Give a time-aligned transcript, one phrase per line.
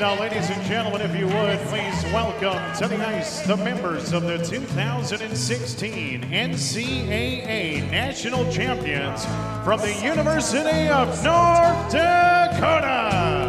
[0.00, 4.22] Now, ladies and gentlemen, if you would, please welcome to the ice the members of
[4.22, 9.26] the 2016 NCAA National Champions
[9.62, 13.39] from the University of North Dakota.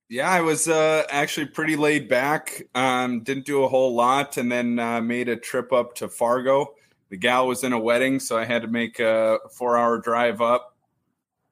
[0.09, 2.63] Yeah, I was uh, actually pretty laid back.
[2.75, 6.75] Um, didn't do a whole lot, and then uh, made a trip up to Fargo.
[7.11, 10.77] The gal was in a wedding, so I had to make a four-hour drive up.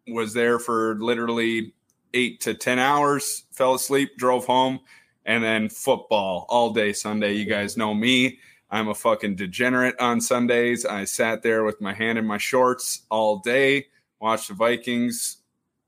[0.09, 1.75] Was there for literally
[2.15, 3.45] eight to ten hours.
[3.53, 4.81] Fell asleep, drove home,
[5.25, 7.35] and then football all day Sunday.
[7.35, 8.39] You guys know me.
[8.71, 10.87] I'm a fucking degenerate on Sundays.
[10.87, 13.87] I sat there with my hand in my shorts all day,
[14.19, 15.39] watched the Vikings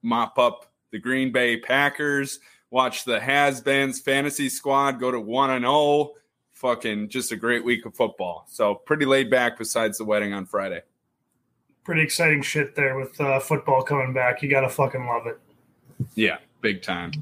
[0.02, 2.40] mop up the Green Bay Packers,
[2.70, 6.12] watch the Has-Beens fantasy squad go to 1 and 0.
[6.64, 8.46] Fucking just a great week of football.
[8.48, 10.80] So pretty laid back besides the wedding on Friday.
[11.84, 14.42] Pretty exciting shit there with uh, football coming back.
[14.42, 15.38] You gotta fucking love it.
[16.14, 17.12] Yeah, big time.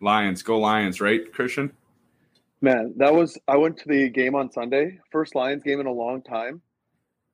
[0.00, 1.70] Lions, go Lions, right, Christian?
[2.60, 5.92] Man, that was I went to the game on Sunday, first Lions game in a
[5.92, 6.60] long time.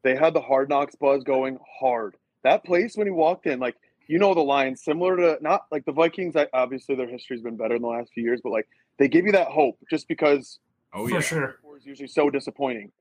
[0.03, 2.15] They had the hard knocks buzz going hard.
[2.45, 3.77] That place when you walked in, like
[4.07, 6.37] you know the Lions, similar to not like the Vikings.
[6.37, 8.69] I, obviously, their history's been better in the last few years, but like
[8.99, 10.59] they give you that hope just because
[10.93, 11.21] Oh For yeah.
[11.21, 11.57] sure.
[11.77, 12.93] is usually so disappointing.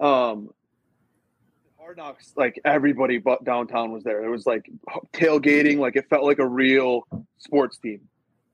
[0.00, 0.50] Um,
[1.78, 4.24] Hard Knocks, like everybody but downtown was there.
[4.24, 4.68] It was like
[5.12, 7.02] tailgating, like it felt like a real
[7.38, 8.00] sports team.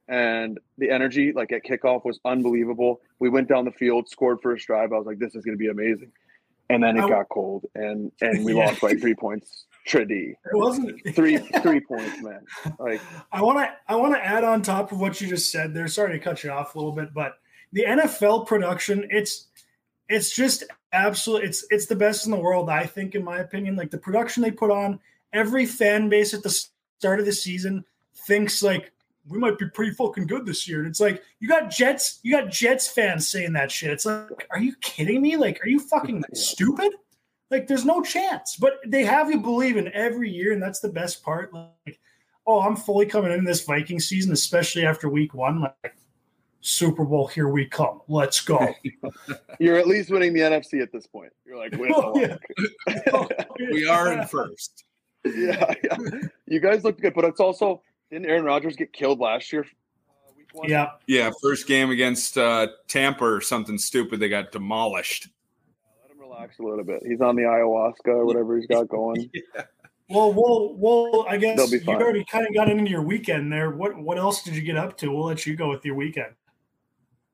[0.08, 3.00] And the energy, like at kickoff, was unbelievable.
[3.20, 4.92] We went down the field, scored first drive.
[4.92, 6.10] I was like, "This is going to be amazing."
[6.68, 8.66] And then it I- got cold, and and we Yeah.
[8.66, 9.66] lost by three points.
[9.88, 12.40] Trady, It wasn't three three points, man.
[12.78, 13.00] Like
[13.32, 15.88] I want to I want to add on top of what you just said there.
[15.88, 17.34] Sorry to cut you off a little bit, but
[17.72, 19.46] the NFL production it's
[20.08, 23.76] it's just absolute it's it's the best in the world I think in my opinion.
[23.76, 25.00] Like the production they put on,
[25.32, 26.50] every fan base at the
[26.98, 27.84] start of the season
[28.26, 28.92] thinks like
[29.28, 30.80] we might be pretty fucking good this year.
[30.80, 33.90] And it's like you got Jets you got Jets fans saying that shit.
[33.90, 35.36] It's like are you kidding me?
[35.36, 36.92] Like are you fucking stupid?
[37.50, 38.56] Like there's no chance.
[38.56, 41.52] But they have you believe in every year and that's the best part.
[41.52, 42.00] Like
[42.46, 45.60] oh, I'm fully coming in this Viking season, especially after week one.
[45.60, 45.96] Like,
[46.62, 48.00] Super Bowl, here we come.
[48.08, 48.72] Let's go.
[49.58, 51.32] you're at least winning the NFC at this point.
[51.44, 52.36] You're like, win Oh, yeah.
[53.58, 54.84] We are in first.
[55.24, 55.96] yeah, yeah.
[56.46, 59.62] You guys look good, but it's also didn't Aaron Rodgers get killed last year?
[60.08, 60.68] Uh, one?
[60.68, 60.90] Yeah.
[61.06, 64.20] Yeah, first game against uh, Tampa or something stupid.
[64.20, 65.28] They got demolished.
[66.02, 67.02] Let him relax a little bit.
[67.04, 69.30] He's on the ayahuasca or whatever he's got going.
[70.08, 71.26] Well, well, well.
[71.26, 72.02] I guess be you fine.
[72.02, 73.70] already kind of got into your weekend there.
[73.70, 75.10] What What else did you get up to?
[75.10, 76.34] We'll let you go with your weekend.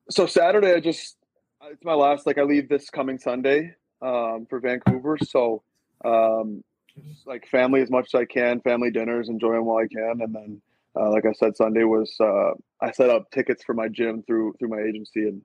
[0.09, 1.17] So Saturday, I just
[1.63, 2.25] it's my last.
[2.25, 5.17] Like I leave this coming Sunday um, for Vancouver.
[5.23, 5.63] So
[6.03, 6.63] um,
[7.07, 10.21] just, like family as much as I can, family dinners, enjoy them while I can,
[10.21, 10.61] and then
[10.99, 12.51] uh, like I said, Sunday was uh,
[12.81, 15.41] I set up tickets for my gym through through my agency and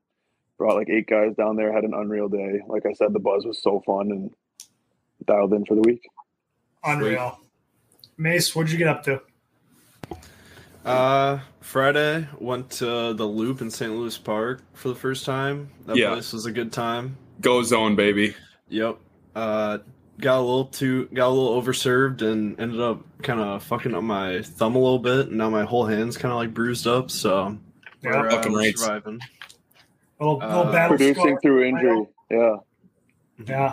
[0.57, 1.73] brought like eight guys down there.
[1.73, 2.61] Had an unreal day.
[2.67, 4.31] Like I said, the buzz was so fun and
[5.27, 6.09] dialed in for the week.
[6.85, 7.39] Unreal.
[8.17, 9.21] Mace, what'd you get up to?
[10.85, 13.93] Uh, Friday went to the Loop in St.
[13.93, 15.71] Louis Park for the first time.
[15.87, 16.11] That Yeah.
[16.13, 17.17] place was a good time.
[17.41, 18.35] Go zone, baby.
[18.69, 18.99] Yep.
[19.35, 19.79] Uh,
[20.21, 24.03] got a little too got a little overserved and ended up kind of fucking up
[24.05, 27.11] my thumb a little bit, and now my whole hand's kind of like bruised up.
[27.11, 27.57] So
[28.03, 28.11] Yeah.
[28.21, 28.79] we're, uh, Fucking we're right.
[28.79, 29.21] surviving.
[30.21, 31.41] Little, little Uh, battle Producing scar.
[31.41, 32.07] through injury.
[32.31, 32.57] Yeah.
[33.47, 33.73] Yeah,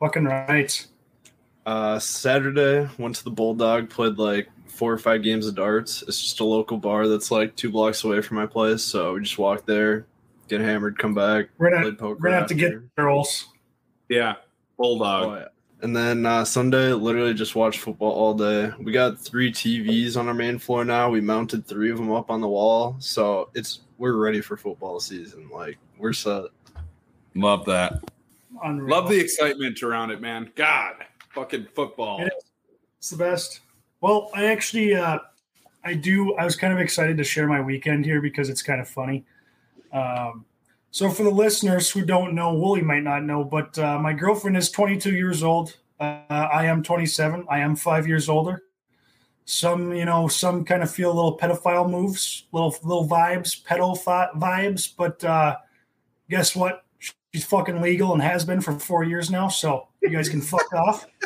[0.00, 0.86] fucking right.
[1.66, 6.02] Uh, Saturday went to the Bulldog, played like four or five games of darts.
[6.02, 9.20] It's just a local bar that's like two blocks away from my place, so we
[9.20, 10.06] just walk there,
[10.48, 12.18] get hammered, come back, We're gonna played poker.
[12.20, 13.46] we're gonna have to get girls.
[14.08, 14.34] Yeah,
[14.76, 15.24] bulldog.
[15.24, 15.48] Oh, yeah.
[15.82, 18.70] And then uh, Sunday, literally just watched football all day.
[18.80, 21.10] We got three TVs on our main floor now.
[21.10, 25.00] We mounted three of them up on the wall, so it's we're ready for football
[25.00, 25.48] season.
[25.52, 26.44] Like we're set.
[27.34, 28.02] Love that.
[28.62, 28.90] Unreal.
[28.90, 30.52] Love the excitement around it, man.
[30.54, 30.94] God,
[31.34, 32.28] fucking football.
[32.98, 33.60] It's the best.
[34.02, 35.20] Well, I actually, uh,
[35.84, 36.34] I do.
[36.34, 39.24] I was kind of excited to share my weekend here because it's kind of funny.
[39.92, 40.44] Um,
[40.90, 44.56] so, for the listeners who don't know, Wooly might not know, but uh, my girlfriend
[44.56, 45.76] is 22 years old.
[46.00, 47.46] Uh, I am 27.
[47.48, 48.64] I am five years older.
[49.44, 53.96] Some, you know, some kind of feel little pedophile moves, little little vibes, pedo
[54.36, 54.92] vibes.
[54.96, 55.58] But uh,
[56.28, 56.84] guess what?
[56.98, 59.46] She's fucking legal and has been for four years now.
[59.46, 61.06] So you guys can fuck off.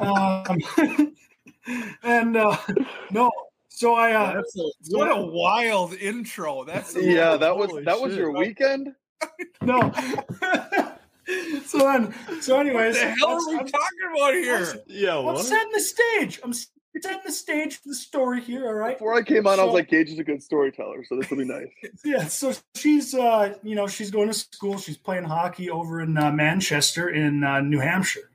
[0.00, 0.58] Um,
[2.02, 2.56] and uh,
[3.10, 3.30] no,
[3.68, 6.64] so I uh, That's a, what a wild intro.
[6.64, 8.18] That's a- Yeah, that was Holy that was shit.
[8.18, 8.94] your weekend.
[9.62, 9.92] no.
[11.66, 14.82] so then, so What anyways, the hell are we I'm- talking about here?
[14.86, 16.40] Yeah, I'm setting the stage.
[16.42, 18.66] I'm setting the stage for the story here.
[18.66, 18.98] All right.
[18.98, 21.38] Before I came on, I was like, Gage is a good storyteller, so this will
[21.38, 21.68] be nice.
[22.04, 24.76] Yeah, so she's uh, you know, she's going to school.
[24.78, 28.30] She's playing hockey over in uh, Manchester in uh, New Hampshire,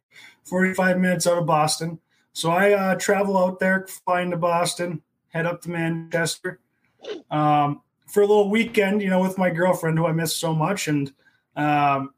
[0.45, 2.00] forty-five minutes out of Boston.
[2.38, 6.60] So I uh, travel out there, fly into Boston, head up to Manchester
[7.31, 10.88] um, for a little weekend, you know, with my girlfriend who I miss so much,
[10.88, 11.12] and
[11.56, 12.13] um,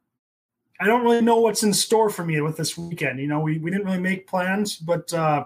[0.77, 3.21] I don't really know what's in store for me with this weekend.
[3.21, 5.45] You know, we we didn't really make plans, but uh,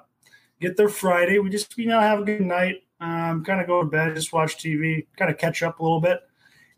[0.59, 1.37] get there Friday.
[1.37, 4.33] We just you know have a good night um, kind of go to bed, just
[4.33, 6.21] watch TV, kind of catch up a little bit.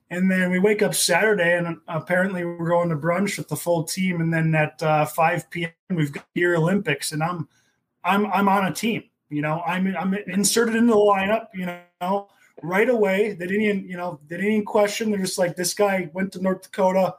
[0.09, 3.85] And then we wake up Saturday, and apparently we're going to brunch with the full
[3.85, 4.19] team.
[4.19, 5.71] And then at uh, 5 p.m.
[5.91, 7.47] we've got Beer Olympics, and I'm
[8.05, 9.03] I'm I'm on a team.
[9.29, 11.47] You know, I'm I'm inserted into the lineup.
[11.53, 11.65] You
[11.99, 12.29] know,
[12.61, 13.33] right away.
[13.33, 15.11] They didn't you know they didn't question.
[15.11, 17.15] They're just like this guy went to North Dakota.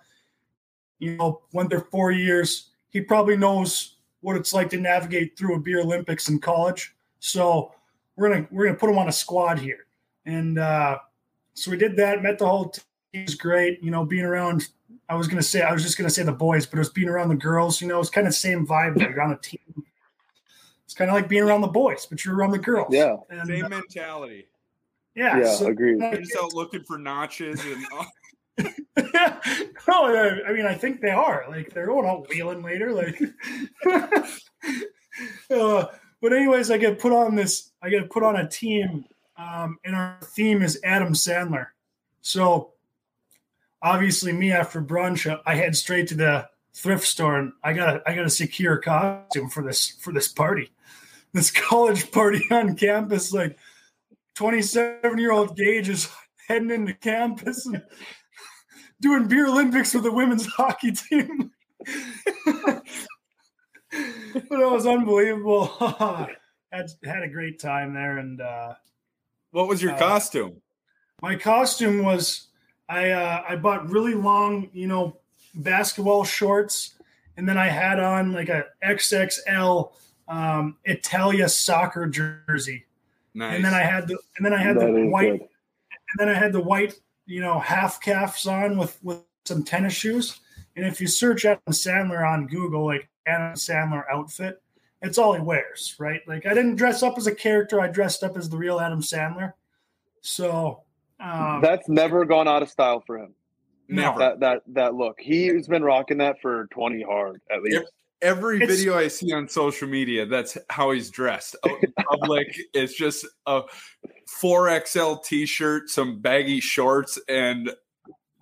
[0.98, 2.70] You know, went there four years.
[2.88, 6.94] He probably knows what it's like to navigate through a beer Olympics in college.
[7.18, 7.72] So
[8.16, 9.86] we're gonna we're gonna put him on a squad here,
[10.24, 10.98] and uh,
[11.54, 12.22] so we did that.
[12.22, 12.84] Met the whole team.
[13.12, 13.82] It was great.
[13.82, 14.68] You know, being around.
[15.08, 17.08] I was gonna say I was just gonna say the boys, but it was being
[17.08, 17.80] around the girls.
[17.80, 18.96] You know, it's kind of same vibe.
[18.96, 19.65] Like you're on a team.
[20.96, 22.88] It's kind of like being around the boys, but you're around the girls.
[22.90, 23.16] Yeah.
[23.28, 24.48] And, Same uh, mentality.
[25.14, 25.40] yeah.
[25.40, 25.98] Yeah, so- agreed.
[25.98, 27.82] You're just out looking for notches and
[28.56, 28.64] no,
[28.96, 31.44] I I mean, I think they are.
[31.50, 32.94] Like, they're going out wheeling later.
[32.94, 33.20] Like,
[35.50, 35.84] uh,
[36.22, 37.72] but anyways, I get put on this.
[37.82, 39.04] I get put on a team,
[39.37, 41.66] um, and our theme is Adam Sandler.
[42.22, 42.72] So,
[43.82, 48.14] obviously, me after brunch, I head straight to the thrift store, and I got I
[48.14, 50.70] got to secure a costume for this for this party,
[51.32, 53.32] this college party on campus.
[53.32, 53.58] Like,
[54.34, 56.08] twenty seven year old Gage is
[56.49, 57.82] heading into campus and
[59.00, 61.50] doing beer Olympics with the women's hockey team.
[62.44, 62.82] but
[64.61, 65.67] it was unbelievable.
[66.72, 68.75] had had a great time there, and uh,
[69.52, 70.61] what was your Uh, costume?
[71.22, 72.49] my costume was
[72.88, 75.19] I uh, I bought really long, you know,
[75.56, 76.94] basketball shorts,
[77.37, 79.93] and then I had on like a XXL
[80.29, 82.84] um, Italia soccer jersey,
[83.34, 83.56] Nice.
[83.56, 85.41] and then I had the and then I had That the white good.
[85.41, 86.94] and then I had the white,
[87.27, 90.41] you know, half calves on with with some tennis shoes.
[90.77, 94.60] And if you search Adam Sandler on Google, like Adam Sandler outfit,
[95.01, 96.20] it's all he wears, right?
[96.29, 99.01] Like I didn't dress up as a character; I dressed up as the real Adam
[99.01, 99.53] Sandler.
[100.20, 100.82] So
[101.20, 103.34] um, That's never gone out of style for him.
[103.88, 104.19] Never.
[104.19, 105.20] That that that look.
[105.20, 107.82] He's been rocking that for 20 hard at least.
[108.22, 111.55] Every It's- video I see on social media, that's how he's dressed.
[112.08, 113.62] Public, it's just a
[114.40, 117.70] 4XL t shirt, some baggy shorts, and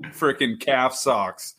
[0.05, 1.55] freaking calf socks.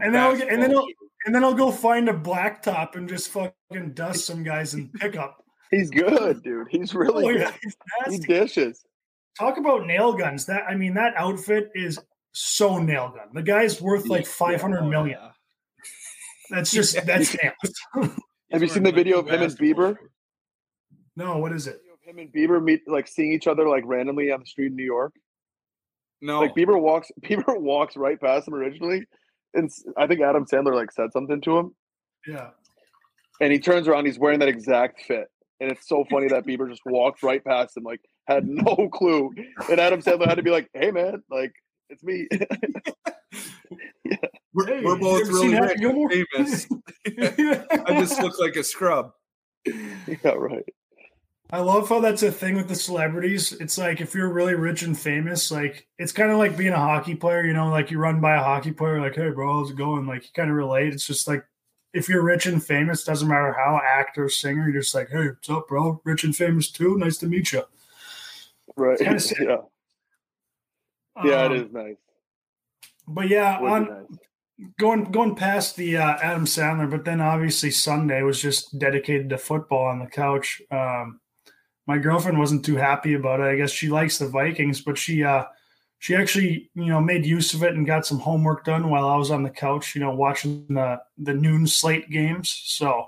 [0.00, 0.86] and then I'll get, and then I'll,
[1.26, 4.88] and then I'll go find a black top and just fucking dust some guys in
[4.90, 5.44] pickup.
[5.70, 6.68] He's good, dude.
[6.70, 7.54] He's really Oh, good.
[7.62, 8.84] he's He dishes.
[9.38, 10.46] Talk about nail guns.
[10.46, 11.98] That I mean, that outfit is
[12.34, 13.28] so nail gun.
[13.32, 15.18] The guy's worth like five hundred Oh, million.
[15.22, 15.30] yeah.
[16.50, 18.12] That's just that's nails.
[18.52, 19.96] Have you seen the video of him and Bieber?
[19.96, 20.02] shorts.
[21.16, 21.80] No, what is it?
[22.02, 24.84] Him and Bieber meet like seeing each other like randomly on the street in New
[24.84, 25.12] York.
[26.20, 29.04] No, Like Bieber walks Bieber walks right past him originally.
[29.54, 31.74] And I think Adam Sandler like said something to him.
[32.26, 32.50] Yeah.
[33.40, 35.28] And he turns around, he's wearing that exact fit.
[35.60, 39.30] And it's so funny that Bieber just walked right past him, like had no clue.
[39.70, 41.52] And Adam Sandler had to be like, "Hey, man, like
[41.88, 42.28] it's me."
[44.52, 46.08] We're, Hey, we're both really rich, Gilmore?
[46.08, 46.68] famous.
[47.06, 49.10] I just look like a scrub.
[49.66, 50.64] Yeah, right.
[51.50, 53.52] I love how that's a thing with the celebrities.
[53.52, 56.78] It's like if you're really rich and famous, like it's kind of like being a
[56.78, 59.70] hockey player, you know, like you run by a hockey player, like, hey, bro, how's
[59.70, 60.06] it going?
[60.06, 60.92] Like you kind of relate.
[60.92, 61.44] It's just like
[61.92, 65.50] if you're rich and famous, doesn't matter how actor, singer, you're just like, hey, what's
[65.50, 66.00] up, bro?
[66.04, 66.96] Rich and famous too.
[66.96, 67.62] Nice to meet you.
[68.76, 68.98] Right.
[68.98, 69.20] kinda.
[69.40, 69.56] Yeah.
[71.22, 71.96] Yeah, Um, it is nice.
[73.06, 74.70] But yeah, on nice.
[74.78, 79.38] going going past the uh, Adam Sandler, but then obviously Sunday was just dedicated to
[79.38, 80.62] football on the couch.
[80.70, 81.20] Um,
[81.86, 83.44] my girlfriend wasn't too happy about it.
[83.44, 85.44] I guess she likes the Vikings, but she uh,
[85.98, 89.16] she actually you know made use of it and got some homework done while I
[89.16, 92.62] was on the couch, you know, watching the the noon slate games.
[92.64, 93.06] So,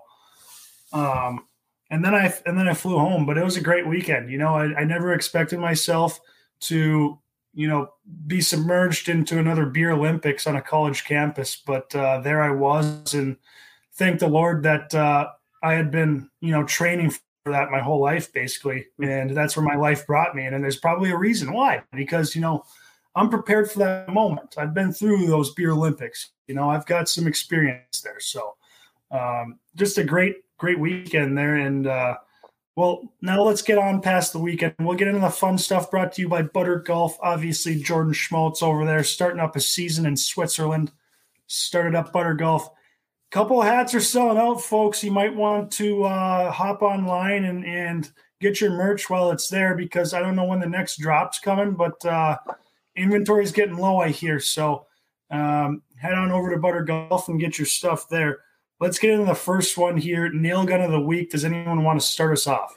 [0.92, 1.46] um,
[1.90, 4.30] and then I and then I flew home, but it was a great weekend.
[4.30, 6.20] You know, I, I never expected myself
[6.60, 7.18] to
[7.56, 7.90] you know
[8.26, 11.56] be submerged into another beer olympics on a college campus.
[11.56, 13.36] But uh, there i was and
[13.94, 15.30] thank the lord that uh,
[15.62, 18.86] i had been you know training for that my whole life basically.
[19.00, 20.44] And that's where my life brought me.
[20.46, 22.64] And, there's probably a reason why because you know
[23.16, 24.54] i'm prepared for that moment.
[24.58, 28.20] I've been through those beer olympics you know i've got some experience there.
[28.20, 28.54] So
[29.10, 31.56] um, just a great great weekend there.
[31.56, 32.16] And uh,
[32.76, 34.74] well, now let's get on past the weekend.
[34.78, 37.16] We'll get into the fun stuff brought to you by Butter Golf.
[37.22, 40.92] Obviously, Jordan Schmaltz over there starting up a season in Switzerland.
[41.46, 42.68] Started up Butter Golf.
[43.30, 45.02] Couple hats are selling out, folks.
[45.02, 49.74] You might want to uh, hop online and, and get your merch while it's there
[49.74, 52.36] because I don't know when the next drop's coming, but uh,
[52.94, 54.38] inventory is getting low, I hear.
[54.38, 54.86] So
[55.30, 58.40] um, head on over to Butter Golf and get your stuff there.
[58.78, 60.30] Let's get into the first one here.
[60.30, 61.30] Nail gun of the week.
[61.30, 62.76] Does anyone want to start us off?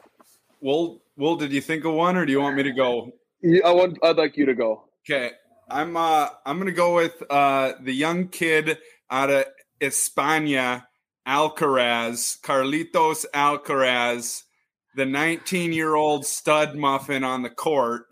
[0.62, 3.12] Will, Will, did you think of one, or do you want me to go?
[3.42, 3.98] Yeah, I want.
[4.02, 4.86] I'd like you to go.
[5.06, 5.32] Okay,
[5.70, 8.78] I'm uh, I'm gonna go with uh, the young kid
[9.12, 9.46] out of
[9.82, 10.86] España,
[11.28, 14.44] Alcaraz, Carlitos Alcaraz,
[14.96, 18.06] the 19 year old stud muffin on the court,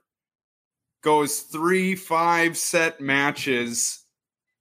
[1.02, 4.04] goes three five set matches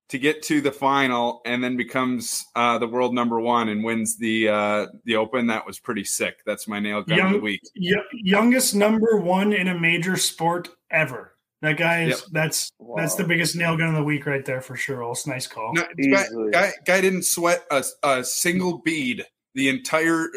[0.09, 4.17] to get to the final, and then becomes uh, the world number one and wins
[4.19, 5.49] the uh, the Open.
[5.49, 6.37] That was pretty sick.
[6.47, 7.61] That's my nail gun of the week.
[7.77, 11.33] Y- youngest number one in a major sport ever.
[11.63, 12.29] That guy is Yep.
[12.33, 15.03] that's that's the biggest nail gun of the week right there for sure.
[15.11, 15.73] It's nice call.
[15.73, 19.25] No, guy, guy, guy didn't sweat a, a single bead.
[19.55, 20.29] The entire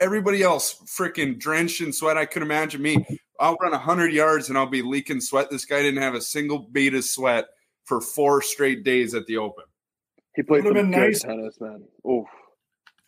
[0.00, 2.16] everybody else freaking drenched in sweat.
[2.16, 3.06] I could imagine me.
[3.38, 5.50] I'll run hundred yards and I'll be leaking sweat.
[5.50, 7.46] This guy didn't have a single bead of sweat
[7.84, 9.64] for four straight days at the Open.
[10.34, 11.22] He played some been good nice.
[11.22, 11.84] tennis, man.
[12.08, 12.26] Oof.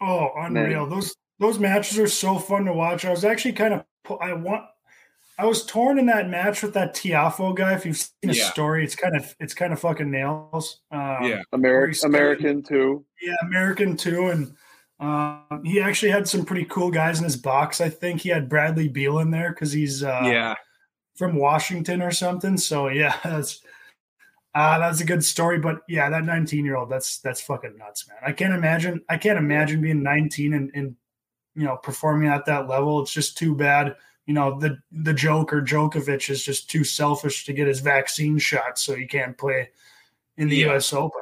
[0.01, 0.87] Oh, unreal!
[0.87, 3.05] Those those matches are so fun to watch.
[3.05, 3.85] I was actually kind of
[4.21, 4.65] I want.
[5.39, 7.75] I was torn in that match with that Tiafoe guy.
[7.75, 8.51] If you've seen his Yeah.
[8.51, 10.81] story, it's kind of it's kind of fucking nails.
[10.91, 13.05] Um, yeah, Ameri- he's American too.
[13.21, 14.55] yeah, American too, and
[14.99, 17.81] um, he actually had some pretty cool guys in his box.
[17.83, 20.55] I think he had Bradley Beal in there because he's uh, yeah.
[21.17, 22.57] from Washington or something.
[22.57, 23.61] So yeah, that's
[24.57, 25.59] uh, that's a good story.
[25.59, 28.17] But yeah, that 19 year old, that's that's fucking nuts, man.
[28.27, 29.03] I can't imagine.
[29.09, 30.97] I can't imagine being 19 and, and
[31.55, 33.03] you know performing at that level.
[33.03, 33.97] It's just too bad.
[34.27, 38.79] You know the the Joker Djokovic is just too selfish to get his vaccine shot,
[38.79, 39.69] so he can't play
[40.39, 40.67] in the Yeah.
[40.69, 40.93] U.S.
[40.93, 41.21] Open.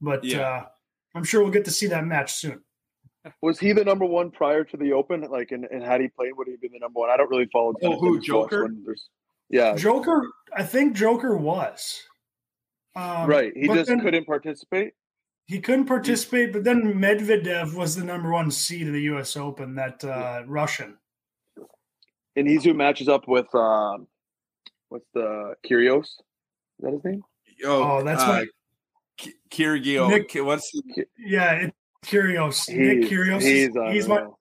[0.00, 0.40] But Yeah.
[0.40, 0.66] uh,
[1.14, 2.62] I'm sure we'll get to see that match soon.
[3.42, 5.20] Was he the number one prior to the Open?
[5.30, 7.10] Like, and, and had he played, would he have been the number one?
[7.10, 7.74] I don't really follow.
[7.82, 8.62] Oh, who, Joker?
[8.64, 9.08] when there's-
[9.50, 12.02] Yeah, Joker, I think Joker was.
[12.96, 13.52] Um, right.
[13.54, 14.94] He just then- couldn't participate.
[15.46, 19.36] He couldn't participate, but then Medvedev was the number one seed of the U.S.
[19.36, 19.74] Open.
[19.74, 20.96] That uh, Russian.
[22.36, 24.06] And he's who matches up with um,
[24.90, 26.04] what's the Kyrgios?
[26.04, 26.14] Is
[26.80, 27.24] that his name?
[27.64, 28.46] Oh, that's uh, my-
[29.18, 30.08] Ki- Kyrgio.
[30.08, 30.72] Nick- Ki- What's
[31.18, 32.68] Yeah, it's Kyrgios.
[32.68, 33.42] Nick He's- Kyrgios.
[33.42, 34.38] He's, He's, he's my unreal.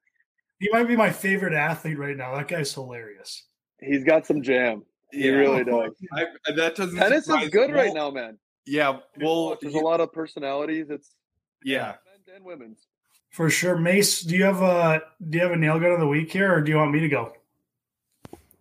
[0.60, 2.36] he might be my favorite athlete right now.
[2.36, 3.48] That guy's hilarious.
[3.82, 4.84] He's got some jam.
[5.12, 5.32] He Yeah.
[5.32, 5.92] really does.
[6.14, 6.26] I,
[6.56, 7.76] that doesn't Tennis is good me.
[7.76, 8.38] right now, man.
[8.66, 10.90] Yeah, well, There's a lot of personalities.
[10.90, 11.16] It's
[11.64, 11.96] yeah.
[12.06, 12.86] men's and women's.
[13.32, 14.22] For sure, Mace.
[14.22, 16.62] Do you have a do you have a nail gun of the week here, or
[16.62, 17.34] do you want me to go?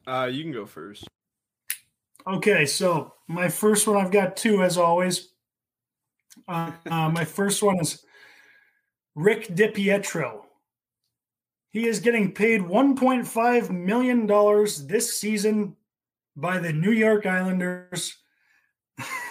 [0.06, 1.06] Uh, you can go first.
[2.26, 5.28] Okay, so my first one, I've got two as always.
[6.46, 8.04] Uh, uh, my first one is
[9.14, 10.42] Rick DiPietro.
[11.70, 14.26] He is getting paid $1.5 million
[14.88, 15.76] this season
[16.38, 18.16] by the New York Islanders.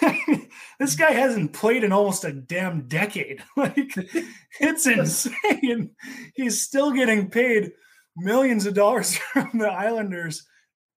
[0.78, 3.42] this guy hasn't played in almost a damn decade.
[3.56, 3.94] Like,
[4.60, 5.90] it's insane.
[6.34, 7.72] He's still getting paid
[8.16, 10.46] millions of dollars from the Islanders.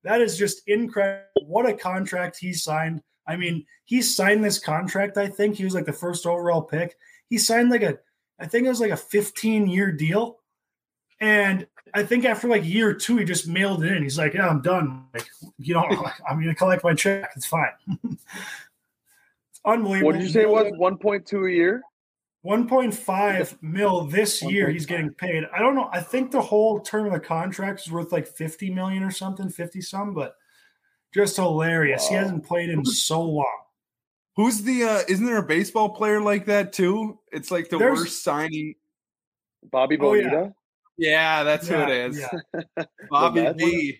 [0.03, 1.27] That is just incredible.
[1.46, 3.01] What a contract he signed.
[3.27, 5.18] I mean, he signed this contract.
[5.18, 6.96] I think he was like the first overall pick.
[7.30, 8.00] He signed like a,
[8.39, 10.39] I think it was like a 15 year deal,
[11.20, 14.03] and I think after like year two, he just mailed it in.
[14.03, 15.05] He's like, "Yeah, I'm done.
[15.13, 15.83] Like, you know,
[16.29, 17.31] I'm going to collect my check.
[17.36, 17.71] It's fine."
[18.03, 20.07] it's unbelievable.
[20.07, 20.71] What did you say it was?
[20.77, 21.81] One point two a year.
[22.45, 25.45] 1.5 mil this year he's getting paid.
[25.53, 25.89] I don't know.
[25.93, 29.48] I think the whole term of the contract is worth like 50 million or something,
[29.48, 30.36] 50 some, but
[31.13, 32.03] just hilarious.
[32.03, 32.10] Wow.
[32.10, 33.57] He hasn't played in so long.
[34.38, 37.19] Who's the uh isn't there a baseball player like that too?
[37.31, 38.75] It's like the There's, worst signing.
[39.69, 40.29] Bobby Bonilla?
[40.31, 40.50] Oh, yeah.
[41.10, 41.43] Yeah.
[41.43, 42.20] that's yeah, who it is.
[42.20, 42.84] Yeah.
[43.10, 44.00] Bobby B.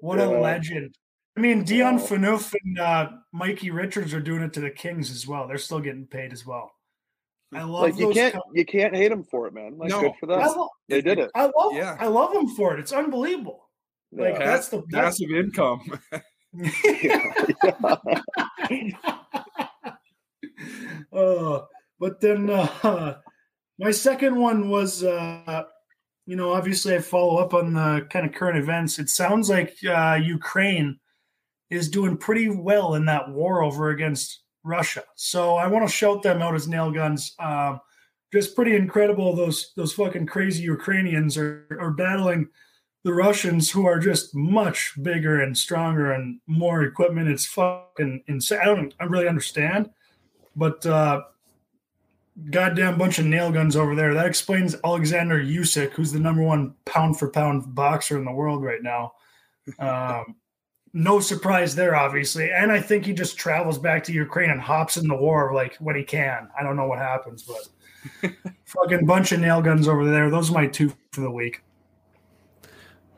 [0.00, 0.94] What a, what legend.
[1.36, 2.02] I mean, Dion wow.
[2.02, 5.46] Phaneuf and uh, Mikey Richards are doing it to the Kings as well.
[5.46, 6.72] They're still getting paid as well.
[7.54, 9.78] I love like you can't you can't hate them for it, man.
[9.78, 10.40] Like no, good for them.
[10.40, 11.30] Love, they did it.
[11.34, 11.96] I love yeah.
[11.98, 12.80] I love them for it.
[12.80, 13.70] It's unbelievable.
[14.12, 14.24] Yeah.
[14.24, 15.80] Like that's the that's, passive income.
[21.12, 21.60] uh,
[22.00, 23.16] but then uh,
[23.78, 25.64] my second one was uh,
[26.28, 28.98] you know obviously I follow up on the kind of current events.
[28.98, 31.00] It sounds like uh, Ukraine
[31.70, 35.04] is doing pretty well in that war over against Russia.
[35.16, 37.34] So I want to shout them out as nail guns.
[37.38, 37.80] Um,
[38.30, 39.34] just pretty incredible.
[39.34, 42.48] Those those fucking crazy Ukrainians are, are battling
[43.04, 47.30] the Russians, who are just much bigger and stronger and more equipment.
[47.30, 48.58] It's fucking insane.
[48.60, 49.88] I don't I really understand,
[50.54, 51.22] but uh,
[52.50, 54.14] goddamn bunch of nail guns over there.
[54.14, 58.62] That explains Alexander Usyk, who's the number one pound for pound boxer in the world
[58.62, 59.12] right now.
[59.78, 60.36] Um,
[60.92, 62.50] no surprise there, obviously.
[62.50, 65.76] And I think he just travels back to Ukraine and hops in the war like
[65.76, 66.48] when he can.
[66.58, 68.32] I don't know what happens, but
[68.64, 70.30] fucking bunch of nail guns over there.
[70.30, 71.62] Those are my two for the week.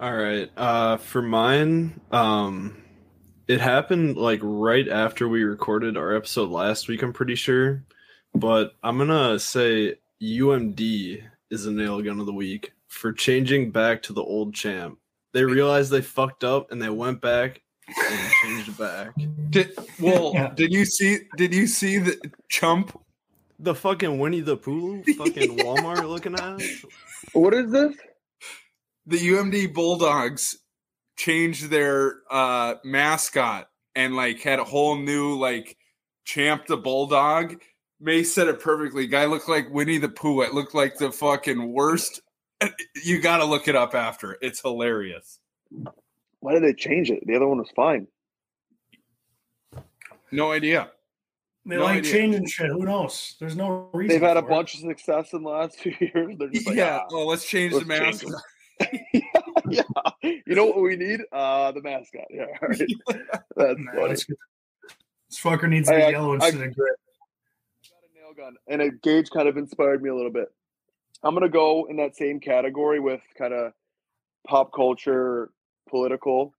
[0.00, 0.50] All right.
[0.56, 2.82] Uh, for mine, um,
[3.46, 7.02] it happened like right after we recorded our episode last week.
[7.02, 7.84] I'm pretty sure,
[8.34, 14.02] but I'm gonna say UMD is a nail gun of the week for changing back
[14.02, 14.98] to the old champ
[15.32, 19.12] they realized they fucked up and they went back and changed it back.
[19.50, 20.52] Did, well, yeah.
[20.54, 21.20] did you see?
[21.36, 22.98] Did you see the chump?
[23.58, 26.62] The fucking Winnie the Pooh, fucking Walmart looking at.
[27.32, 27.94] What is this?
[29.06, 30.58] The UMD Bulldogs
[31.16, 35.76] changed their uh, mascot and like had a whole new like
[36.24, 37.60] champ the bulldog.
[38.00, 39.06] May said it perfectly.
[39.06, 40.40] Guy looked like Winnie the Pooh.
[40.40, 42.22] It looked like the fucking worst
[43.04, 44.36] you got to look it up after.
[44.40, 45.38] It's hilarious.
[46.40, 47.26] Why did they change it?
[47.26, 48.06] The other one was fine.
[50.32, 50.90] No idea.
[51.66, 52.12] They no like idea.
[52.12, 52.68] changing shit.
[52.68, 53.36] Who knows?
[53.38, 54.08] There's no reason.
[54.08, 56.36] They've had a bunch of success in the last few years.
[56.38, 57.00] They're just like, yeah.
[57.02, 58.42] Ah, oh, let's change let's the mascot.
[59.68, 59.82] yeah,
[60.22, 61.20] You know what we need?
[61.32, 62.24] Uh the mascot.
[62.30, 62.46] Yeah.
[62.62, 62.78] Right.
[63.56, 64.14] That's nah, funny.
[64.14, 64.26] This
[65.34, 66.90] fucker needs the yellow instead I, of gray.
[68.30, 70.52] Got nail gun, and a Gage kind of inspired me a little bit.
[71.22, 73.72] I'm gonna go in that same category with kind of
[74.46, 75.50] pop culture,
[75.88, 76.54] political.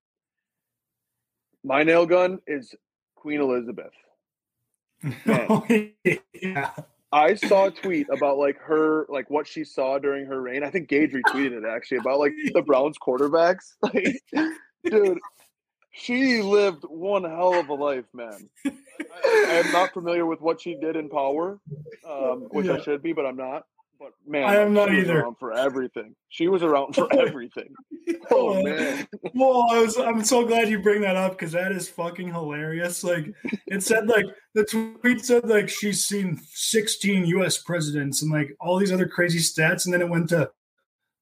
[1.64, 2.74] My nail gun is
[3.16, 3.94] Queen Elizabeth.
[5.28, 5.66] Oh,
[6.42, 6.72] yeah.
[7.12, 10.64] I saw a tweet about like her, like what she saw during her reign.
[10.64, 13.74] I think Gage retweeted it actually about like the Browns quarterbacks.
[13.82, 14.22] Like,
[14.84, 15.20] dude,
[15.92, 18.50] she lived one hell of a life, man.
[19.26, 21.60] I, am not familiar with what she did in power,
[22.08, 22.74] um, which yeah.
[22.74, 23.64] I should be, but I'm not.
[24.00, 25.24] But man, I am not either.
[25.40, 27.72] for everything, she was around for everything.
[28.32, 29.08] oh man.
[29.36, 29.96] well, I was.
[29.98, 33.04] I'm so glad you bring that up because that is fucking hilarious.
[33.04, 33.32] Like
[33.68, 34.66] it said, like the
[35.02, 37.60] tweet said, like she's seen 16 U.S.
[37.60, 40.50] presidents and like all these other crazy stats, and then it went to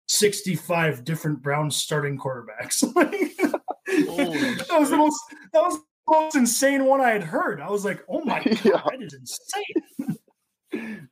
[0.07, 2.79] 65 different Browns starting quarterbacks.
[3.85, 5.19] that was the most.
[5.51, 7.61] That was most insane one I had heard.
[7.61, 8.81] I was like, oh my god, yeah.
[8.85, 11.07] that is insane.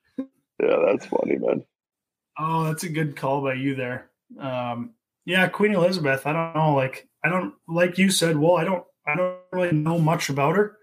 [0.61, 1.63] Yeah, that's funny, man.
[2.39, 4.09] Oh, that's a good call by you there.
[4.39, 4.93] Um,
[5.25, 6.25] yeah, Queen Elizabeth.
[6.25, 6.73] I don't know.
[6.73, 8.37] Like, I don't like you said.
[8.37, 8.83] Well, I don't.
[9.05, 10.77] I don't really know much about her.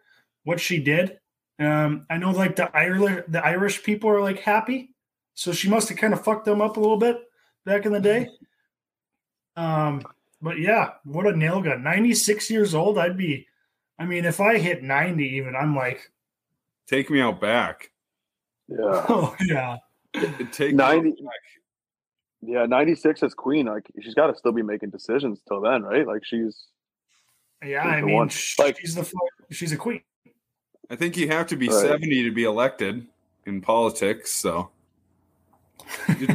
[0.44, 1.18] What she did.
[1.58, 4.94] Um, I know like the Irish, the Irish people are like happy,
[5.34, 7.18] so she must have kind of fucked them up a little bit
[7.64, 8.28] back in the day.
[9.56, 10.02] Um,
[10.42, 11.82] but yeah, what a nail gun.
[11.82, 12.98] Ninety six years old.
[12.98, 13.46] I'd be.
[13.98, 16.10] I mean, if I hit ninety, even I'm like,
[16.86, 17.90] take me out back.
[18.68, 19.04] Yeah.
[19.08, 19.76] Oh yeah.
[20.52, 21.14] Take ninety.
[22.40, 23.66] Yeah, ninety six as queen.
[23.66, 26.06] Like she's got to still be making decisions till then, right?
[26.06, 26.66] Like she's.
[27.64, 28.30] Yeah, she's I mean, one.
[28.58, 29.10] like she's the
[29.50, 30.02] she's a queen.
[30.90, 31.80] I think you have to be right.
[31.80, 33.06] seventy to be elected
[33.46, 34.32] in politics.
[34.32, 34.70] So,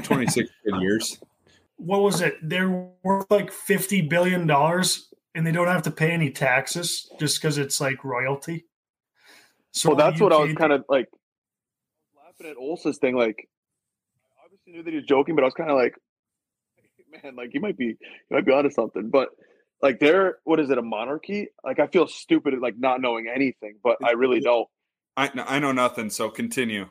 [0.03, 1.19] twenty six years.
[1.77, 2.35] What was it?
[2.41, 7.41] They're worth like fifty billion dollars, and they don't have to pay any taxes just
[7.41, 8.65] because it's like royalty.
[9.71, 11.07] So well, that's what I was kind of like
[12.13, 13.15] laughing at Olsa's thing.
[13.15, 13.47] Like,
[14.37, 15.95] I obviously knew that he was joking, but I was kind of like,
[17.23, 19.09] man, like he might be, he might be onto something.
[19.09, 19.29] But
[19.81, 21.47] like, they're what is it, a monarchy?
[21.63, 24.67] Like, I feel stupid at like not knowing anything, but I really don't.
[25.15, 26.89] I I know nothing, so continue.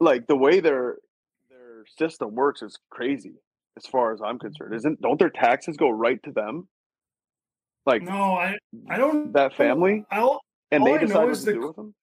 [0.00, 0.96] Like the way their
[1.50, 3.34] their system works is crazy,
[3.76, 4.74] as far as I'm concerned.
[4.74, 6.68] Isn't don't their taxes go right to them?
[7.86, 8.56] Like No, I
[8.88, 11.94] I don't that family, I'll, and they decide what to the- do with them.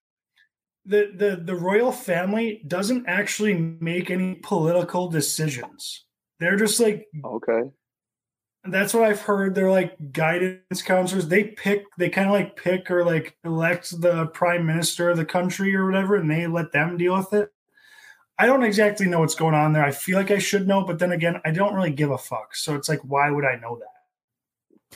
[0.86, 6.06] the the the royal family doesn't actually make any political decisions.
[6.40, 7.70] They're just like Okay,
[8.66, 9.56] that's what I've heard.
[9.56, 11.28] They're like guidance counselors.
[11.28, 15.26] They pick, they kind of like pick or like elect the prime minister of the
[15.26, 17.50] country or whatever, and they let them deal with it.
[18.40, 19.84] I don't exactly know what's going on there.
[19.86, 22.56] I feel like I should know, but then again, I don't really give a fuck.
[22.56, 23.91] So it's like, why would I know that?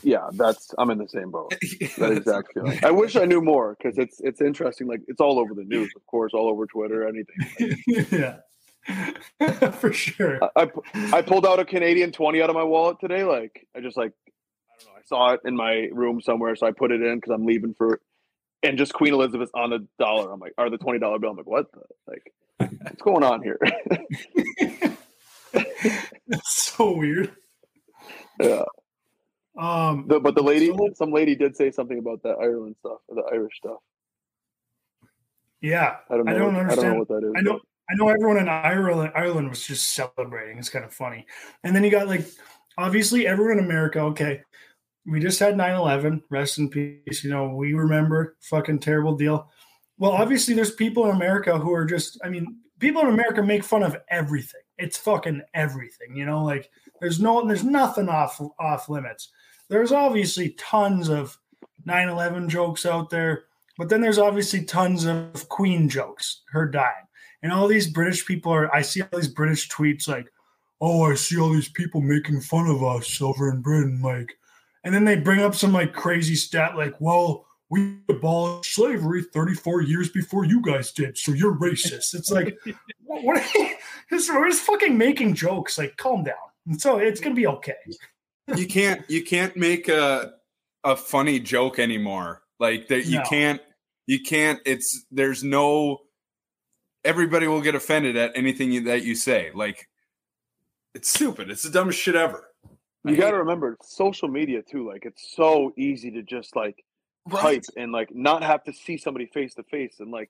[0.04, 1.52] Yeah, that's I'm in the same boat.
[1.98, 2.80] that exact feeling.
[2.84, 4.88] I wish I knew more because it's it's interesting.
[4.88, 7.78] Like it's all over the news, of course, all over Twitter, anything.
[8.12, 10.40] yeah, for sure.
[10.56, 13.24] I, I I pulled out a Canadian twenty out of my wallet today.
[13.24, 15.00] Like I just like I don't know.
[15.00, 17.74] I saw it in my room somewhere, so I put it in because I'm leaving
[17.74, 18.00] for.
[18.64, 20.32] And just Queen Elizabeth on the dollar.
[20.32, 21.32] I'm like, or the twenty dollar bill.
[21.32, 21.72] I'm like, what?
[21.72, 22.34] The, like,
[22.82, 23.60] what's going on here?
[26.28, 27.32] That's so weird.
[28.42, 28.64] yeah.
[29.58, 33.00] Um, The, but the lady, So- some lady did say something about that Ireland stuff
[33.08, 33.80] or the Irish stuff.
[35.62, 36.32] yeah, I don't know.
[36.32, 36.94] I don't what- I don't understand.
[36.94, 37.34] know what that is.
[37.38, 40.58] I know I know everyone in Ireland Ireland was just celebrating.
[40.58, 41.26] It's kind of funny.
[41.64, 42.26] And then you got like
[42.78, 44.42] obviously everyone in America, okay.
[45.08, 47.24] We just had 9-11, rest in peace.
[47.24, 49.52] You know, we remember fucking terrible deal.
[50.00, 53.64] Well, obviously there's people in America who are just I mean, people in America make
[53.64, 54.62] fun of everything.
[54.78, 59.32] It's fucking everything, you know, like there's no there's nothing off off limits.
[59.70, 61.38] There's obviously tons of
[61.88, 63.46] 9-11 jokes out there,
[63.78, 67.06] but then there's obviously tons of Queen jokes, her dying.
[67.44, 70.32] And all these British people are, I see all these British tweets like,
[70.82, 74.02] oh, I see all these people making fun of us over in Britain.
[74.02, 74.38] Like,
[74.84, 79.82] and then they bring up some like crazy stat like, well, we abolished slavery 34
[79.82, 81.18] years before you guys did.
[81.18, 82.14] So you're racist.
[82.14, 82.58] It's like,
[83.06, 83.24] what?
[83.24, 83.70] what are you,
[84.12, 85.78] we're just fucking making jokes.
[85.78, 86.78] Like, calm down.
[86.78, 87.74] So it's to be okay.
[88.56, 90.34] You can't you can't make a
[90.84, 92.44] a funny joke anymore.
[92.60, 93.24] Like that you No.
[93.24, 93.62] can't
[94.08, 96.02] you can't it's there's no
[97.04, 99.52] everybody will get offended at anything you, that you say.
[99.54, 99.88] Like
[100.94, 101.50] it's stupid.
[101.50, 102.48] It's the dumbest shit ever.
[103.04, 104.88] You got to remember social media too.
[104.88, 106.84] Like it's so easy to just like
[107.30, 109.98] type and like not have to see somebody face to face.
[110.00, 110.30] And like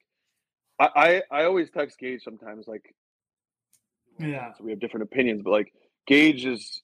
[0.79, 2.93] I, I I always text Gage sometimes like
[4.19, 4.51] Yeah.
[4.57, 5.71] so we have different opinions, but like
[6.07, 6.81] Gage is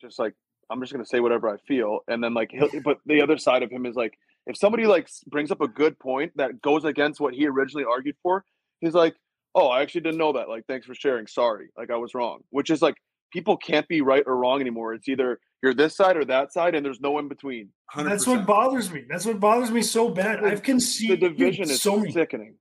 [0.00, 0.34] just like
[0.70, 3.62] I'm just gonna say whatever I feel, and then like he'll, but the other side
[3.62, 4.14] of him is like
[4.46, 8.16] if somebody like brings up a good point that goes against what he originally argued
[8.22, 8.44] for,
[8.80, 9.14] he's like,
[9.54, 10.48] oh, I actually didn't know that.
[10.48, 11.26] Like, thanks for sharing.
[11.26, 12.40] Sorry, like I was wrong.
[12.50, 12.96] Which is like
[13.32, 14.94] people can't be right or wrong anymore.
[14.94, 17.70] It's either you're this side or that side, and there's no in between.
[17.94, 18.04] 100%.
[18.08, 19.04] That's what bothers me.
[19.08, 20.44] That's what bothers me so bad.
[20.44, 22.54] I've conceived The division is so sickening.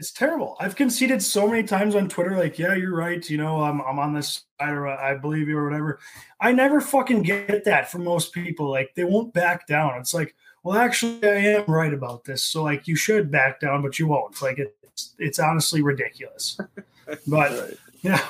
[0.00, 0.56] It's terrible.
[0.58, 3.28] I've conceded so many times on Twitter, like, yeah, you're right.
[3.28, 5.98] You know, I'm, I'm on this side or I believe you or whatever.
[6.40, 8.70] I never fucking get that from most people.
[8.70, 10.00] Like, they won't back down.
[10.00, 12.42] It's like, well, actually, I am right about this.
[12.42, 14.40] So, like, you should back down, but you won't.
[14.40, 16.58] Like, it's, it's honestly ridiculous.
[17.26, 17.78] But, Right.
[18.02, 18.24] yeah,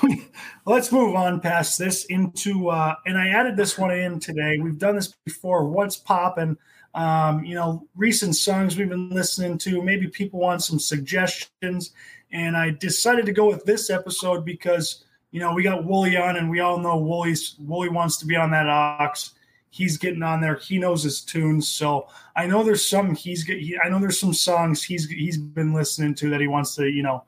[0.66, 4.58] let's move on past this into, uh, and I added this one in today.
[4.58, 5.64] We've done this before.
[5.68, 6.56] What's popping?
[6.94, 9.82] um, you know, recent songs we've been listening to.
[9.82, 11.92] Maybe people want some suggestions.
[12.32, 16.36] And I decided to go with this episode because, you know, we got Wooly on
[16.36, 19.30] and we all know Wooly's Wooly wants to be on that aux.
[19.72, 20.56] He's getting on there.
[20.56, 21.68] He knows his tunes.
[21.68, 25.38] So I know there's some he's get he, I know there's some songs he's he's
[25.38, 27.22] been listening to that he wants to, you know,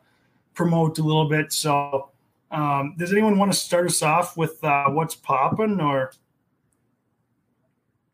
[0.55, 1.53] promote a little bit.
[1.53, 2.11] So
[2.53, 6.13] um, does anyone want to start us off with uh, what's popping or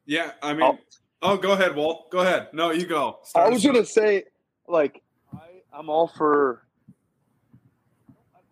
[0.06, 0.78] Yeah, I mean,
[1.22, 2.10] oh, go ahead, Walt.
[2.10, 2.48] Go ahead.
[2.52, 3.18] No, you go.
[3.34, 4.24] I was gonna say,
[4.66, 5.02] like,
[5.34, 5.38] I,
[5.72, 6.62] I'm all for.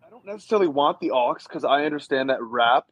[0.05, 2.85] I don't necessarily want the aux because I understand that rap,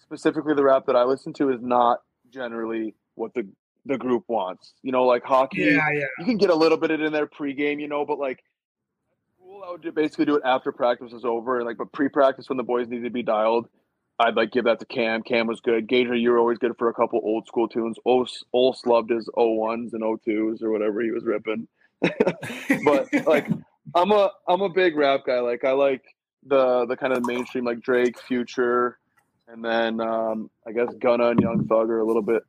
[0.00, 3.48] specifically the rap that I listen to, is not generally what the
[3.84, 4.74] the group wants.
[4.82, 5.90] You know, like hockey, yeah.
[6.18, 8.44] you can get a little bit of in there pregame, you know, but like,
[9.66, 12.88] I would basically do it after practice is over, like, but pre-practice when the boys
[12.88, 13.68] need to be dialed.
[14.20, 15.22] I'd like give that to Cam.
[15.22, 15.86] Cam was good.
[15.86, 17.96] Gager, you were always good for a couple old school tunes.
[18.04, 21.68] Ols, Ols loved his 01s and 02s or whatever he was ripping.
[22.00, 23.48] but like
[23.94, 25.40] I'm a I'm a big rap guy.
[25.40, 26.02] Like I like
[26.44, 28.98] the the kind of mainstream like Drake, Future,
[29.46, 32.42] and then um, I guess Gunna and Young Thug are a little bit.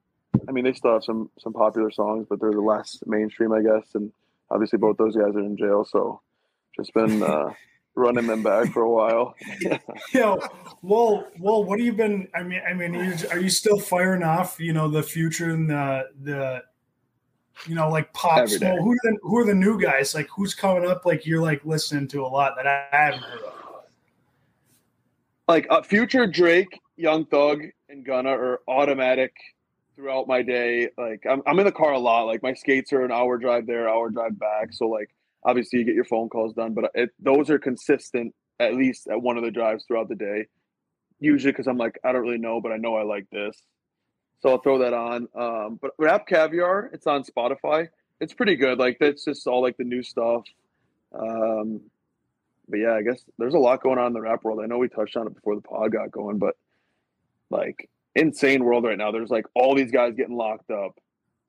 [0.48, 3.62] I mean, they still have some some popular songs, but they're the less mainstream, I
[3.62, 3.88] guess.
[3.96, 4.12] And
[4.52, 6.22] obviously both those guys are in jail, so
[6.80, 7.54] just been uh,
[7.96, 9.36] running them back for a while.
[10.14, 10.40] Yo,
[10.82, 12.28] well, well, what have you been?
[12.36, 14.60] I mean, I mean, are you, are you still firing off?
[14.60, 16.64] You know, the future and the the,
[17.68, 18.68] you know, like pop Every day.
[18.68, 18.80] smoke.
[18.82, 20.16] Who are the who are the new guys?
[20.16, 21.06] Like, who's coming up?
[21.06, 23.54] Like, you're like listening to a lot that I haven't heard of.
[25.48, 29.34] like uh, future Drake, Young Thug, and Gunna are automatic
[29.96, 30.90] throughout my day.
[30.98, 32.24] Like I'm, I'm in the car a lot.
[32.28, 34.72] Like my skates are an hour drive there, hour drive back.
[34.72, 35.10] So like
[35.44, 39.22] obviously you get your phone calls done, but it, those are consistent at least at
[39.22, 40.48] one of the drives throughout the day.
[41.20, 43.58] Usually because I'm like I don't really know, but I know I like this,
[44.42, 45.28] so I'll throw that on.
[45.36, 47.90] Um, but Rap Caviar, it's on Spotify.
[48.22, 48.80] It's pretty good.
[48.80, 50.44] Like that's just all like the new stuff.
[51.14, 51.82] Um,
[52.70, 54.60] but yeah, I guess there's a lot going on in the rap world.
[54.64, 56.56] I know we touched on it before the pod got going, but
[57.50, 59.12] like insane world right now.
[59.12, 61.00] There's like all these guys getting locked up,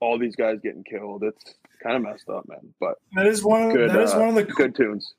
[0.01, 1.23] all these guys getting killed.
[1.23, 2.75] It's kind of messed up, man.
[2.81, 5.15] But That is one of good, that is uh, one of the good tunes.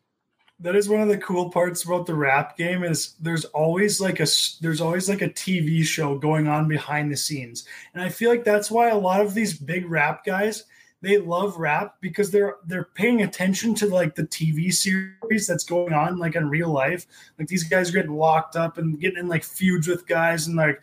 [0.60, 4.20] that is one of the cool parts about the rap game is there's always like
[4.20, 4.28] a
[4.62, 8.44] there's always like a TV show going on behind the scenes, and I feel like
[8.44, 10.66] that's why a lot of these big rap guys
[11.02, 15.94] they love rap because they're they're paying attention to like the TV series that's going
[15.94, 17.08] on like in real life.
[17.40, 20.56] Like these guys are getting locked up and getting in like feuds with guys and
[20.56, 20.82] like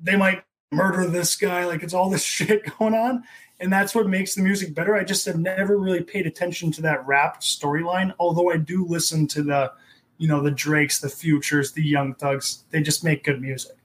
[0.00, 1.64] they might murder this guy.
[1.64, 3.24] Like it's all this shit going on.
[3.58, 4.94] And that's what makes the music better.
[4.94, 9.26] I just have never really paid attention to that rap storyline, although I do listen
[9.28, 9.72] to the,
[10.18, 12.64] you know, the Drakes, the Futures, the Young Thugs.
[12.70, 13.76] They just make good music.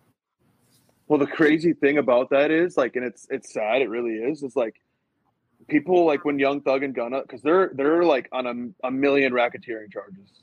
[1.08, 3.82] Well, the crazy thing about that is like, and it's it's sad.
[3.82, 4.44] It really is.
[4.44, 4.82] It's like
[5.68, 9.34] people like when Young Thug and Gunna because they're they're like on a, a million
[9.34, 10.42] racketeering charges,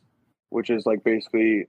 [0.50, 1.68] which is like basically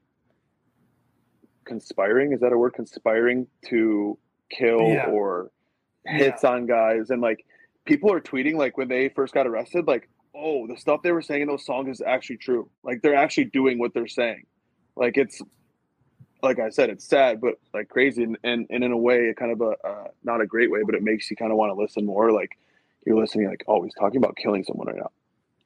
[1.65, 2.34] conspiring.
[2.34, 2.73] Is that a word?
[2.73, 4.17] Conspiring to
[4.49, 5.07] kill Yeah.
[5.09, 5.51] or
[6.05, 7.45] hits on guys, and like
[7.85, 11.21] people are tweeting like when they first got arrested, like, oh, the stuff they were
[11.21, 12.69] saying in those songs is actually true.
[12.83, 14.45] Like they're actually doing what they're saying.
[14.95, 15.41] Like it's
[16.41, 19.38] like I said, it's sad, but like crazy, and and, and in a way, it
[19.38, 21.69] kind of a uh, not a great way, but it makes you kind of want
[21.71, 22.31] to listen more.
[22.31, 22.57] Like
[23.05, 25.12] you're listening, like, oh, he's talking about killing someone right now.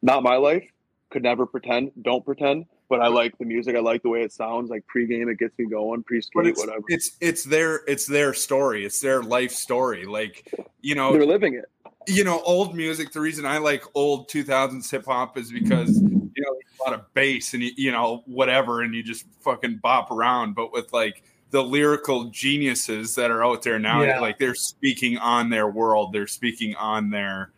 [0.01, 0.67] Not my life.
[1.11, 1.91] Could never pretend.
[2.01, 2.65] Don't pretend.
[2.89, 3.75] But I like the music.
[3.75, 4.69] I like the way it sounds.
[4.69, 6.03] Like pregame, it gets me going.
[6.03, 6.83] Pre skate, it's, whatever.
[6.89, 8.85] it's it's their it's their story.
[8.85, 10.05] It's their life story.
[10.05, 11.65] Like you know, They're living it.
[12.07, 13.11] you know, old music.
[13.13, 17.11] The reason I like old 2000s hip hop is because you know a lot of
[17.13, 20.53] bass and you, you know whatever, and you just fucking bop around.
[20.53, 24.19] But with like the lyrical geniuses that are out there now, Yeah.
[24.19, 27.52] like they're speaking on their world, they're speaking on their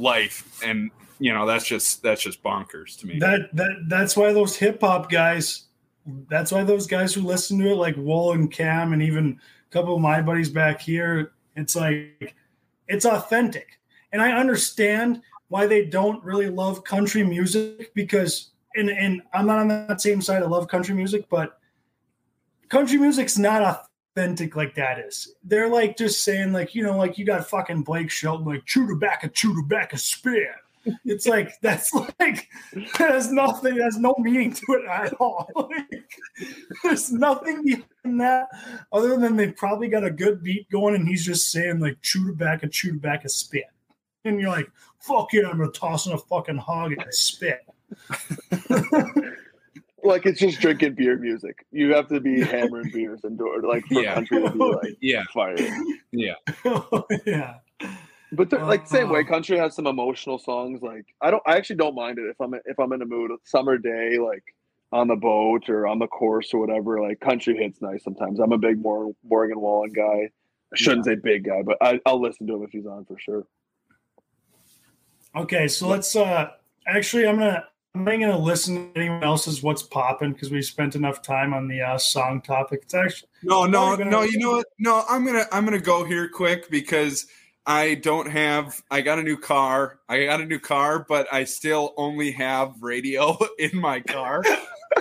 [0.00, 3.18] life, and you know that's just that's just bonkers to me.
[3.18, 5.64] That that that's why those hip hop guys.
[6.28, 9.72] That's why those guys who listen to it, like Wool and Cam, and even a
[9.72, 12.34] couple of my buddies back here, it's like
[12.88, 13.78] it's authentic,
[14.12, 19.58] and I understand why they don't really love country music because, and and I'm not
[19.58, 20.42] on that same side.
[20.42, 21.58] I love country music, but
[22.68, 23.89] country music's not
[24.20, 25.34] authentic like that is.
[25.44, 28.86] They're like just saying like you know like you got fucking Blake Shelton like chew
[28.86, 30.48] tobacco, chew tobacco, spit.
[31.04, 32.48] It's like that's like
[32.98, 35.48] there's nothing, there's no meaning to it at all.
[35.70, 36.10] Like,
[36.82, 38.48] there's nothing behind that
[38.92, 42.26] other than they probably got a good beat going and he's just saying like chew
[42.28, 43.64] tobacco, chew tobacco, spit.
[44.24, 47.60] And you're like, fuck yeah, I'm gonna toss in a fucking hog and spit.
[50.02, 51.64] Like it's just drinking beer music.
[51.72, 54.14] You have to be hammering beers and do it like for Yeah.
[54.14, 55.56] country to be like yeah, fire.
[56.12, 56.34] yeah.
[57.26, 57.54] yeah.
[58.32, 59.28] But they're, like same way, Uh-huh.
[59.28, 60.82] country has some emotional songs.
[60.82, 63.30] Like I don't, I actually don't mind it if I'm if I'm in a mood,
[63.30, 64.44] a summer day, like
[64.92, 67.00] on the boat or on the course or whatever.
[67.00, 68.38] Like country hits nice sometimes.
[68.40, 70.30] I'm a big Mor- Morgan Wallen guy.
[70.72, 73.18] I shouldn't say big guy, but I, I'll listen to him if he's on for
[73.18, 73.44] sure.
[75.34, 76.50] Okay, so let's uh
[76.86, 80.94] actually I'm gonna I'm not gonna listen to anyone else's what's popping because we spent
[80.94, 82.80] enough time on the uh, song topic.
[82.84, 84.22] It's actually No, no, gonna- no.
[84.22, 84.66] You know what?
[84.78, 87.26] No, I'm gonna I'm gonna go here quick because
[87.66, 88.80] I don't have.
[88.92, 89.98] I got a new car.
[90.08, 94.44] I got a new car, but I still only have radio in my car,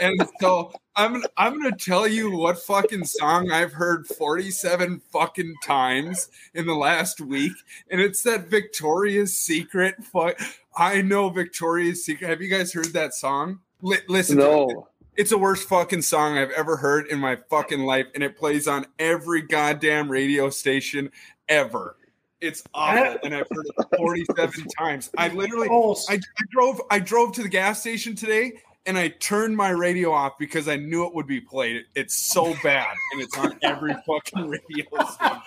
[0.02, 6.30] and so I'm I'm gonna tell you what fucking song I've heard 47 fucking times
[6.56, 7.54] in the last week,
[7.92, 10.04] and it's that Victoria's Secret.
[10.04, 10.40] Fuck,
[10.80, 12.30] I know Victoria's Secret.
[12.30, 13.60] Have you guys heard that song?
[13.82, 14.44] Li- listen, it.
[14.44, 14.88] No,
[15.18, 18.66] It's the worst fucking song I've ever heard in my fucking life, and it plays
[18.66, 21.12] on every goddamn radio station
[21.50, 21.98] ever.
[22.40, 25.12] It's awful, and I've heard it 47 times.
[25.18, 28.54] I literally, I, I drove, I drove to the gas station today,
[28.86, 31.84] and I turned my radio off because I knew it would be played.
[31.96, 35.42] It's so bad, and it's on every fucking radio station.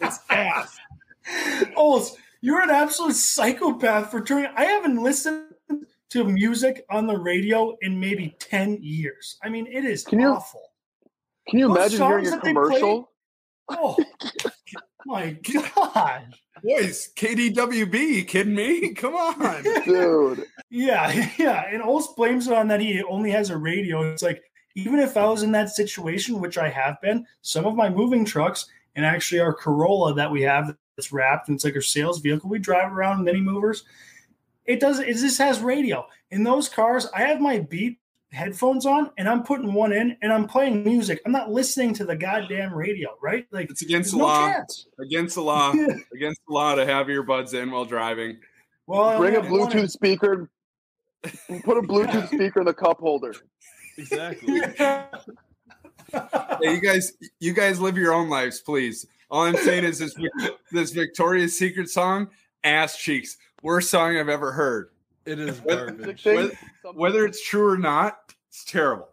[0.00, 0.76] It's ass.
[1.76, 2.04] oh
[2.40, 4.50] You're an absolute psychopath for turning.
[4.56, 5.46] I haven't listened
[6.10, 9.36] to music on the radio in maybe 10 years.
[9.42, 10.62] I mean, it is Can you- awful.
[11.48, 13.10] Can you Those imagine hearing a commercial?
[13.70, 13.96] Oh,
[15.06, 16.34] my God.
[16.62, 18.92] Boys, KDWB, you kidding me?
[18.94, 19.62] Come on.
[19.84, 21.64] Dude, Yeah, yeah.
[21.72, 24.02] And Olst blames it on that he only has a radio.
[24.12, 24.42] It's like,
[24.74, 28.24] even if I was in that situation, which I have been, some of my moving
[28.24, 32.18] trucks and actually our Corolla that we have that's wrapped and it's like our sales
[32.18, 33.84] vehicle, we drive around mini movers.
[34.66, 36.04] It does it just has radio.
[36.32, 38.00] In those cars, I have my beat
[38.32, 41.22] headphones on and I'm putting one in and I'm playing music.
[41.24, 43.46] I'm not listening to the goddamn radio, right?
[43.52, 44.52] Like It's against the no law.
[44.52, 44.86] chance.
[44.98, 45.70] Against the law.
[46.12, 48.38] against the law to have earbuds in while driving.
[48.88, 50.50] Well, I bring a only have one Bluetooth speaker.
[51.22, 53.34] Put a Bluetooth speaker in the cup holder.
[53.96, 54.62] Exactly.
[56.10, 59.06] Hey, you guys, you guys live your own lives, please.
[59.30, 60.14] All I'm saying is this
[60.72, 62.28] this Victoria's Secret song,
[62.64, 64.90] "Ass Cheeks," worst song I've ever heard.
[65.26, 66.24] It is garbage.
[66.24, 66.58] Whether-
[66.94, 69.08] Whether it's true or not, it's terrible.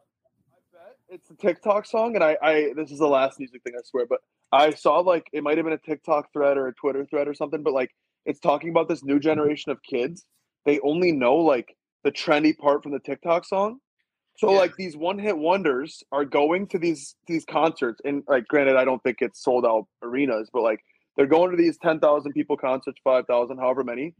[0.73, 3.73] I bet it's a TikTok song, and I, I this is the last music thing
[3.77, 4.21] I swear, but
[4.53, 7.33] I saw like it might have been a TikTok thread or a Twitter thread or
[7.33, 7.93] something, but like
[8.25, 10.25] it's talking about this new generation of kids.
[10.65, 13.79] They only know like the trendy part from the TikTok song.
[14.37, 14.57] So Yeah.
[14.57, 18.85] like these one hit wonders are going to these these concerts, and like granted, I
[18.85, 20.79] don't think it's sold out arenas, but like
[21.15, 24.13] they're going to these ten thousand people concerts, five thousand, however many,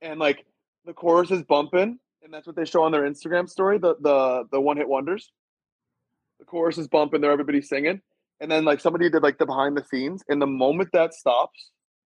[0.00, 0.44] and like
[0.86, 3.78] the chorus is bumping, and that's what they show on their Instagram story.
[3.78, 5.30] The the the one hit wonders.
[6.38, 8.00] The chorus is bumping there, everybody's singing,
[8.40, 11.70] and then like somebody did like the behind the scenes, and the moment that stops,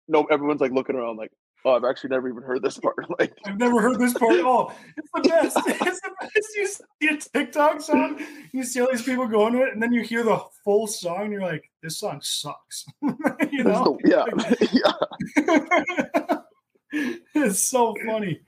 [0.07, 1.31] no, everyone's like looking around like,
[1.65, 2.95] oh, I've actually never even heard this part.
[3.19, 4.33] Like, I've never heard this part.
[4.33, 4.73] at all.
[4.97, 5.57] it's the best.
[5.67, 6.55] It's the best.
[6.55, 8.19] You see a TikTok song,
[8.51, 11.23] you see all these people going to it, and then you hear the full song,
[11.23, 12.85] and you're like, "This song sucks."
[13.51, 14.25] you know, the-
[14.73, 14.91] yeah,
[15.35, 16.37] yeah.
[17.35, 18.41] it's so funny.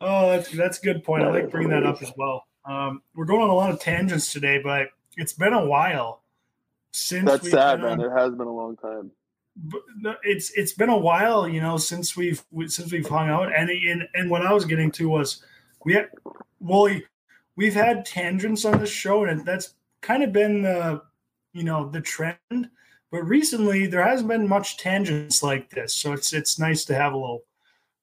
[0.00, 1.22] Oh, that's that's a good point.
[1.24, 2.44] I like bringing that up as well.
[2.64, 6.22] Um, we're going on a lot of tangents today, but it's been a while
[6.92, 8.00] since That's sad, on- man.
[8.00, 9.10] It has been a long time.
[10.24, 14.08] It's it's been a while, you know, since we've since we've hung out, and and
[14.14, 15.44] and what I was getting to was
[15.84, 16.08] we had
[16.60, 16.88] well,
[17.56, 21.02] we've had tangents on this show, and that's kind of been the
[21.52, 22.70] you know the trend.
[23.10, 27.12] But recently, there hasn't been much tangents like this, so it's it's nice to have
[27.12, 27.44] a little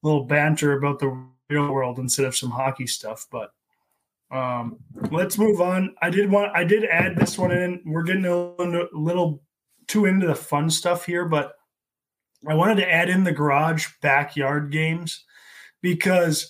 [0.03, 3.27] little banter about the real world instead of some hockey stuff.
[3.31, 3.51] But
[4.31, 4.77] um,
[5.09, 5.95] let's move on.
[6.01, 7.81] I did want I did add this one in.
[7.85, 8.53] We're getting a
[8.93, 9.41] little
[9.89, 11.55] too into the fun stuff here, but
[12.47, 15.25] I wanted to add in the garage backyard games
[15.81, 16.49] because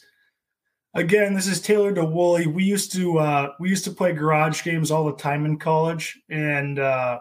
[0.94, 2.46] again, this is tailored to Wooly.
[2.46, 6.20] We used to uh, we used to play garage games all the time in college,
[6.30, 7.20] and uh,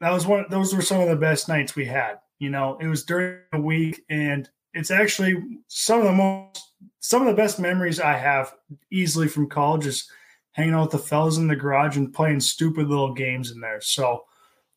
[0.00, 0.44] that was one.
[0.50, 2.18] Those were some of the best nights we had.
[2.38, 6.60] You know, it was during the week, and it's actually some of the most
[7.00, 8.54] some of the best memories I have
[8.90, 10.08] easily from college is
[10.52, 13.80] hanging out with the fellas in the garage and playing stupid little games in there.
[13.80, 14.24] So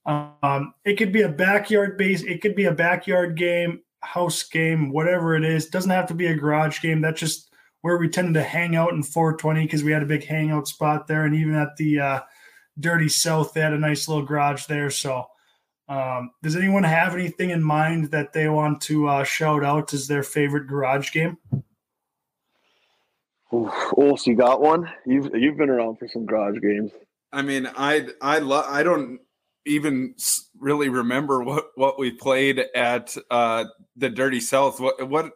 [0.06, 4.92] um, it could be a backyard base, it could be a backyard game, house game,
[4.92, 5.68] whatever it is.
[5.68, 7.02] doesn't have to be a garage game.
[7.02, 7.50] That's just
[7.82, 11.08] where we tended to hang out in 420 because we had a big hangout spot
[11.08, 12.20] there, and even at the uh,
[12.80, 14.90] Dirty South, they had a nice little garage there.
[14.90, 15.26] So,
[15.88, 20.08] um, does anyone have anything in mind that they want to uh, shout out as
[20.08, 21.38] their favorite garage game?
[23.54, 24.90] Oof, Ulf, you got one?
[25.06, 26.92] You've you've been around for some garage games.
[27.32, 28.66] I mean, I I love.
[28.68, 29.20] I don't
[29.66, 30.16] even
[30.60, 34.80] really remember what what we played at uh, the Dirty South.
[34.80, 35.32] What what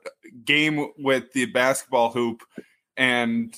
[0.45, 2.41] game with the basketball hoop
[2.95, 3.55] and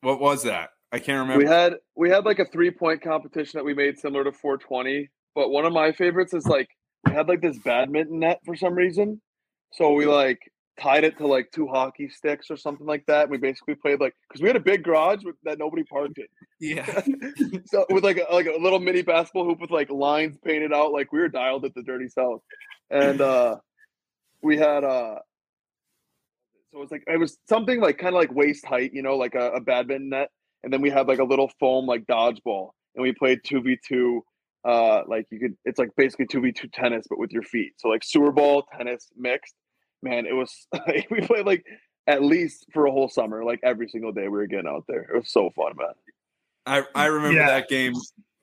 [0.00, 0.70] what was that?
[0.92, 1.44] I can't remember.
[1.44, 5.10] We had we had like a three point competition that we made similar to 420,
[5.34, 6.68] but one of my favorites is like
[7.04, 9.20] we had like this badminton net for some reason.
[9.72, 10.38] So we like
[10.80, 13.28] tied it to like two hockey sticks or something like that.
[13.28, 16.26] We basically played like because we had a big garage with, that nobody parked in.
[16.60, 17.02] yeah,
[17.66, 20.92] so with like a, like a little mini basketball hoop with like lines painted out,
[20.92, 22.40] like we were dialed at the dirty south,
[22.90, 23.56] and uh
[24.42, 25.16] we had uh
[26.72, 29.16] so it was like it was something like kind of like waist height, you know,
[29.16, 30.30] like a, a badminton net,
[30.62, 33.78] and then we had like a little foam like dodgeball, and we played two v
[33.86, 34.22] two.
[34.64, 37.72] Uh, like you could, it's like basically two v two tennis, but with your feet.
[37.78, 39.54] So like sewer ball tennis mixed.
[40.08, 40.66] Man, it was
[41.10, 41.64] we played like
[42.06, 45.02] at least for a whole summer, like every single day we were getting out there.
[45.02, 45.94] It was so fun, man.
[46.66, 47.46] I I remember Yeah.
[47.48, 47.94] that game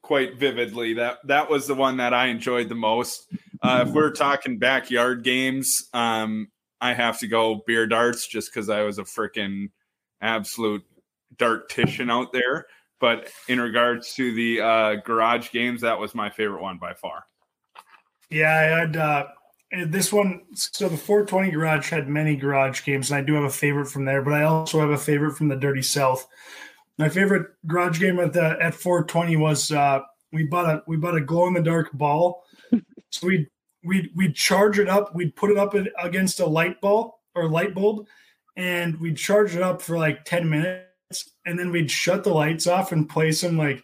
[0.02, 0.94] quite vividly.
[0.96, 3.28] That that was the one that I enjoyed the most.
[3.62, 6.50] Uh, if we're talking backyard games, um,
[6.82, 9.70] I have to go beer darts just because I was a freaking
[10.22, 10.84] absolute
[11.38, 12.66] dartitian out there.
[13.00, 17.26] But in regards to the uh, garage games, that was my favorite one by far.
[18.30, 19.28] Yeah, I had uh, and
[19.88, 23.50] this one, so the 420 Garage had many garage games, and I do have a
[23.50, 26.28] favorite from there, but I also have a favorite from the Dirty South.
[27.00, 30.02] My favorite garage game at the at 420 was uh,
[30.32, 32.44] we bought a we bought a glow in the dark ball.
[33.10, 33.48] so we
[33.84, 37.74] we we'd charge it up, we'd put it up against a light ball or light
[37.74, 38.06] bulb,
[38.56, 42.68] and we'd charge it up for like 10 minutes, and then we'd shut the lights
[42.68, 43.84] off and play some like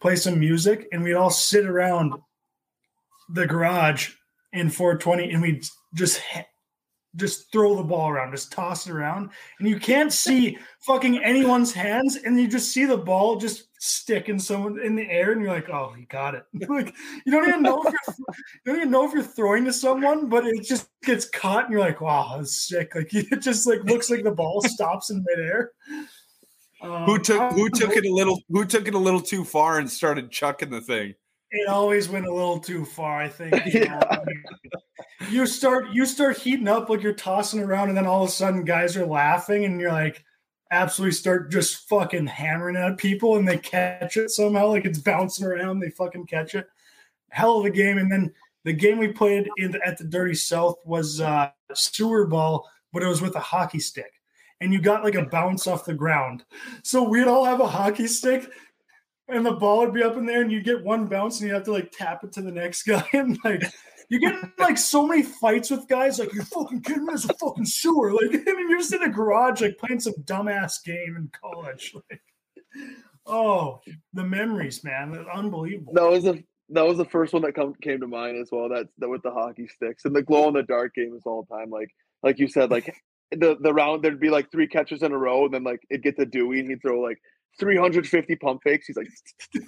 [0.00, 2.14] play some music, and we'd all sit around
[3.32, 4.14] the garage
[4.52, 5.62] in 420 and we
[5.94, 6.20] just
[7.16, 11.72] just throw the ball around, just toss it around, and you can't see fucking anyone's
[11.72, 15.40] hands, and you just see the ball just stick in someone in the air, and
[15.40, 16.44] you're like, oh, he got it.
[16.68, 16.94] like
[17.26, 18.26] you don't even know if you're
[18.64, 21.72] you don't even know if you're throwing to someone, but it just gets caught, and
[21.72, 22.92] you're like, wow, that's sick.
[23.00, 25.72] Like it just like looks like the ball stops in midair.
[26.82, 29.78] Um, who took who took it a little who took it a little too far
[29.78, 31.14] and started chucking the thing?
[31.50, 33.20] It always went a little too far.
[33.20, 34.24] I think you, know,
[35.30, 38.32] you start you start heating up like you're tossing around, and then all of a
[38.32, 40.24] sudden guys are laughing, and you're like
[40.72, 45.46] absolutely start just fucking hammering at people, and they catch it somehow, like it's bouncing
[45.46, 45.80] around.
[45.80, 46.66] They fucking catch it.
[47.30, 48.32] Hell of a game, and then
[48.64, 53.08] the game we played in, at the Dirty South was uh, sewer ball, but it
[53.08, 54.12] was with a hockey stick
[54.60, 56.44] and you got like a bounce off the ground.
[56.82, 58.50] So we'd all have a hockey stick
[59.30, 61.54] and the ball would be up in there and you get one bounce and you
[61.54, 63.62] have to like tap it to the next guy and like
[64.08, 67.34] you get like so many fights with guys like you're fucking kidding me, there's a
[67.34, 68.12] fucking sewer.
[68.14, 71.94] Like I mean you're just in a garage like playing some dumbass game in college.
[71.94, 72.20] Like
[73.26, 73.80] oh
[74.12, 75.24] the memories, man.
[75.32, 75.92] Unbelievable.
[75.94, 78.68] That was a that was the first one that come, came to mind as well.
[78.68, 81.46] That's that with the hockey sticks and the glow in the dark game is all
[81.48, 81.70] the time.
[81.70, 81.90] Like
[82.22, 82.94] like you said, like
[83.30, 86.02] the the round there'd be like three catches in a row, and then like it
[86.02, 87.18] get to Dewey and he'd throw like
[87.58, 88.86] 350 pump fakes.
[88.86, 89.08] He's like,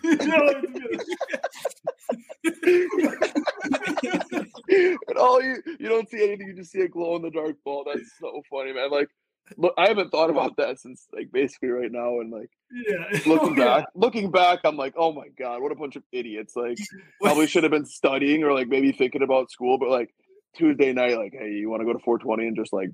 [4.73, 6.49] and all you you don't see anything.
[6.49, 7.85] You just see a glow in the dark ball.
[7.87, 8.91] That's so funny, man.
[8.91, 9.09] Like,
[9.57, 13.61] look, I haven't thought about that since like basically right now, and like, yeah, looking
[13.61, 13.85] oh, back, yeah.
[13.95, 16.55] looking back, I'm like, oh my god, what a bunch of idiots.
[16.57, 16.79] Like,
[17.23, 20.11] probably should have been studying or like maybe thinking about school, but like.
[20.55, 22.91] Tuesday night, like, hey, you want to go to 420 and just like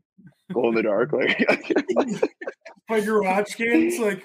[0.52, 1.44] glow in the dark, like,
[2.88, 4.22] like your watch games, like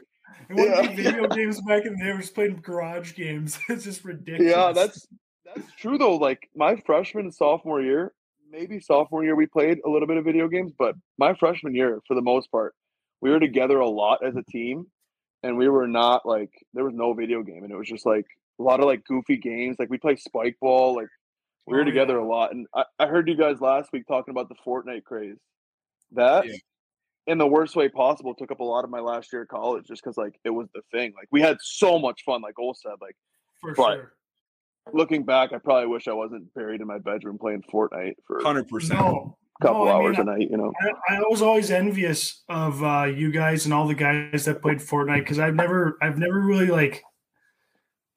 [0.49, 1.11] it wasn't yeah.
[1.11, 2.13] video games back in the day.
[2.13, 3.59] We just playing garage games.
[3.69, 4.51] it's just ridiculous.
[4.51, 5.07] Yeah, that's
[5.45, 6.15] that's true though.
[6.15, 8.13] Like my freshman and sophomore year,
[8.49, 11.99] maybe sophomore year, we played a little bit of video games, but my freshman year,
[12.07, 12.73] for the most part,
[13.21, 14.87] we were together a lot as a team,
[15.43, 18.25] and we were not like there was no video game, and it was just like
[18.59, 19.77] a lot of like goofy games.
[19.79, 21.09] Like we play spike ball, like
[21.65, 22.23] we were oh, together yeah.
[22.23, 22.51] a lot.
[22.51, 25.37] And I, I heard you guys last week talking about the Fortnite craze.
[26.11, 26.55] That yeah
[27.27, 29.85] in the worst way possible took up a lot of my last year of college
[29.87, 31.13] just because like it was the thing.
[31.15, 33.15] Like we had so much fun like Ole said like
[33.61, 34.13] for sure.
[34.93, 38.89] looking back I probably wish I wasn't buried in my bedroom playing Fortnite for 100%
[38.89, 40.73] no, couple no, hours mean, a night you know?
[40.81, 44.79] I, I, was always envious of uh, you guys and all the guys that played
[44.79, 47.01] Fortnite because I've never I've never really like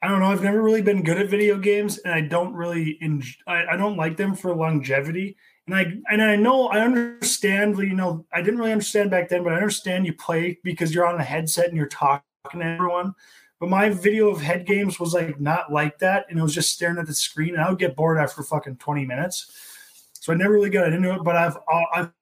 [0.03, 2.99] I don't know I've never really been good at video games and I don't really
[3.01, 5.37] enjoy, I, I don't like them for longevity
[5.67, 7.79] and I and I know I understand.
[7.79, 11.07] You know, I didn't really understand back then, but I understand you play because you're
[11.07, 13.14] on a headset and you're talking to everyone.
[13.59, 16.73] But my video of head games was like not like that, and it was just
[16.73, 19.51] staring at the screen, and I would get bored after fucking twenty minutes.
[20.12, 21.25] So I never really got into it.
[21.25, 22.12] But I've uh, I've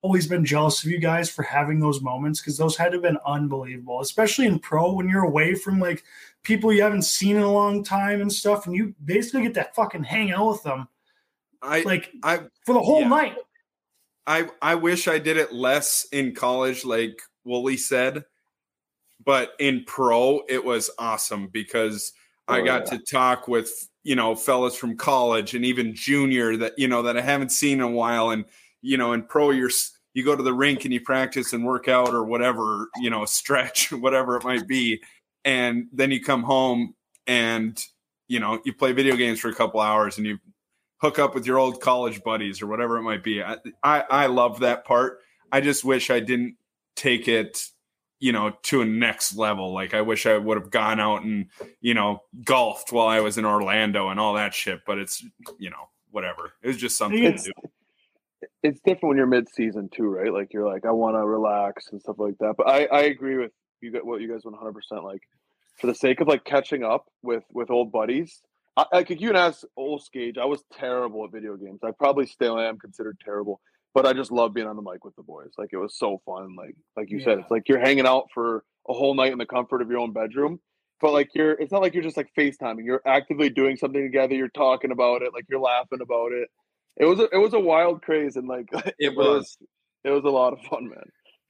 [0.00, 3.02] always been jealous of you guys for having those moments because those had to have
[3.02, 6.04] been unbelievable, especially in pro when you're away from like
[6.42, 9.68] people you haven't seen in a long time and stuff, and you basically get to
[9.74, 10.88] fucking hang out with them
[11.64, 13.08] I like I for the whole yeah.
[13.08, 13.36] night.
[14.26, 18.24] I I wish I did it less in college, like Wooly said,
[19.24, 22.12] but in pro it was awesome because
[22.48, 22.98] oh, I got yeah.
[22.98, 27.16] to talk with you know fellas from college and even junior that you know that
[27.16, 28.44] I haven't seen in a while, and
[28.82, 29.70] you know in pro you're
[30.12, 33.24] you go to the rink and you practice and work out or whatever you know
[33.26, 35.02] stretch whatever it might be,
[35.44, 36.94] and then you come home
[37.26, 37.82] and
[38.28, 40.38] you know you play video games for a couple hours and you
[41.04, 43.42] hook up with your old college buddies or whatever it might be.
[43.42, 45.20] I, I, I love that part.
[45.52, 46.56] I just wish I didn't
[46.96, 47.66] take it,
[48.20, 49.74] you know, to a next level.
[49.74, 51.50] Like I wish I would have gone out and,
[51.82, 54.80] you know, golfed while I was in Orlando and all that shit.
[54.86, 55.22] But it's,
[55.58, 56.54] you know, whatever.
[56.62, 57.68] It was just something it's, to do.
[58.62, 60.32] It's different when you're mid-season too, right?
[60.32, 62.54] Like you're like, I want to relax and stuff like that.
[62.56, 63.52] But I, I agree with
[63.82, 63.92] you.
[64.02, 65.20] What you guys 100 percent like.
[65.80, 68.40] For the sake of like catching up with with old buddies,
[68.76, 71.80] I, like you can ask old Skage, I was terrible at video games.
[71.84, 73.60] I probably still am considered terrible,
[73.94, 75.52] but I just love being on the mic with the boys.
[75.56, 76.56] Like it was so fun.
[76.56, 77.24] Like like you yeah.
[77.24, 80.00] said, it's like you're hanging out for a whole night in the comfort of your
[80.00, 80.60] own bedroom.
[81.00, 82.84] But like you're, it's not like you're just like FaceTiming.
[82.84, 84.34] You're actively doing something together.
[84.34, 85.32] You're talking about it.
[85.34, 86.48] Like you're laughing about it.
[86.96, 88.68] it was a, it was a wild craze and like
[88.98, 89.56] It was.
[90.04, 91.04] it was a lot of fun, man.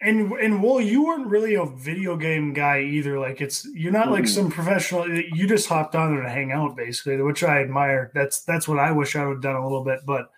[0.05, 3.19] And and well, you weren't really a video game guy either.
[3.19, 5.09] Like it's you're not like some professional.
[5.09, 8.11] You just hopped on there to hang out, basically, which I admire.
[8.15, 10.01] That's that's what I wish I would have done a little bit.
[10.05, 10.31] But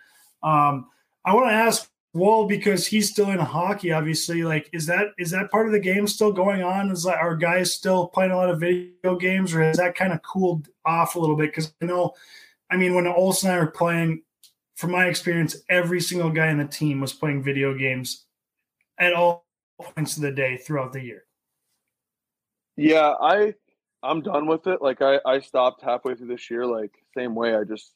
[0.44, 0.86] um,
[1.24, 3.90] I want to ask Wall because he's still in hockey.
[3.90, 6.92] Obviously, like is that is that part of the game still going on?
[6.92, 10.12] Is that are guys still playing a lot of video games, or has that kind
[10.12, 11.50] of cooled off a little bit?
[11.50, 12.14] Because I know,
[12.70, 14.22] I mean, when Olson and I were playing,
[14.76, 18.26] from my experience, every single guy in the team was playing video games
[18.98, 19.45] at all
[19.80, 21.24] points of the day throughout the year.
[22.76, 23.54] Yeah, I
[24.02, 24.82] I'm done with it.
[24.82, 26.66] Like I I stopped halfway through this year.
[26.66, 27.54] Like same way.
[27.54, 27.92] I just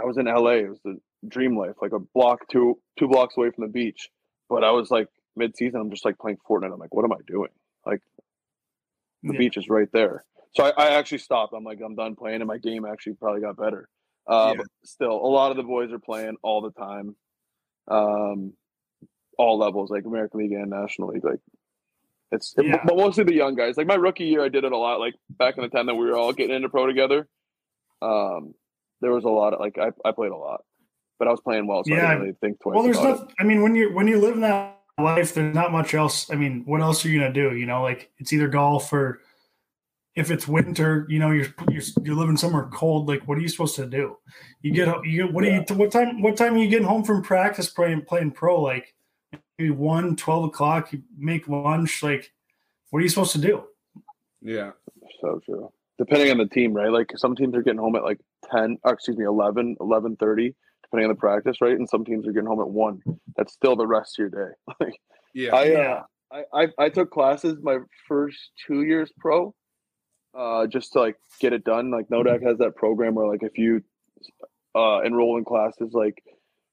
[0.00, 0.50] I was in LA.
[0.64, 0.98] It was the
[1.28, 1.74] dream life.
[1.80, 4.08] Like a block two two blocks away from the beach.
[4.48, 5.80] But I was like mid season.
[5.80, 6.72] I'm just like playing Fortnite.
[6.72, 7.50] I'm like, what am I doing?
[7.86, 8.00] Like
[9.22, 9.38] the Yeah.
[9.38, 10.24] beach is right there.
[10.54, 11.54] So I, I actually stopped.
[11.56, 13.88] I'm like, I'm done playing, and my game actually probably got better.
[14.26, 14.58] Uh, Yeah.
[14.58, 17.16] But still, a lot of the boys are playing all the time,
[17.88, 18.52] um,
[19.38, 21.24] all levels, like American League and National League.
[21.24, 21.40] Like
[22.30, 22.82] it's, Yeah.
[22.84, 23.76] but mostly the young guys.
[23.76, 25.00] Like my rookie year, I did it a lot.
[25.00, 27.28] Like back in the time that we were all getting into pro together,
[28.00, 28.54] um,
[29.00, 30.62] there was a lot of like I, I played a lot,
[31.18, 32.74] but I was playing well, so I didn't really think twice.
[32.74, 33.34] Well, there's about nothing.
[33.40, 36.30] I mean, when you when you live in that life, there's not much else.
[36.30, 37.56] I mean, what else are you gonna do?
[37.56, 39.20] You know, like it's either golf or
[40.14, 43.08] if it's winter, you know, you're you're you're living somewhere cold.
[43.08, 44.16] Like, what are you supposed to do?
[44.60, 47.04] You get you get what do you what time what time are you getting home
[47.04, 48.60] from practice playing playing pro?
[48.60, 48.94] Like
[49.62, 50.92] maybe one, 12 o'clock.
[50.92, 52.02] You make lunch.
[52.02, 52.32] Like,
[52.90, 53.64] what are you supposed to do?
[54.40, 54.72] Yeah.
[55.20, 55.72] So true.
[55.98, 56.90] Depending on the team, right?
[56.90, 58.18] Like some teams are getting home at like
[58.50, 61.76] 10, or excuse me, 11, 11.30, depending on the practice, right?
[61.76, 63.02] And some teams are getting home at 1.
[63.36, 64.54] That's still the rest of your day.
[64.80, 65.00] Like
[65.32, 65.54] Yeah.
[65.54, 65.78] I, Yeah.
[65.78, 66.02] uh,
[66.54, 69.54] I, I I took classes my first two years pro,
[70.34, 71.90] uh, just to like get it done.
[71.90, 73.82] Like Nodak has that program where like if you
[74.74, 76.22] uh, enroll in classes like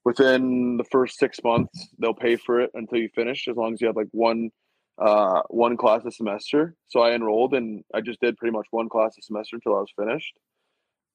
[0.09, 3.79] within the first six months, they'll pay for it until you finish, as long as
[3.81, 4.49] you have like one
[4.97, 6.75] uh, one class a semester.
[6.87, 9.81] So I enrolled and I just did pretty much one class a semester until I
[9.81, 10.33] was finished.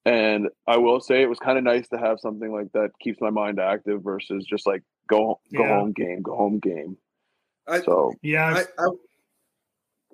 [0.07, 3.20] And I will say it was kind of nice to have something like that keeps
[3.20, 5.74] my mind active versus just like go go Yeah.
[5.80, 6.97] home game, go home game.
[7.66, 8.86] I- So Yeah, I, I,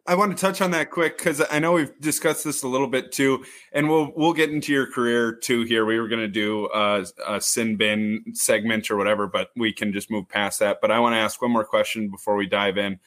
[0.07, 2.87] I want to touch on that quick because I know we've discussed this a little
[2.87, 5.63] bit too, and we'll we'll get into your career too.
[5.63, 9.73] Here, we were going to do a, a sin bin segment or whatever, but we
[9.73, 10.79] can just move past that.
[10.81, 12.99] But I want to ask one more question before we dive in.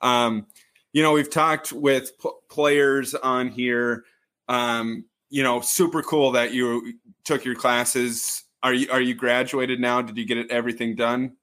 [0.00, 0.46] Um,
[0.92, 2.12] you know, we've talked with
[2.48, 4.04] players on here.
[4.48, 6.94] Um, you know, super cool that you
[7.24, 8.44] took your classes.
[8.62, 10.02] Are you are you graduated now?
[10.02, 11.36] Did you get it, everything done?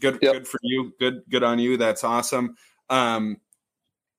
[0.00, 0.32] Good, Yep.
[0.32, 0.92] good for you.
[0.98, 1.76] Good, good on you.
[1.76, 2.56] That's awesome.
[2.88, 3.38] Um,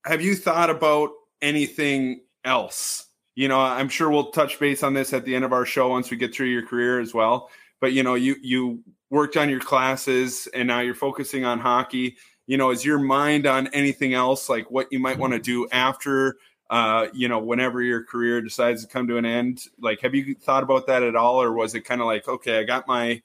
[0.05, 3.07] have you thought about anything else?
[3.35, 5.89] You know, I'm sure we'll touch base on this at the end of our show
[5.89, 7.49] once we get through your career as well.
[7.81, 12.17] But you know, you you worked on your classes and now you're focusing on hockey.
[12.47, 15.67] You know, is your mind on anything else like what you might want to do
[15.71, 16.37] after
[16.69, 19.61] uh, you know, whenever your career decides to come to an end?
[19.79, 22.59] Like, have you thought about that at all, or was it kind of like, okay,
[22.59, 23.21] I got my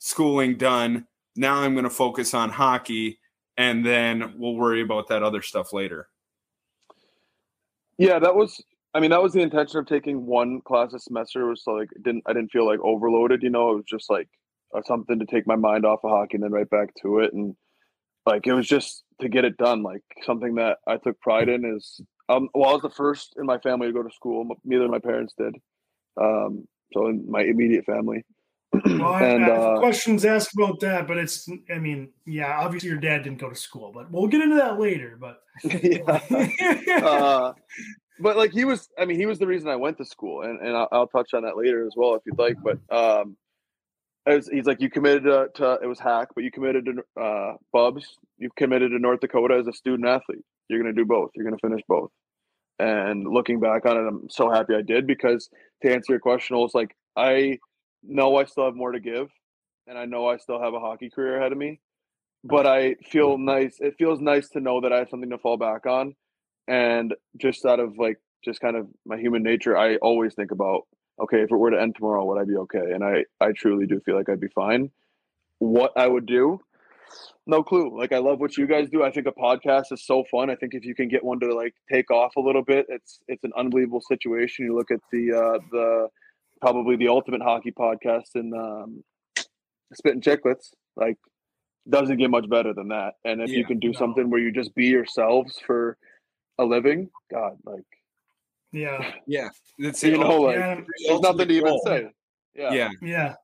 [0.00, 1.06] schooling done.
[1.36, 3.19] Now I'm going to focus on hockey,
[3.60, 6.08] and then we'll worry about that other stuff later.
[7.98, 8.62] yeah, that was.
[8.94, 11.46] I mean, that was the intention of taking one class a semester.
[11.46, 13.42] Was so like didn't I didn't feel like overloaded.
[13.42, 14.28] You know, it was just like
[14.86, 17.34] something to take my mind off of hockey and then right back to it.
[17.34, 17.54] And
[18.24, 19.82] like it was just to get it done.
[19.82, 22.00] Like something that I took pride in is.
[22.30, 24.48] Um, well, I was the first in my family to go to school.
[24.64, 25.54] Neither of my parents did.
[26.18, 28.24] Um, so in my immediate family.
[28.72, 32.88] Well, and I have uh, questions asked about that, but it's, I mean, yeah, obviously
[32.88, 35.18] your dad didn't go to school, but we'll get into that later.
[35.20, 37.04] But yeah.
[37.04, 37.52] uh,
[38.20, 40.60] but like he was, I mean, he was the reason I went to school, and
[40.60, 42.56] and I'll, I'll touch on that later as well if you'd like.
[42.62, 43.36] But um,
[44.26, 47.54] as he's like, you committed to, to it was hack, but you committed to uh,
[47.72, 48.18] Bubs.
[48.38, 50.44] You committed to North Dakota as a student athlete.
[50.68, 51.30] You're gonna do both.
[51.34, 52.10] You're gonna finish both.
[52.78, 55.50] And looking back on it, I'm so happy I did because
[55.82, 57.58] to answer your question, it's like I
[58.02, 59.28] know I still have more to give,
[59.86, 61.80] and I know I still have a hockey career ahead of me.
[62.42, 63.76] But I feel nice.
[63.80, 66.14] It feels nice to know that I have something to fall back on
[66.70, 70.86] and just out of like just kind of my human nature i always think about
[71.20, 73.86] okay if it were to end tomorrow would i be okay and i i truly
[73.86, 74.90] do feel like i'd be fine
[75.58, 76.58] what i would do
[77.46, 80.24] no clue like i love what you guys do i think a podcast is so
[80.30, 82.86] fun i think if you can get one to like take off a little bit
[82.88, 86.08] it's it's an unbelievable situation you look at the uh the
[86.60, 89.02] probably the ultimate hockey podcast in um
[89.94, 91.16] Spittin' Chiclets like
[91.88, 93.98] doesn't get much better than that and if you can do no.
[93.98, 95.96] something where you just be yourselves for
[96.60, 97.84] a living, God, like
[98.72, 99.48] yeah, Yeah,
[99.78, 101.82] that's you know, like yeah, there's nothing to even goal.
[101.84, 102.08] say.
[102.54, 103.34] Yeah, Yeah, yeah.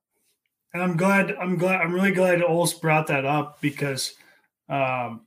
[0.75, 1.35] and I'm glad.
[1.37, 1.81] I'm glad.
[1.81, 4.15] I'm really glad Ols brought that up because
[4.69, 5.26] um,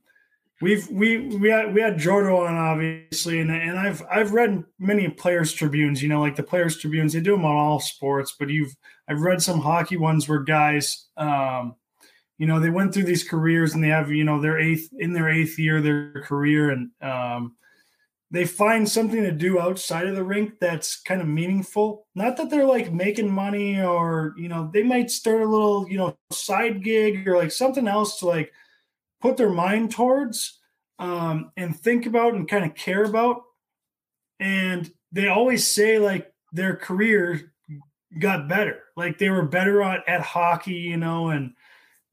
[0.62, 5.10] we've we we had we had Jordo on obviously, and and I've I've read many
[5.10, 6.02] players tribunes.
[6.02, 8.36] You know, like the players tribunes, they do them on all sports.
[8.38, 8.76] But you've
[9.08, 11.76] I've read some hockey ones where guys, um,
[12.38, 15.14] you know, they went through these careers and they have you know their eighth in
[15.14, 17.56] their eighth year of their career, and um,
[18.32, 22.06] they find something to do outside of the rink that's kind of meaningful.
[22.14, 25.98] Not that they're like making money or, you know, they might start a little, you
[25.98, 28.52] know, side gig or like something else to like
[29.22, 30.60] put their mind towards
[30.98, 33.44] um, and think about and kind of care about.
[34.40, 37.54] And they always say like their career
[38.18, 38.84] got better.
[38.96, 41.54] Like they were better at, at hockey, you know, and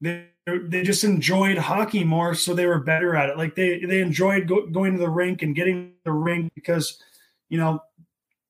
[0.01, 3.37] they they just enjoyed hockey more, so they were better at it.
[3.37, 7.03] Like they they enjoyed go, going to the rink and getting the rink because
[7.49, 7.81] you know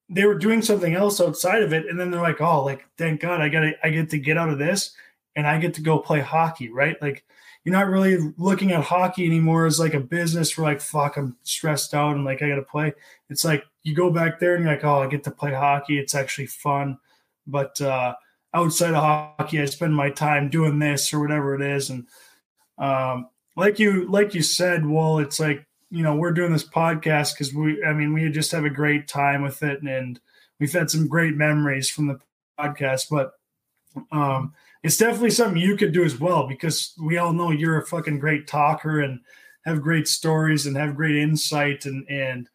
[0.08, 3.20] they were doing something else outside of it, and then they're like, oh, like thank
[3.20, 4.94] God I got I get to get out of this
[5.36, 7.00] and I get to go play hockey, right?
[7.00, 7.24] Like
[7.66, 11.36] you're not really looking at hockey anymore as like a business where like fuck I'm
[11.42, 12.94] stressed out and like I got to play.
[13.28, 15.98] It's like you go back there and you're like, oh, I get to play hockey.
[15.98, 16.98] It's actually fun,
[17.46, 17.78] but.
[17.82, 18.14] uh
[18.56, 19.02] outside of
[19.36, 21.90] hockey, I spend my time doing this or whatever it is.
[21.90, 22.06] And
[22.78, 27.34] um, like you, like you said, well, it's like you know we're doing this podcast
[27.34, 30.18] because we, I mean, we just have a great time with it, and
[30.58, 32.18] we've had some great memories from the
[32.58, 33.06] podcast.
[33.10, 33.32] But
[34.10, 34.54] um,
[34.86, 38.18] it's definitely something you could do as well because we all know you're a fucking
[38.18, 39.20] great talker and
[39.64, 42.48] have great stories and have great insight and and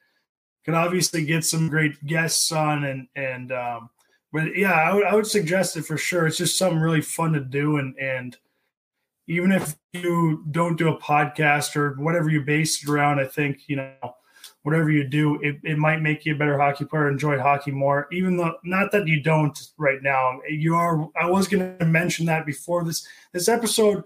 [0.63, 3.89] could obviously get some great guests on and and um,
[4.31, 6.25] but yeah, I would, I would suggest it for sure.
[6.25, 8.37] It's just something really fun to do, and and
[9.27, 13.67] even if you don't do a podcast or whatever you base it around, I think
[13.67, 14.15] you know
[14.63, 18.07] whatever you do, it, it might make you a better hockey player, enjoy hockey more.
[18.11, 21.07] Even though not that you don't right now, you are.
[21.19, 24.03] I was going to mention that before this this episode.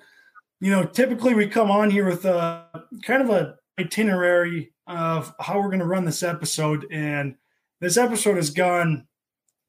[0.62, 2.66] You know, typically we come on here with a
[3.04, 7.36] kind of a itinerary of how we're going to run this episode, and
[7.82, 9.08] this episode has gone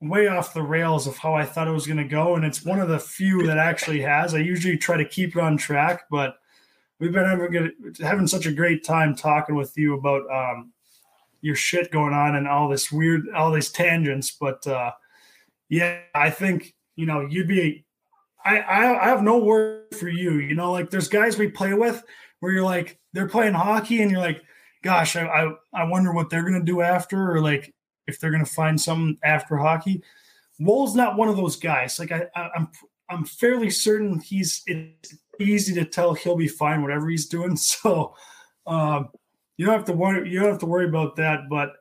[0.01, 2.37] way off the rails of how I thought it was going to go.
[2.37, 4.35] And it's one of the few that actually has.
[4.35, 6.37] I usually try to keep it on track, but
[7.01, 10.73] we've been having, having such a great time talking with you about um,
[11.47, 14.37] your shit going on and all this weird, all these tangents.
[14.39, 14.91] But uh,
[15.69, 17.85] yeah, I think, you know, you'd be,
[18.45, 20.41] I, I, I have no word for you.
[20.41, 22.03] You know, like there's guys we play with
[22.41, 24.43] where you're like, they're playing hockey and you're like,
[24.83, 27.73] gosh, I, I, I wonder what they're to do after, or like,
[28.09, 30.03] if they're to find some after hockey.
[30.59, 32.01] Wool's not one of those guys.
[32.01, 32.69] Like I, I, I'm,
[33.09, 34.63] I'm fairly certain he's.
[34.67, 37.57] It's easy to tell he'll be fine whatever he's doing.
[37.57, 38.17] So
[38.67, 39.11] um,
[39.57, 40.29] you don't have to worry.
[40.31, 41.49] You don't have to worry about that.
[41.49, 41.73] But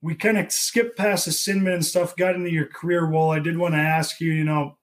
[0.00, 2.16] we kind of skipped past the sin bin and stuff.
[2.16, 3.08] Got into your career.
[3.08, 4.32] Well, I did want to ask you.
[4.32, 4.78] You know,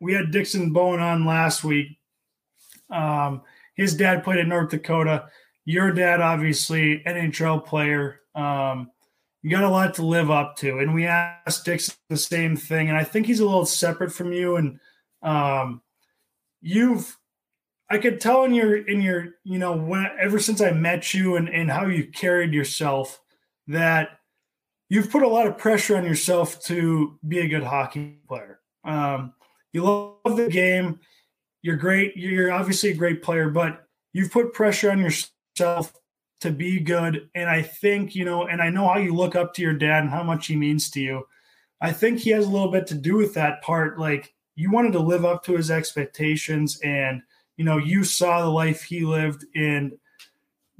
[0.00, 1.98] we had Dixon Bowen on last week.
[2.90, 3.42] Um,
[3.74, 5.28] his dad played in North Dakota.
[5.64, 8.20] Your dad, obviously, NHL player.
[8.34, 8.90] Um,
[9.42, 10.78] you got a lot to live up to.
[10.78, 12.88] And we asked Dixon the same thing.
[12.88, 14.56] And I think he's a little separate from you.
[14.56, 14.80] And
[15.22, 15.82] um,
[16.60, 17.16] you've,
[17.90, 21.36] I could tell in your, in your, you know, when, ever since I met you
[21.36, 23.20] and, and how you carried yourself
[23.66, 24.20] that
[24.90, 28.60] you've put a lot of pressure on yourself to be a good hockey player.
[28.84, 29.32] Um,
[29.72, 31.00] you love the game.
[31.62, 32.16] You're great.
[32.16, 35.92] You're obviously a great player, but you've put pressure on yourself
[36.40, 37.28] to be good.
[37.34, 40.02] And I think, you know, and I know how you look up to your dad
[40.02, 41.26] and how much he means to you.
[41.80, 43.98] I think he has a little bit to do with that part.
[43.98, 47.22] Like you wanted to live up to his expectations and,
[47.58, 49.44] you know, you saw the life he lived.
[49.54, 49.98] And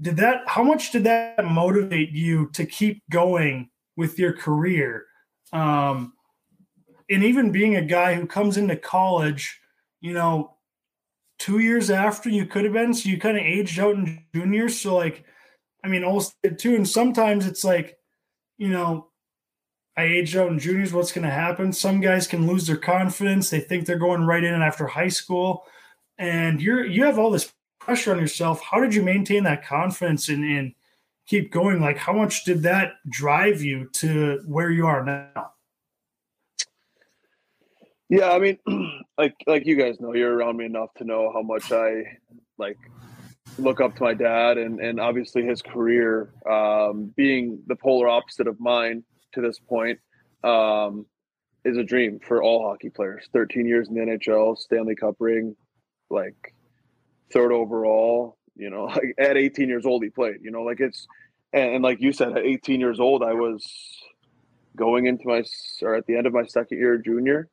[0.00, 5.04] did that, how much did that motivate you to keep going with your career?
[5.52, 6.14] Um,
[7.10, 9.60] and even being a guy who comes into college,
[10.00, 10.54] you know,
[11.38, 14.78] two years after you could have been, so you kind of aged out in juniors.
[14.80, 15.24] So, like,
[15.84, 16.76] I mean, Olstead too.
[16.76, 17.98] And sometimes it's like,
[18.56, 19.08] you know,
[19.96, 20.92] I aged out in juniors.
[20.92, 21.72] What's going to happen?
[21.72, 23.50] Some guys can lose their confidence.
[23.50, 25.64] They think they're going right in after high school,
[26.18, 28.62] and you're you have all this pressure on yourself.
[28.62, 30.74] How did you maintain that confidence and, and
[31.26, 31.80] keep going?
[31.80, 35.52] Like, how much did that drive you to where you are now?
[38.08, 38.58] Yeah, I mean,
[39.18, 42.18] like like you guys know, you're around me enough to know how much I
[42.58, 42.78] like
[43.58, 48.46] look up to my dad and and obviously his career um, being the polar opposite
[48.46, 49.02] of mine
[49.32, 49.98] to this point
[50.44, 51.06] um,
[51.64, 55.56] is a dream for all hockey players 13 years in the nhl stanley cup ring
[56.10, 56.54] like
[57.32, 61.06] third overall you know like at 18 years old he played you know like it's
[61.52, 63.64] and, and like you said at 18 years old i was
[64.76, 65.42] going into my
[65.82, 67.48] or at the end of my second year junior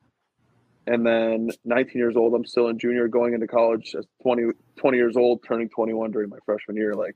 [0.88, 4.98] And then 19 years old, I'm still in junior, going into college as 20, 20
[4.98, 6.94] years old, turning 21 during my freshman year.
[6.94, 7.16] Like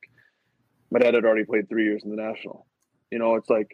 [0.90, 2.66] my dad had already played three years in the national.
[3.12, 3.70] You know, it's like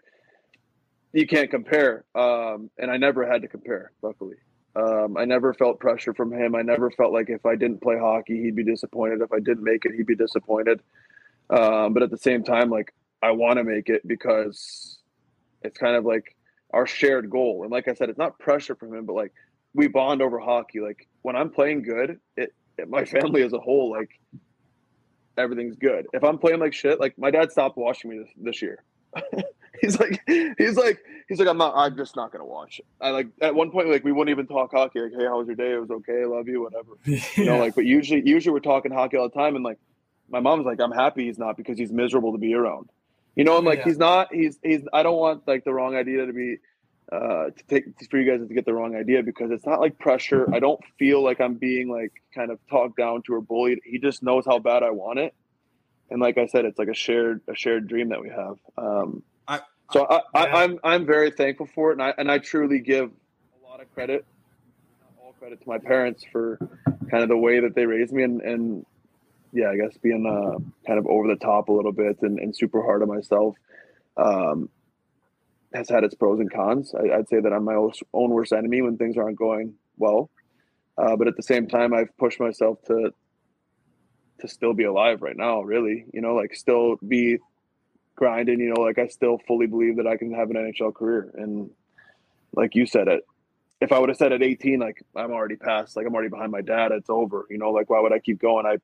[1.13, 2.03] you can't compare.
[2.13, 4.35] Um, and I never had to compare, luckily.
[4.75, 6.53] Um, I never felt pressure from him.
[6.53, 9.21] I never felt like if I didn't play hockey, he'd be disappointed.
[9.21, 10.81] If I didn't make it, he'd be disappointed.
[11.49, 14.99] Um, but at the same time, like I want to make it because
[15.61, 16.35] it's kind of like
[16.73, 17.63] our shared goal.
[17.63, 19.31] And like I said, it's not pressure from him, but like
[19.73, 20.81] we bond over hockey.
[20.81, 24.09] Like when I'm playing good, it, it my family as a whole, like
[25.37, 26.07] everything's good.
[26.11, 28.83] If I'm playing like shit, like my dad stopped watching me this, this year.
[29.81, 32.85] he's like, he's like, he's like, I'm not, I'm just not gonna watch it.
[33.01, 35.01] I like at one point, like we wouldn't even talk hockey.
[35.01, 35.73] Like, hey, how was your day?
[35.73, 36.21] It was okay.
[36.23, 36.91] I love you, whatever.
[37.05, 37.23] Yeah.
[37.35, 39.77] You know, like, but usually, usually we're talking hockey all the time, and like,
[40.29, 42.89] my mom's like, I'm happy he's not because he's miserable to be around.
[43.35, 43.85] You know, I'm like, yeah.
[43.85, 44.33] he's not.
[44.33, 44.81] He's he's.
[44.93, 46.57] I don't want like the wrong idea to be
[47.11, 49.99] uh to take for you guys to get the wrong idea because it's not like
[49.99, 50.47] pressure.
[50.53, 53.79] I don't feel like I'm being like kind of talked down to or bullied.
[53.83, 55.35] He just knows how bad I want it,
[56.09, 58.57] and like I said, it's like a shared a shared dream that we have.
[58.77, 60.55] Um, I, so I, I, yeah.
[60.55, 63.93] I'm I'm very thankful for it, and I and I truly give a lot of
[63.93, 64.25] credit,
[65.23, 66.57] all credit to my parents for
[67.09, 68.85] kind of the way that they raised me and and
[69.55, 72.55] yeah, I guess being uh, kind of over the top a little bit and, and
[72.55, 73.55] super hard on myself
[74.17, 74.69] um,
[75.73, 76.93] has had its pros and cons.
[76.93, 80.29] I, would say that I'm my own worst enemy when things aren't going well,
[80.97, 83.13] uh, but at the same time, I've pushed myself to
[84.41, 85.61] to still be alive right now.
[85.61, 87.37] Really, you know, like still be
[88.15, 88.59] grinding.
[88.59, 91.69] You know, like I still fully believe that I can have an NHL career, and
[92.53, 93.25] like you said it.
[93.81, 96.51] If I would have said at 18, like I'm already past, like I'm already behind
[96.51, 97.45] my dad, it's over.
[97.49, 98.65] You know, like why would I keep going?
[98.65, 98.77] I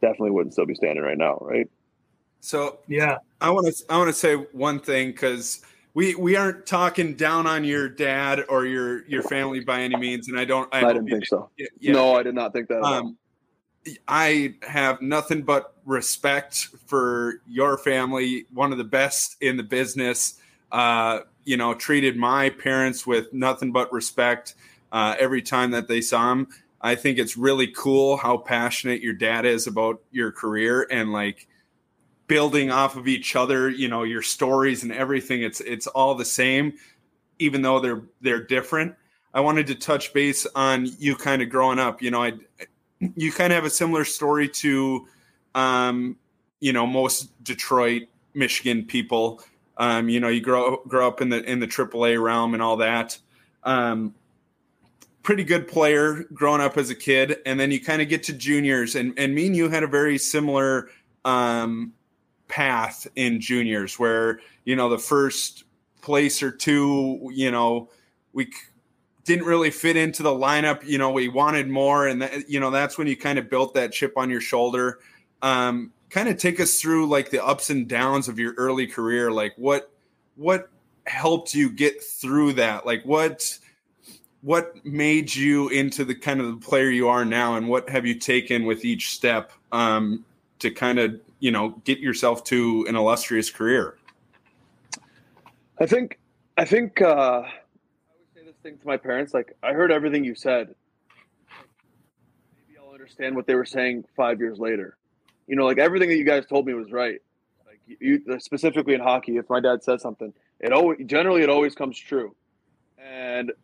[0.00, 1.68] definitely wouldn't still be standing right now, right?
[2.40, 5.64] So yeah, I want to I want to say one thing because
[5.94, 10.28] we we aren't talking down on your dad or your your family by any means,
[10.28, 10.72] and I don't.
[10.72, 11.50] I, I didn't think so.
[11.56, 12.82] Yeah, no, I did not think that.
[12.82, 13.16] Um,
[14.06, 18.44] I have nothing but respect for your family.
[18.52, 20.38] One of the best in the business.
[20.70, 24.54] Uh, you know, treated my parents with nothing but respect
[24.92, 26.48] uh, every time that they saw him.
[26.80, 31.46] I think it's really cool how passionate your dad is about your career and like
[32.26, 35.42] building off of each other, you know, your stories and everything.
[35.42, 36.74] It's it's all the same,
[37.38, 38.94] even though they're they're different.
[39.32, 42.02] I wanted to touch base on you kind of growing up.
[42.02, 42.32] You know, I
[43.14, 45.06] you kind of have a similar story to
[45.56, 46.16] um,
[46.60, 48.02] you know, most Detroit,
[48.34, 49.42] Michigan people.
[49.78, 52.76] Um, you know, you grow grow up in the in the AAA realm and all
[52.76, 53.18] that.
[53.64, 54.14] Um,
[55.22, 58.32] pretty good player growing up as a kid, and then you kind of get to
[58.32, 60.88] juniors, and and me and you had a very similar
[61.24, 61.92] um,
[62.48, 65.64] path in juniors, where you know the first
[66.00, 67.90] place or two, you know,
[68.32, 68.48] we
[69.24, 70.86] didn't really fit into the lineup.
[70.86, 73.74] You know, we wanted more, and that, you know that's when you kind of built
[73.74, 75.00] that chip on your shoulder.
[75.42, 79.30] Um, kind of take us through like the ups and downs of your early career.
[79.30, 79.90] Like what
[80.36, 80.70] what
[81.06, 82.86] helped you get through that?
[82.86, 83.58] Like what
[84.42, 88.06] what made you into the kind of the player you are now, and what have
[88.06, 90.24] you taken with each step um,
[90.60, 93.96] to kind of you know get yourself to an illustrious career?
[95.78, 96.18] I think
[96.56, 99.34] I think uh, I would say this thing to my parents.
[99.34, 100.74] Like I heard everything you said.
[102.68, 104.95] Maybe I'll understand what they were saying five years later.
[105.46, 107.20] You know, like everything that you guys told me was right.
[107.66, 111.74] Like you, specifically in hockey, if my dad says something, it always generally it always
[111.74, 112.34] comes true.
[112.98, 113.58] And it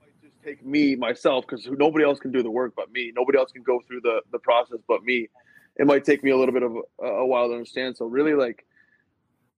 [0.00, 3.12] might just take me myself because nobody else can do the work but me.
[3.14, 5.28] Nobody else can go through the the process but me.
[5.76, 7.96] It might take me a little bit of a, a while to understand.
[7.96, 8.66] So really, like,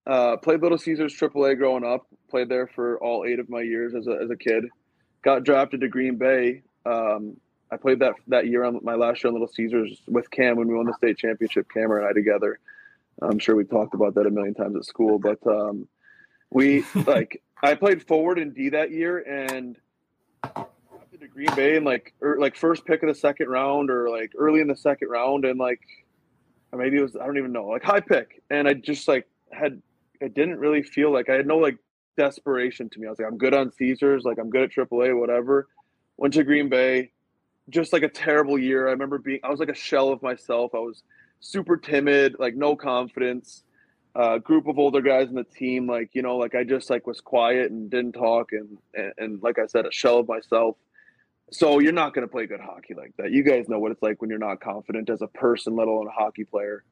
[0.07, 2.07] uh, played Little Caesars AAA growing up.
[2.29, 4.67] Played there for all eight of my years as a as a kid.
[5.23, 6.63] Got drafted to Green Bay.
[6.85, 7.37] Um,
[7.73, 10.69] I played that that year on my last year on Little Caesars with Cam when
[10.69, 11.69] we won the state championship.
[11.73, 12.59] Cam and I together.
[13.23, 15.87] I'm sure we talked about that a million times at school, but um,
[16.51, 19.77] we like I played forward in D that year and
[20.43, 23.91] went to Green Bay and like or er, like first pick of the second round
[23.91, 25.81] or like early in the second round and like
[26.73, 29.81] maybe it was I don't even know like high pick and I just like had
[30.21, 31.77] it didn't really feel like I had no like
[32.17, 33.07] desperation to me.
[33.07, 35.69] I was like I'm good on Caesars, like I'm good at AAA, whatever.
[36.17, 37.13] Went to Green Bay,
[37.71, 38.89] just like a terrible year.
[38.89, 40.75] I remember being I was like a shell of myself.
[40.75, 41.03] I was
[41.41, 43.63] super timid, like no confidence.
[44.15, 47.07] Uh, group of older guys in the team, like you know, like I just like
[47.07, 50.77] was quiet and didn't talk, and, and, and like I said, a shell of myself.
[51.53, 53.33] So you're not going to play good hockey like that.
[53.33, 56.07] You guys know what it's like when you're not confident as a person, let alone
[56.07, 56.85] a hockey player.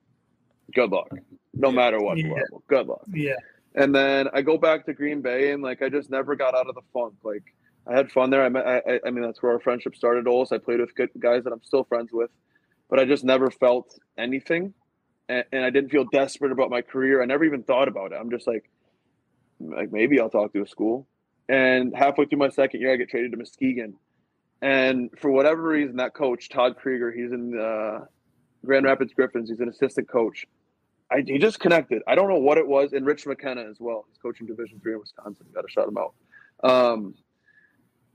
[0.74, 1.09] Good luck,
[1.55, 2.33] no matter what yeah.
[2.33, 2.62] level.
[2.68, 3.05] Good luck.
[3.12, 3.37] Yeah.
[3.74, 6.68] And then I go back to Green Bay, and like I just never got out
[6.68, 7.14] of the funk.
[7.22, 7.45] Like
[7.89, 8.45] I had fun there.
[8.45, 10.26] I, I, I mean, that's where our friendship started.
[10.26, 12.30] Also, I played with good guys that I'm still friends with,
[12.91, 14.74] but I just never felt anything,
[15.28, 17.22] and, and I didn't feel desperate about my career.
[17.22, 18.18] I never even thought about it.
[18.20, 18.68] I'm just like,
[19.59, 21.07] like maybe I'll talk to a school.
[21.49, 23.95] And halfway through my second year, I get traded to Muskegon,
[24.61, 28.05] and for whatever reason, that coach Todd Krygier, he's in uh,
[28.66, 29.49] Grand Rapids Griffins.
[29.49, 30.47] He's an assistant coach.
[31.11, 32.03] I, he just connected.
[32.07, 32.93] I don't know what it was.
[32.93, 34.05] And Rich McKenna as well.
[34.09, 35.47] He's coaching Division three in Wisconsin.
[35.55, 36.12] Got to shout him out.
[36.62, 37.14] Um,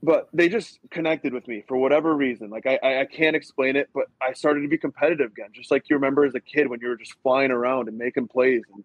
[0.04, 2.50] but they just connected with me for whatever reason.
[2.50, 5.88] Like I, I can't explain it, but I started to be competitive again, just like
[5.88, 8.62] you remember as a kid when you were just flying around and making plays.
[8.74, 8.84] And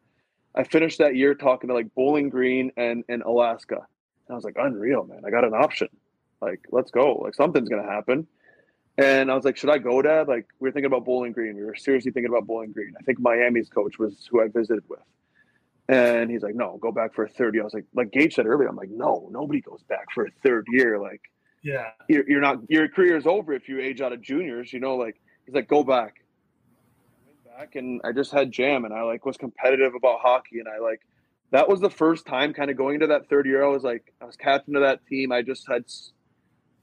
[0.56, 3.76] I finished that year talking to like Bowling Green and and Alaska.
[3.76, 5.24] And I was like, unreal, man.
[5.26, 5.90] I got an option.
[6.42, 7.16] Like, let's go.
[7.16, 8.26] Like something's gonna happen.
[8.98, 10.28] And I was like, should I go, Dad?
[10.28, 11.56] Like, we were thinking about Bowling Green.
[11.56, 12.94] We were seriously thinking about Bowling Green.
[13.00, 15.00] I think Miami's coach was who I visited with.
[15.90, 17.64] And he's like, no, go back for a third year.
[17.64, 20.30] I was like, like Gage said earlier, I'm like, no, nobody goes back for a
[20.44, 21.00] third year.
[21.00, 21.22] Like,
[21.64, 24.80] yeah, you're, you're not, your career is over if you age out of juniors, you
[24.80, 26.24] know, like, he's like, go back.
[27.26, 30.60] I went back and I just had jam and I like was competitive about hockey.
[30.60, 31.02] And I like,
[31.50, 33.66] that was the first time kind of going into that third year.
[33.66, 35.32] I was like, I was captain of that team.
[35.32, 35.86] I just had,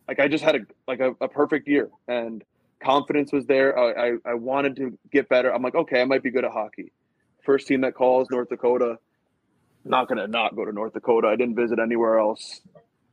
[0.09, 2.43] like, I just had a, like a, a perfect year and
[2.83, 3.79] confidence was there.
[3.79, 5.55] I, I, I wanted to get better.
[5.55, 6.91] I'm like, okay, I might be good at hockey
[7.47, 8.99] first team that calls North Dakota.
[9.85, 11.29] Not gonna not go to North Dakota.
[11.29, 12.61] I didn't visit anywhere else.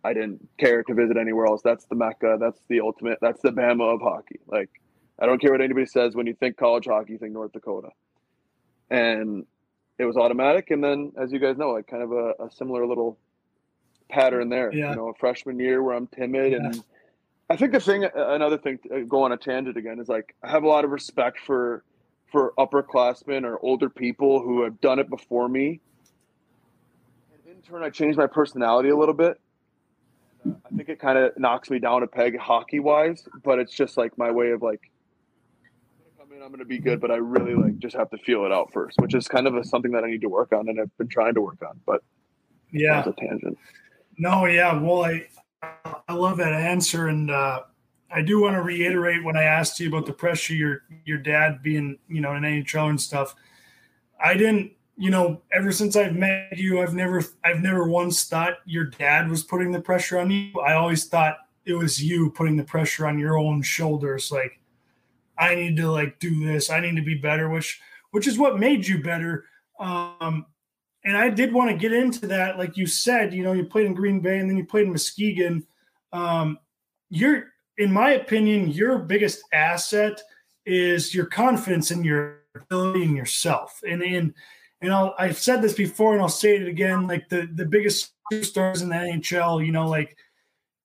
[0.03, 1.61] I didn't care to visit anywhere else.
[1.63, 2.37] That's the mecca.
[2.39, 3.19] That's the ultimate.
[3.21, 4.39] That's the Bama of hockey.
[4.47, 4.69] Like
[5.19, 6.15] I don't care what anybody says.
[6.15, 7.89] When you think college hockey, you think North Dakota.
[8.89, 9.45] And
[9.99, 10.71] it was automatic.
[10.71, 13.17] And then, as you guys know, like kind of a, a similar little
[14.09, 14.73] pattern there.
[14.73, 14.89] Yeah.
[14.89, 16.57] You know, a freshman year where I'm timid Yeah.
[16.57, 16.83] and
[17.49, 20.49] I think the thing, another thing, to go on a tangent again, is like I
[20.49, 21.83] have a lot of respect for
[22.33, 25.79] for upperclassmen or older people who have done it before me.
[27.31, 29.39] And in turn, I changed my personality a little bit.
[30.43, 33.59] And, uh, I think it kind of knocks me down a peg hockey wise, but
[33.59, 34.81] it's just like my way of like,
[35.63, 38.09] I'm gonna come in, I'm going to be good, but I really like just have
[38.09, 40.29] to feel it out first, which is kind of a, something that I need to
[40.29, 41.79] work on and I've been trying to work on.
[41.85, 42.03] But
[42.71, 42.95] yeah.
[42.95, 43.59] that's a tangent.
[44.17, 44.79] No, yeah.
[44.81, 45.27] Well, I
[46.07, 47.61] I love that answer, and uh,
[48.13, 51.63] I do want to reiterate when I asked you about the pressure your your dad
[51.63, 53.35] being, you know, an NHL and stuff.
[54.23, 58.57] I didn't, you know, ever since I've met you, I've never I've never once thought
[58.65, 60.59] your dad was putting the pressure on you.
[60.61, 64.31] I always thought it was you putting the pressure on your own shoulders.
[64.31, 64.59] Like,
[65.37, 66.69] I need to like do this.
[66.69, 69.45] I need to be better, which which is what made you better.
[69.79, 70.45] Um,
[71.03, 73.87] and I did want to get into that, like you said, you know, you played
[73.87, 75.65] in Green Bay and then you played in Muskegon.
[76.13, 76.59] Um,
[77.09, 80.21] you're, in my opinion, your biggest asset
[80.65, 83.81] is your confidence in your ability and yourself.
[83.87, 84.33] And and
[84.81, 87.07] and I'll, I've said this before, and I'll say it again.
[87.07, 90.17] Like the the biggest stars in the NHL, you know, like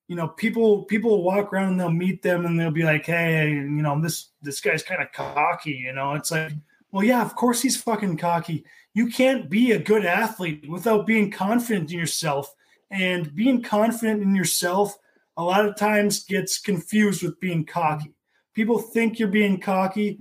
[0.08, 3.50] you know, people people walk around and they'll meet them and they'll be like, hey,
[3.50, 5.72] you know, this this guy's kind of cocky.
[5.72, 6.52] You know, it's like,
[6.90, 8.64] well, yeah, of course he's fucking cocky
[8.98, 12.52] you can't be a good athlete without being confident in yourself.
[12.90, 14.98] And being confident in yourself
[15.38, 18.12] a lot of times gets confused with being cocky.
[18.54, 20.20] People think you're being cocky.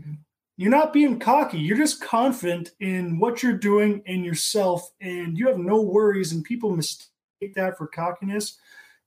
[0.55, 1.59] You're not being cocky.
[1.59, 6.31] You're just confident in what you're doing in yourself, and you have no worries.
[6.31, 7.09] And people mistake
[7.55, 8.57] that for cockiness.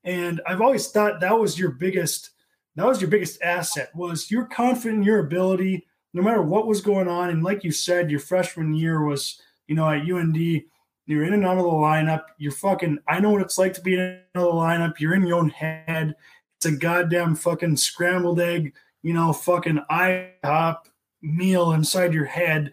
[0.03, 2.31] And I've always thought that was your biggest
[2.75, 6.81] that was your biggest asset was you're confident in your ability no matter what was
[6.81, 7.29] going on.
[7.29, 9.41] And like you said, your freshman year was
[9.71, 10.63] you know, at UND,
[11.05, 12.23] you're in and out of the lineup.
[12.37, 14.99] You're fucking, I know what it's like to be in the lineup.
[14.99, 16.15] You're in your own head.
[16.57, 20.77] It's a goddamn fucking scrambled egg, you know, fucking IHOP
[21.21, 22.71] meal inside your head.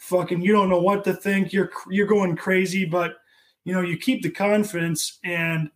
[0.00, 1.52] Fucking, you don't know what to think.
[1.52, 3.16] You're, you're going crazy, but,
[3.64, 5.70] you know, you keep the confidence and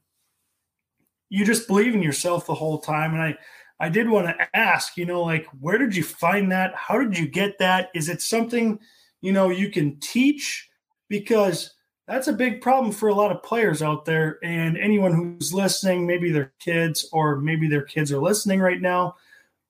[1.29, 3.15] you just believe in yourself the whole time.
[3.15, 3.37] And I,
[3.79, 6.75] I did want to ask, you know, like, where did you find that?
[6.75, 7.89] How did you get that?
[7.95, 8.79] Is it something,
[9.21, 10.69] you know you can teach
[11.09, 11.75] because
[12.11, 16.07] that's a big problem for a lot of players out there and anyone who's listening
[16.07, 19.15] maybe their kids or maybe their kids are listening right now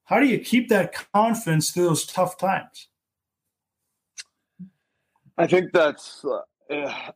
[0.04, 2.88] how do you keep that confidence through those tough times
[5.40, 6.22] I think that's
[6.70, 7.10] uh,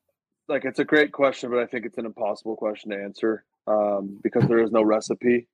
[0.49, 4.19] like it's a great question, but I think it's an impossible question to answer um,
[4.23, 5.47] because there is no recipe,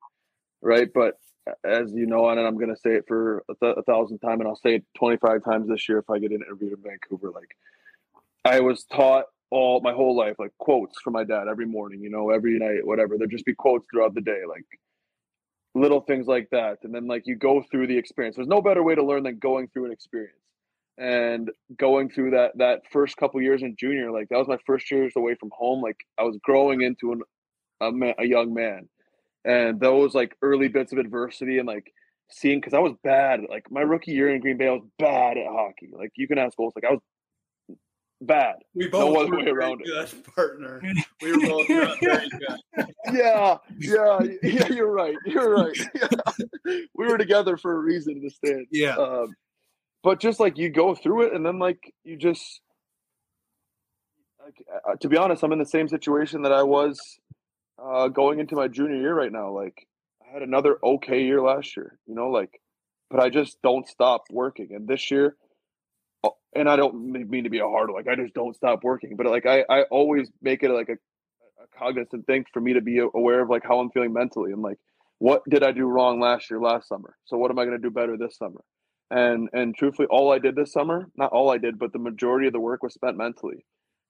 [0.62, 0.88] right?
[0.92, 1.18] But
[1.64, 4.38] as you know, and I'm going to say it for a, th- a thousand times,
[4.38, 7.32] and I'll say it 25 times this year if I get interviewed in Vancouver.
[7.32, 7.56] Like,
[8.44, 12.10] I was taught all my whole life, like quotes from my dad every morning, you
[12.10, 13.18] know, every night, whatever.
[13.18, 14.64] There'd just be quotes throughout the day, like
[15.74, 16.78] little things like that.
[16.82, 18.36] And then, like, you go through the experience.
[18.36, 20.34] There's no better way to learn than going through an experience.
[20.98, 24.90] And going through that that first couple years in junior, like that was my first
[24.90, 25.80] years away from home.
[25.80, 27.22] Like I was growing into an
[27.80, 28.86] a, man, a young man,
[29.42, 31.90] and those like early bits of adversity and like
[32.28, 33.40] seeing because I was bad.
[33.48, 35.88] Like my rookie year in Green Bay, I was bad at hockey.
[35.90, 37.00] Like you can ask Goals, like I was
[38.20, 38.56] bad.
[38.74, 40.24] We both no other were way very around it.
[40.34, 40.82] partner.
[41.22, 42.86] We were both very good.
[43.12, 44.68] Yeah, yeah, yeah.
[44.68, 45.16] You're right.
[45.26, 45.78] You're right.
[45.94, 46.08] Yeah.
[46.94, 48.66] We were together for a reason in the stand.
[48.70, 48.96] Yeah.
[48.96, 49.34] Um,
[50.02, 52.60] but just like you go through it, and then like you just
[54.44, 56.98] like uh, to be honest, I'm in the same situation that I was
[57.82, 59.50] uh, going into my junior year right now.
[59.50, 59.86] Like
[60.28, 62.60] I had another okay year last year, you know, like,
[63.10, 64.68] but I just don't stop working.
[64.72, 65.49] And this year, uh,
[66.54, 69.26] and I don't mean to be a hard like I just don't stop working, but
[69.26, 70.94] like I I always make it like a,
[71.62, 74.62] a cognizant thing for me to be aware of like how I'm feeling mentally and
[74.62, 74.78] like
[75.18, 77.14] what did I do wrong last year, last summer?
[77.26, 78.62] So what am I going to do better this summer?
[79.10, 82.46] And and truthfully, all I did this summer, not all I did, but the majority
[82.46, 83.64] of the work was spent mentally.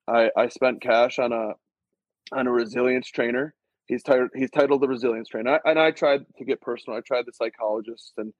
[0.06, 1.52] I I spent cash on a
[2.32, 3.54] on a resilience trainer.
[3.86, 6.98] He's titled he's titled the resilience trainer, I, and I tried to get personal.
[6.98, 8.32] I tried the psychologist, and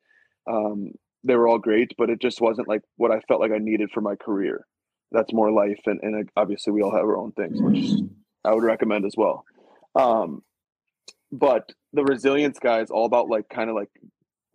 [0.46, 0.92] um,
[1.24, 3.90] they were all great, but it just wasn't like what I felt like I needed
[3.92, 4.66] for my career.
[5.12, 8.08] That's more life, and and obviously we all have our own things, which
[8.44, 9.44] I would recommend as well.
[9.94, 10.42] Um,
[11.32, 13.90] but the resilience guy is all about like kind of like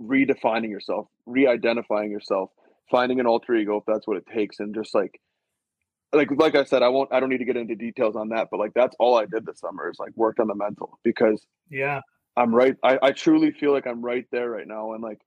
[0.02, 2.52] redefining yourself, re-identifying yourself,
[2.90, 5.20] finding an alter ego if that's what it takes, and just like
[6.14, 8.48] like like I said, I won't I don't need to get into details on that,
[8.50, 11.46] but like that's all I did this summer is like worked on the mental because
[11.70, 12.02] Yeah.
[12.38, 12.76] I'm right.
[12.84, 14.92] I, I truly feel like I'm right there right now.
[14.94, 15.20] And like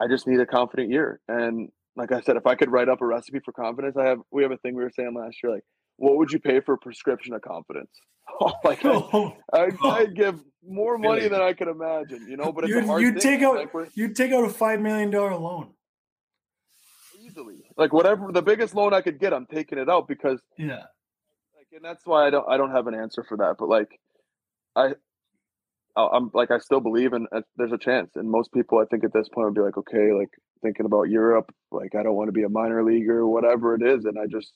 [0.00, 1.20] I just need a confident year.
[1.28, 4.18] And like I said, if I could write up a recipe for confidence, I have
[4.30, 5.64] we have a thing we were saying last year, like,
[5.96, 7.90] what would you pay for a prescription of confidence?
[8.40, 9.90] Oh like I, Oh, I'd, oh.
[9.90, 13.20] I'd give more money than I could imagine, you know, but it's you'd, hard you'd
[13.22, 13.38] thing.
[13.38, 15.70] take out like you'd take out a five million dollar loan.
[17.20, 20.84] easily like whatever the biggest loan I could get, I'm taking it out because Yeah.
[21.56, 23.56] like and that's why I don't I don't have an answer for that.
[23.58, 23.98] But like
[24.74, 24.94] I-
[25.96, 29.04] I'm like I still believe in uh, there's a chance, and most people I think
[29.04, 30.30] at this point would be like, okay, like
[30.62, 34.04] thinking about Europe, like I don't want to be a minor leaguer whatever it is,
[34.04, 34.52] and I just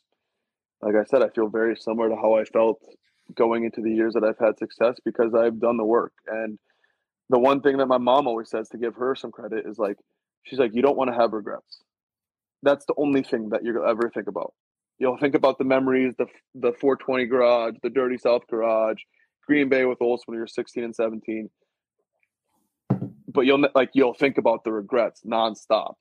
[0.83, 2.81] like I said, I feel very similar to how I felt
[3.35, 6.13] going into the years that I've had success because I've done the work.
[6.27, 6.59] And
[7.29, 9.97] the one thing that my mom always says to give her some credit is like,
[10.45, 11.83] she's like, you don't want to have regrets.
[12.63, 14.53] That's the only thing that you'll ever think about.
[14.99, 18.99] You'll think about the memories, the the 420 garage, the dirty South garage,
[19.51, 21.51] Green Bay with Olson when you're 16 and 17.
[23.27, 25.95] But you'll like you'll think about the regrets nonstop,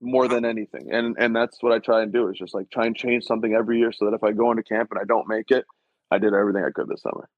[0.00, 0.92] more than anything.
[0.92, 3.54] And and that's what I try and do is just like try and change something
[3.54, 5.64] every year so that if I go into camp and I don't make it,
[6.10, 7.28] I did everything I could this summer.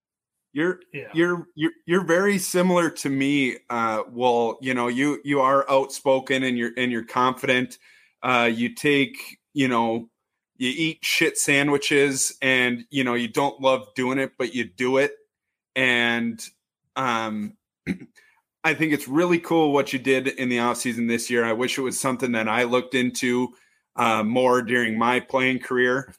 [0.54, 1.10] You're Yeah.
[1.12, 3.58] you're you're you're very similar to me.
[3.68, 7.78] Uh, well, you know, you you are outspoken and you're and you're confident.
[8.22, 10.08] Uh, you take, you know,
[10.56, 14.96] you eat shit sandwiches, and you know you don't love doing it, but you do
[14.96, 15.12] it.
[15.76, 16.44] And
[16.96, 17.54] um,
[18.64, 21.44] I think it's really cool what you did in the off season this year.
[21.44, 23.54] I wish it was something that I looked into
[23.96, 26.14] uh, more during my playing career.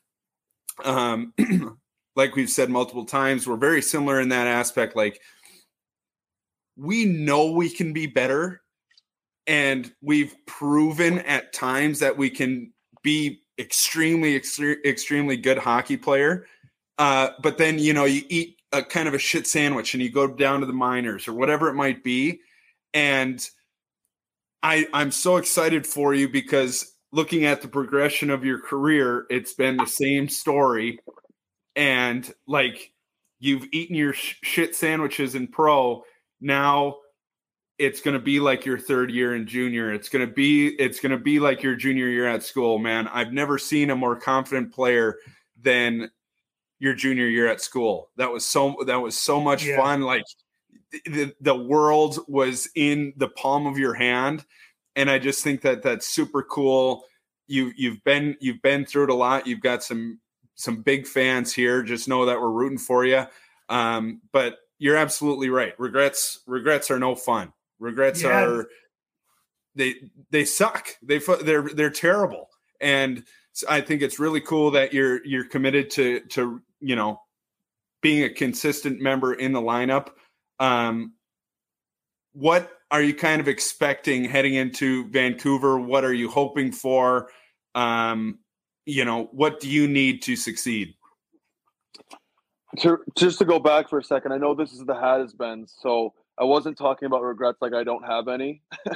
[0.83, 1.33] Um,
[2.15, 4.95] like we've said multiple times, we're very similar in that aspect.
[4.95, 5.21] Like
[6.77, 8.61] we know we can be better,
[9.47, 16.45] and we've proven at times that we can be extremely, extre- extremely good hockey player.
[16.97, 20.11] Uh, but then you know you eat a kind of a shit sandwich and you
[20.11, 22.39] go down to the minors or whatever it might be,
[22.93, 23.47] and
[24.63, 29.53] I I'm so excited for you because looking at the progression of your career, it's
[29.53, 30.99] been the same story.
[31.75, 32.91] And like
[33.39, 36.03] you've eaten your sh- shit sandwiches in pro.
[36.41, 36.97] Now
[37.77, 39.93] it's going to be like your third year in junior.
[39.93, 43.07] It's going to be it's going to be like your junior year at school man.
[43.07, 45.17] I've never seen a more confident player
[45.61, 46.09] than
[46.85, 49.77] your junior year at school that was so that was so much Yeah.
[49.77, 50.23] fun like
[51.05, 54.45] the, the world was in the palm of your hand
[54.95, 57.03] and i just think that that's super cool
[57.47, 60.19] you you've been you've been through it a lot you've got some
[60.55, 61.83] some big fans here.
[61.83, 63.25] Just know that we're rooting for you.
[63.67, 65.73] Um, but you're absolutely right.
[65.77, 67.51] Regrets regrets are no fun.
[67.79, 68.41] Regrets Yeah.
[68.45, 68.67] are
[69.75, 69.95] they
[70.31, 70.87] they suck.
[71.03, 72.49] They they're they're terrible.
[72.79, 73.25] And
[73.69, 77.21] I think it's really cool that you're you're committed to to you know
[78.01, 80.09] being a consistent member in the lineup.
[80.59, 81.13] Um,
[82.33, 85.79] what are you kind of expecting heading into Vancouver?
[85.79, 87.29] What are you hoping for?
[87.73, 88.39] Um,
[88.85, 90.93] you know, what do you need to succeed?
[92.79, 95.65] to, just to go back for a second, I know this is the has been,
[95.67, 98.61] so I wasn't talking about regrets like I don't have any.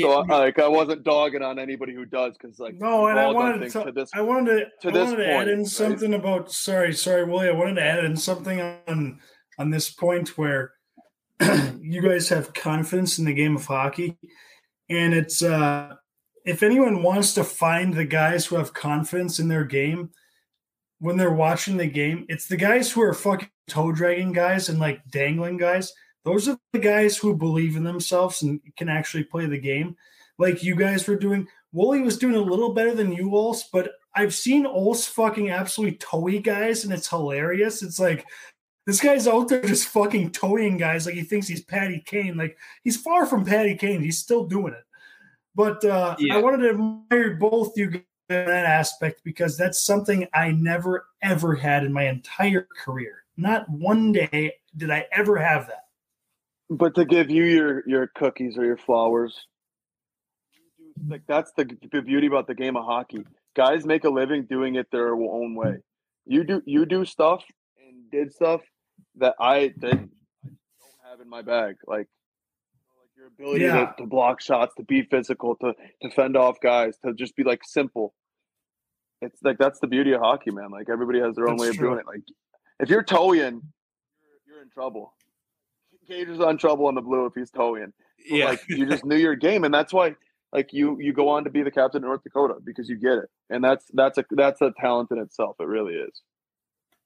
[0.00, 3.30] So I, like I wasn't dogging on anybody who does because like No, and I
[3.30, 4.08] wanted to, to this.
[4.14, 5.66] I wanted to, to I this wanted to add point, in right?
[5.66, 7.48] something about sorry, sorry, Willie.
[7.48, 9.20] I wanted to add in something on
[9.58, 10.72] on this point where
[11.80, 14.16] you guys have confidence in the game of hockey,
[14.88, 15.94] and it's uh,
[16.46, 20.10] if anyone wants to find the guys who have confidence in their game
[21.00, 24.78] when they're watching the game, it's the guys who are fucking toe dragging guys and
[24.78, 25.92] like dangling guys.
[26.24, 29.96] Those are the guys who believe in themselves and can actually play the game,
[30.38, 31.48] like you guys were doing.
[31.72, 35.96] Wooly was doing a little better than you, Ols, but I've seen Ols fucking absolutely
[35.96, 37.82] toey guys, and it's hilarious.
[37.82, 38.26] It's like
[38.86, 42.36] this guy's out there just fucking toying guys like he thinks he's Patty Kane.
[42.36, 44.02] Like he's far from Patty Kane.
[44.02, 44.84] He's still doing it.
[45.54, 46.36] But uh, Yeah.
[46.36, 51.06] I wanted to admire both you guys in that aspect because that's something I never
[51.22, 53.24] ever had in my entire career.
[53.36, 55.81] Not one day did I ever have that.
[56.78, 59.46] But to give you your your cookies or your flowers,
[61.08, 63.24] like that's the, the beauty about the game of hockey.
[63.54, 65.76] Guys make a living doing it their own way.
[66.24, 67.42] You do you do stuff
[67.86, 68.62] and did stuff
[69.16, 70.12] that I didn't
[70.44, 70.48] I
[70.80, 71.76] don't have in my bag.
[71.86, 72.06] Like,
[72.98, 73.86] like your ability Yeah.
[73.86, 77.44] to, to block shots, to be physical, to to fend off guys, to just be
[77.44, 78.14] like simple.
[79.20, 80.70] It's like that's the beauty of hockey, man.
[80.70, 81.88] Like everybody has their own That's way of true.
[81.88, 82.06] doing it.
[82.06, 82.22] Like
[82.80, 83.60] if you're toeing, you're,
[84.46, 85.12] you're in trouble.
[86.08, 87.92] Gage is on trouble in the blue if he's toeing.
[88.18, 88.44] But, Yeah.
[88.46, 90.14] like you just knew your game, and that's why
[90.52, 93.14] like you you go on to be the captain of North Dakota because you get
[93.18, 95.56] it, and that's that's a that's a talent in itself.
[95.60, 96.22] It really is.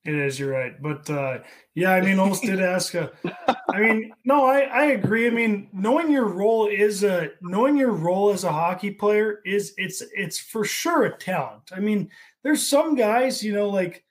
[0.05, 0.81] It is, you're right.
[0.81, 1.39] But uh,
[1.75, 3.11] yeah, I mean, Ols did ask a.
[3.75, 5.27] I mean, no, I, I agree.
[5.27, 9.75] I mean, knowing your role is a knowing your role as a hockey player is
[9.77, 11.73] it's it's for sure a talent.
[11.73, 12.09] I mean,
[12.45, 14.05] there's some guys, you know, like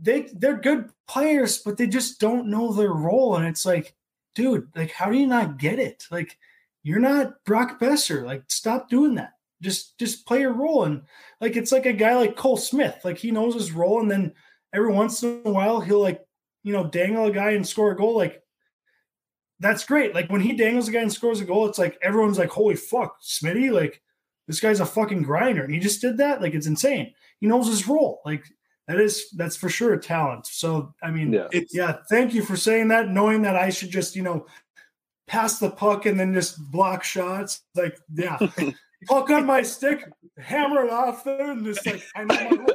[0.00, 3.94] they they're good players, but they just don't know their role, and it's like,
[4.34, 6.04] dude, like, how do you not get it?
[6.10, 6.38] Like,
[6.82, 8.24] you're not Brock Boeser.
[8.24, 9.34] Like, stop doing that.
[9.60, 11.02] Just just play your role, and
[11.40, 13.00] like it's like a guy like Cole Smith.
[13.04, 14.32] Like he knows his role, and then
[14.72, 16.24] every once in a while he'll like
[16.62, 18.42] you know dangle a guy and score a goal like
[19.60, 22.38] that's great like when he dangles a guy and scores a goal it's like everyone's
[22.38, 24.02] like holy fuck smitty like
[24.46, 27.66] this guy's a fucking grinder and he just did that like it's insane he knows
[27.66, 28.44] his role like
[28.90, 31.48] that is that's for sure a talent so i mean Yeah.
[31.52, 34.46] It's yeah thank you for saying that knowing that i should just you know
[35.26, 38.36] pass the puck and then just block shots like yeah
[39.08, 40.04] puck on my stick
[40.38, 42.74] hammer it off there and just like i know my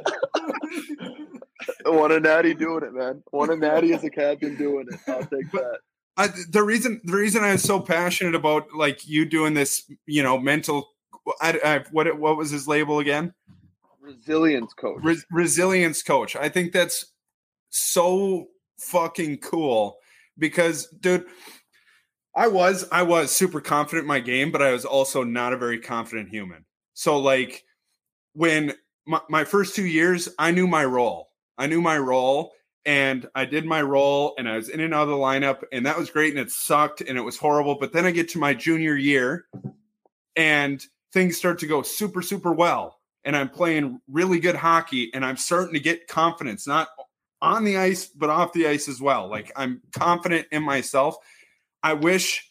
[1.86, 2.00] role.
[2.00, 3.22] One a natty doing it, man.
[3.30, 5.00] One a natty as a captain doing it.
[5.08, 5.78] I'll take that.
[6.16, 10.38] I, the reason the reason I'm so passionate about like you doing this, you know,
[10.38, 10.88] mental.
[11.40, 13.34] I, I what what was his label again?
[14.06, 15.00] Resilience coach.
[15.02, 16.36] Res- resilience coach.
[16.36, 17.12] I think that's
[17.70, 18.46] so
[18.78, 19.96] fucking cool
[20.38, 21.26] because, dude,
[22.36, 25.56] I was I was super confident in my game, but I was also not a
[25.56, 26.64] very confident human.
[26.94, 27.64] So like
[28.34, 28.74] when
[29.06, 31.28] my, my first two years, I knew my role.
[31.58, 32.52] I knew my role
[32.84, 35.84] and I did my role and I was in and out of the lineup and
[35.86, 37.76] that was great and it sucked and it was horrible.
[37.80, 39.46] But then I get to my junior year
[40.36, 42.95] and things start to go super, super well.
[43.26, 46.88] And I'm playing really good hockey and I'm starting to get confidence, not
[47.42, 49.28] on the ice, but off the ice as well.
[49.28, 51.16] Like I'm confident in myself.
[51.82, 52.48] I wish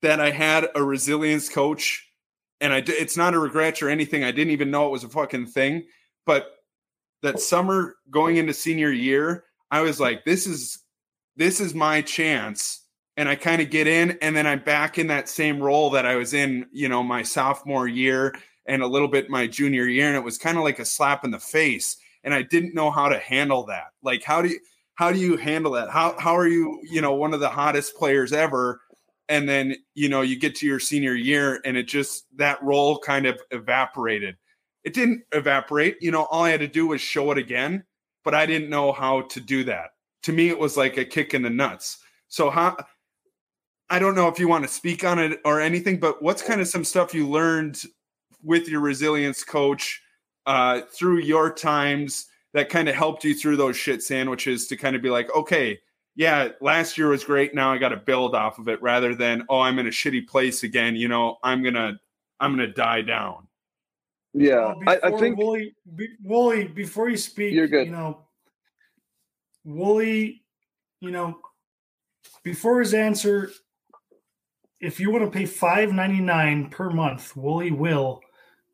[0.00, 2.08] that I had a resilience coach
[2.60, 4.24] and I, it's not a regret or anything.
[4.24, 5.84] I didn't even know it was a fucking thing.
[6.24, 6.50] But
[7.22, 10.78] that summer going into senior year, I was like, this is
[11.36, 12.82] this is my chance.
[13.18, 16.04] And I kind of get in, and then I'm back in that same role that
[16.04, 18.34] I was in, you know, my sophomore year
[18.68, 20.08] and a little bit my junior year.
[20.08, 21.96] And it was kind of like a slap in the face.
[22.24, 23.92] And I didn't know how to handle that.
[24.02, 24.60] Like, how do you
[24.94, 25.90] how do you handle that?
[25.90, 28.80] How how are you, you know, one of the hottest players ever?
[29.28, 32.98] And then, you know, you get to your senior year and it just that role
[32.98, 34.36] kind of evaporated
[34.86, 35.96] it didn't evaporate.
[36.00, 37.82] You know, all I had to do was show it again,
[38.24, 39.90] but I didn't know how to do that.
[40.22, 41.98] To me, it was like a kick in the nuts.
[42.28, 42.76] So how
[43.90, 46.60] I don't know if you want to speak on it or anything, but what's kind
[46.60, 47.82] of some stuff you learned
[48.42, 50.02] with your resilience coach
[50.46, 54.96] uh, through your times that kind of helped you through those shit sandwiches to kind
[54.96, 55.78] of be like, okay,
[56.14, 57.54] yeah, last year was great.
[57.54, 60.26] Now I got to build off of it rather than, oh, I'm in a shitty
[60.26, 60.96] place again.
[60.96, 62.00] You know, I'm gonna,
[62.40, 63.46] I'm gonna die down.
[64.32, 67.86] Yeah, Well, I, I think Wooly, be, Wooly, before you speak, You're good.
[67.86, 68.26] You know,
[69.64, 70.42] Wooly,
[71.00, 71.38] you know,
[72.42, 73.50] before his answer,
[74.80, 78.20] if you want to pay five ninety nine per month, Wooly will,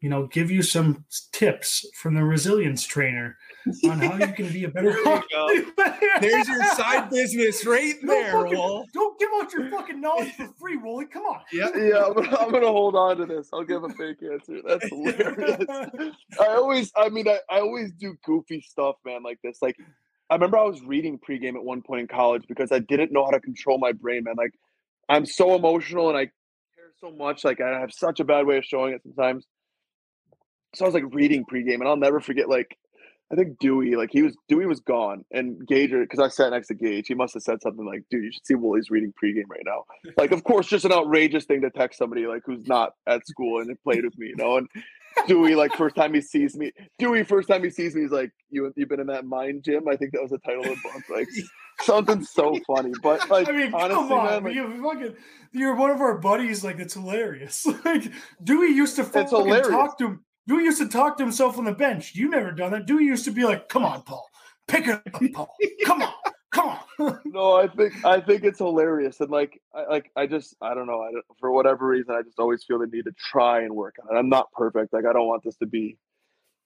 [0.03, 3.39] you know, give you some tips from the resilience trainer
[3.85, 4.97] on how you can be a better.
[5.33, 5.73] There you
[6.21, 8.89] There's your side business right No there, fucking- Wolf.
[8.93, 11.07] Don't give out your fucking knowledge for free, Wooly.
[11.07, 11.41] Come on.
[11.53, 11.69] Yeah.
[11.77, 13.49] yeah, I'm gonna, I'm gonna hold on to this.
[13.53, 14.61] I'll give a fake answer.
[14.67, 15.65] That's hilarious.
[16.41, 19.59] I always, I mean, I, I always do goofy stuff, man, like this.
[19.63, 19.77] Like,
[20.29, 23.25] I remember I was reading pregame at one point in college because I didn't know
[23.25, 24.35] how to control my brain, man.
[24.37, 24.53] Like
[25.09, 27.45] I'm so emotional and I care so much.
[27.45, 29.47] Like I have such a bad way of showing it sometimes.
[30.75, 32.49] So I was like reading pregame, and I'll never forget.
[32.49, 32.77] Like
[33.33, 36.69] I think Dewey, like he was Dewey was gone, and Gage, because I sat next
[36.69, 39.49] to Gage, he must have said something like, "Dude, you should see Woolie's reading pregame
[39.49, 39.85] right now."
[40.19, 43.61] Like, of course, just an outrageous thing to text somebody like who's not at school
[43.61, 44.59] and played with me, you know.
[44.59, 44.69] And
[45.27, 48.31] Dewey, like first time he sees me, Dewey first time he sees me, he's like,
[48.51, 50.77] "You you've been in that mind gym?" I think that was the title of the
[50.83, 51.03] book.
[51.09, 51.29] Like
[51.81, 55.17] something so funny, but like I mean, honestly, come on, man, like, you fucking,
[55.53, 56.63] you're one of our buddies.
[56.63, 57.67] Like it's hilarious.
[57.85, 58.13] like
[58.45, 60.25] Dewey used to fucking talk to him.
[60.47, 62.15] Dewey used to talk to himself on the bench.
[62.15, 62.87] You never done that.
[62.87, 64.29] Dewey used to be like, "Come on, Paul,
[64.67, 65.55] pick it up, Paul.
[65.85, 66.13] Come on,
[66.51, 70.57] come on." no, I think I think it's hilarious, and like, I, like I just
[70.61, 71.01] I don't know.
[71.03, 73.97] I don't, for whatever reason, I just always feel the need to try and work
[74.03, 74.19] on it.
[74.19, 74.93] I'm not perfect.
[74.93, 75.97] Like I don't want this to be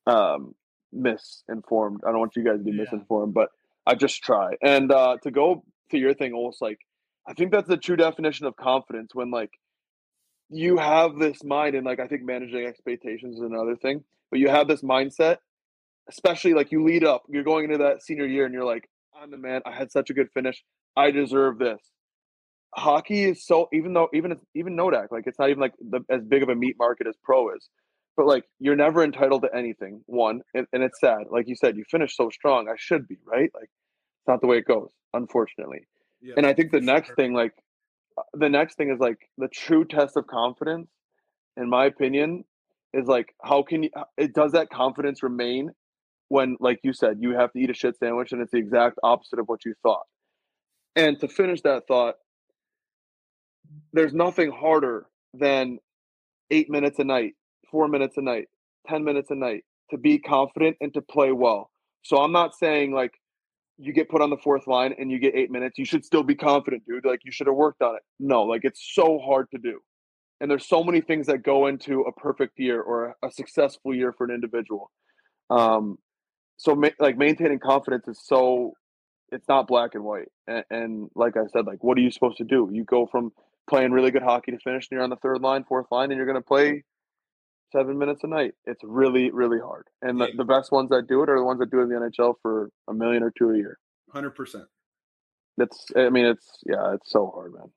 [0.07, 0.55] um
[0.93, 2.01] misinformed.
[2.07, 2.83] I don't want you guys to be Yeah.
[2.85, 3.51] misinformed, but
[3.87, 4.57] I just try.
[4.63, 6.79] And uh to go to your thing, almost like
[7.27, 9.51] I think that's the true definition of confidence when like
[10.49, 14.49] you have this mind and like I think managing expectations is another thing, but you
[14.49, 15.39] have this mindset,
[16.09, 18.89] especially like you lead up, you're going into that senior year and you're like,
[19.21, 20.63] I'm the man, I had such a good finish,
[20.97, 21.79] I deserve this.
[22.75, 26.23] Hockey is so even though even even Nodak, like it's not even like the, as
[26.23, 27.69] big of a meat market as pro is.
[28.17, 31.25] But like you're never entitled to anything, one, and, and it's sad.
[31.31, 32.69] Like you said, you finished so strong.
[32.69, 33.51] I should be, right?
[33.55, 35.87] Like it's not the way it goes, unfortunately.
[36.21, 37.17] Yeah, and I think the next sure.
[37.17, 37.53] thing, like
[38.35, 40.89] the next thing is like the true test of confidence,
[41.57, 42.45] in my opinion,
[42.93, 45.71] is like how can you it does that confidence remain
[46.29, 48.99] when, like you said, you have to eat a shit sandwich and it's the exact
[49.03, 50.07] opposite of what you thought.
[50.95, 52.17] And to finish that thought,
[53.93, 55.79] there's nothing harder than
[56.51, 57.35] eight minutes a night,
[57.71, 58.49] four minutes a night,
[58.89, 61.71] 10 minutes a night to be confident and to play well.
[62.03, 63.13] So I'm not saying like
[63.79, 66.23] you get put on the fourth line and you get eight minutes, you should still
[66.23, 67.05] be confident, dude.
[67.05, 68.03] Like you should have worked on it.
[68.19, 69.81] No, like it's so hard to do.
[70.41, 74.13] And there's so many things that go into a perfect year or a successful year
[74.13, 74.91] for an individual.
[75.51, 75.99] Um,
[76.57, 78.73] so ma- like maintaining confidence is so
[79.33, 80.29] it's not black and white.
[80.47, 82.69] And, and like I said, like what are you supposed to do?
[82.73, 83.33] You go from
[83.69, 86.17] playing really good hockey to finish, and you're on the third line, fourth line, and
[86.17, 86.85] you're going to play
[87.73, 88.53] seven minutes a night.
[88.65, 89.87] It's really, really hard.
[90.03, 90.35] And the, Yeah.
[90.37, 92.35] the best ones that do it are the ones that do it in the NHL
[92.43, 93.79] for a million or two a year.
[94.13, 94.65] hundred percent.
[95.59, 97.71] That's, I mean, it's yeah, it's so hard, man.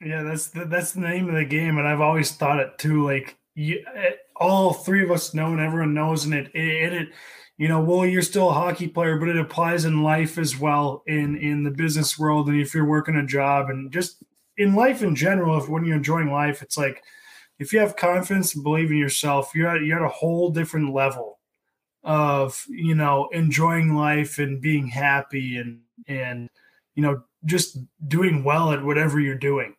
[0.00, 3.04] Yeah, that's the, that's the name of the game, and I've always thought it too.
[3.04, 7.08] Like you, eh, all three of us know, and everyone knows, and it, it, it,
[7.56, 11.02] you know, well, you're still a hockey player, but it applies in life as well,
[11.06, 14.22] in in the business world, and if you're working a job, and just
[14.58, 15.56] in life in general.
[15.58, 17.02] If when you're enjoying life, it's like
[17.58, 20.92] if you have confidence and believe in yourself, you're at, you're at a whole different
[20.92, 21.38] level
[22.04, 26.48] of you know enjoying life and being happy and and
[26.94, 29.74] you know just doing well at whatever you're doing.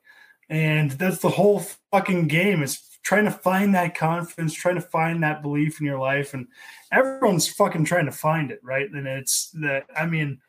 [0.50, 5.24] And that's the whole fucking game is trying to find that confidence trying to find
[5.24, 6.34] that belief in your life.
[6.34, 6.48] And
[6.92, 8.90] everyone's fucking trying to find it right?
[8.92, 10.40] And it's that i mean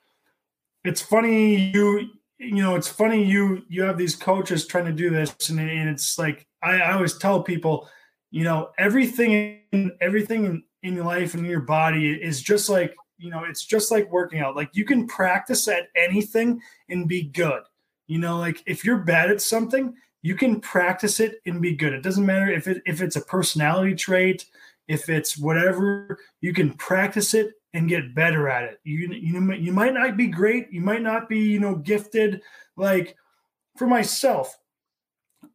[0.85, 5.11] it's funny you you know it's funny you you have these coaches trying to do
[5.11, 7.89] this and, and it's like I, I always tell people
[8.31, 13.31] you know everything in everything in, your life and your body is just like you
[13.31, 14.57] know it's just like working out.
[14.57, 17.63] Like you can practice at anything and be good.
[18.07, 21.93] You know like if you're bad at something you can practice it and be good.
[21.93, 24.47] It doesn't matter if it if it's a personality trait
[24.89, 28.81] if it's whatever you can practice it and get better at it.
[28.85, 30.73] You you, you might not be great.
[30.73, 32.43] You might not be you know gifted.
[32.77, 33.17] Like
[33.77, 34.57] for myself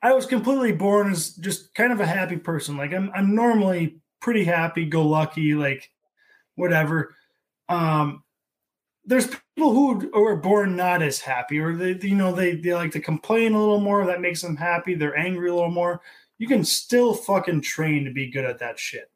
[0.04, 2.76] I was completely born as just kind of a happy person.
[2.76, 5.90] Like I'm I'm normally pretty happy, go lucky, like
[6.56, 7.16] whatever.
[7.70, 8.24] Um
[9.06, 12.92] there's people who are born not as happy or they you know they they like
[12.92, 14.06] to complain a little more.
[14.06, 14.94] That makes them happy.
[14.94, 16.02] They're angry a little more.
[16.38, 19.10] You can still fucking train to be good at that shit.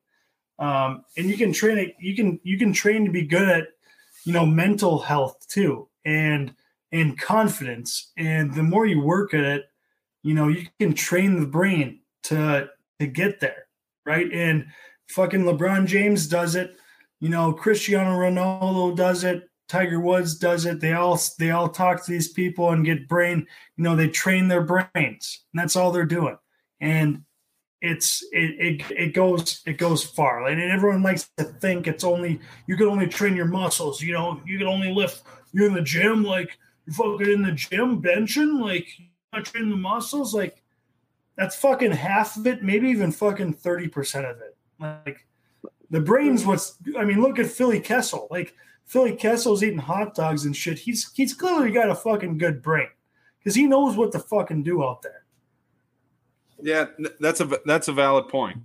[0.58, 3.68] Um and you can train it you can you can train to be good at
[4.24, 6.56] you know mental health too and
[6.94, 8.14] and confidence.
[8.16, 9.66] And the more you work at it
[10.28, 12.68] you know you can train the brain to
[13.00, 13.68] to get there
[14.06, 14.32] right?
[14.32, 14.68] And
[15.10, 16.78] fucking lebron james does it
[17.20, 20.80] you know cristiano ronaldo does it tiger woods does it.
[20.80, 23.46] They all they all talk to these people and get brain
[23.76, 26.38] you know they train their brains and that's all they're doing.
[26.80, 27.24] And
[27.82, 30.48] it's it it, it goes it goes far.
[30.48, 34.02] And everyone likes to think it's only you can only train your muscles.
[34.02, 35.24] You know you can only lift
[35.54, 38.88] you're in the gym like you're fucking in the gym benching like
[39.46, 40.62] training the muscles like
[41.36, 45.26] that's fucking half of it maybe even fucking 30% of it like
[45.90, 48.54] the brain's what's i mean look at philly kessel like
[48.88, 52.88] Philly Kessel's eating hot dogs and shit, he's he's clearly got a fucking good brain
[53.38, 55.26] because he knows what to fucking do out there.
[56.62, 56.86] Yeah,
[57.20, 58.60] that's a that's a valid point.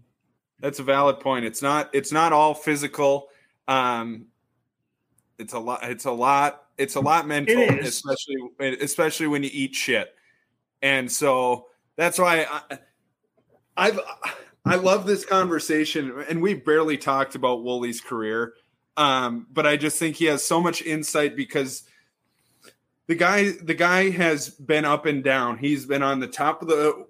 [0.61, 1.45] That's a valid point.
[1.45, 3.29] It's not it's not all physical.
[3.67, 4.27] Um,
[5.41, 5.81] it's a lot.
[5.83, 6.67] It's a lot.
[6.79, 8.37] It's a lot mental, especially
[8.81, 10.15] especially when you eat shit.
[10.83, 12.79] And so that's why I,
[13.77, 14.01] I've
[14.65, 18.55] I love this conversation, and we've barely talked about Wooley's career,
[18.97, 21.83] um, but I just think he has so much insight because
[23.09, 25.59] the guy the guy has been up and down.
[25.59, 27.07] He's been on the top of the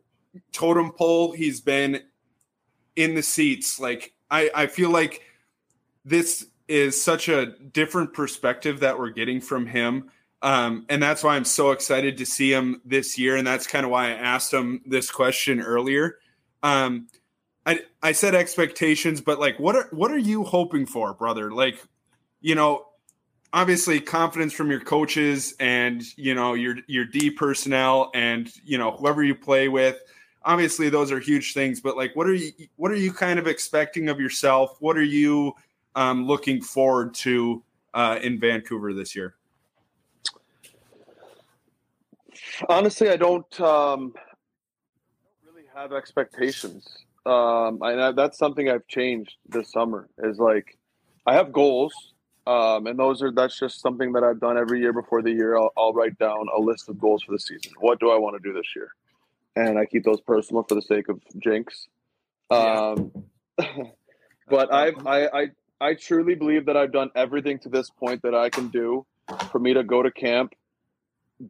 [0.53, 1.32] totem pole.
[1.32, 2.03] He's been
[2.97, 3.78] in the seats.
[3.78, 5.23] Like I, I feel like
[6.05, 10.11] this is such a different perspective that we're getting from him.
[10.43, 13.36] Um, and that's why I'm so excited to see him this year.
[13.36, 16.19] And that's kind of why I asked him this question earlier.
[16.64, 17.06] Um,
[17.64, 21.52] I, I said expectations, but like, what are, what are you hoping for, brother?
[21.52, 21.81] Like,
[22.40, 22.86] you know,
[23.52, 28.90] obviously confidence from your coaches and, you know, your, your D personnel and, you know,
[28.90, 30.01] whoever you play with,
[30.44, 33.47] obviously those are huge things, but like, what are you, what are you kind of
[33.47, 34.77] expecting of yourself?
[34.81, 35.52] What are you
[35.94, 37.62] um, looking forward to
[37.94, 39.36] uh, in Vancouver this year?
[42.69, 46.87] Honestly, I don't, um, don't really have expectations.
[47.24, 50.79] Um, and that's something I've changed this summer is like,
[51.27, 51.93] I have goals.
[52.47, 55.57] Um, and those are, that's just something that I've done every year before the year.
[55.57, 57.73] I'll, I'll write down a list of goals for the season.
[57.79, 58.89] What do I want to do this year?
[59.55, 61.87] And I keep those personal for the sake of jinx.
[62.51, 63.12] Um,
[63.61, 63.66] yeah.
[64.49, 65.47] but I've, I, I,
[65.81, 69.07] I truly believe that I've done everything to this point that I can do
[69.51, 70.55] for me to go to camp,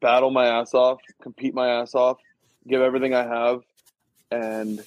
[0.01, 2.19] battle my ass off, compete my ass off,
[2.66, 3.62] give everything I have,
[4.31, 4.81] and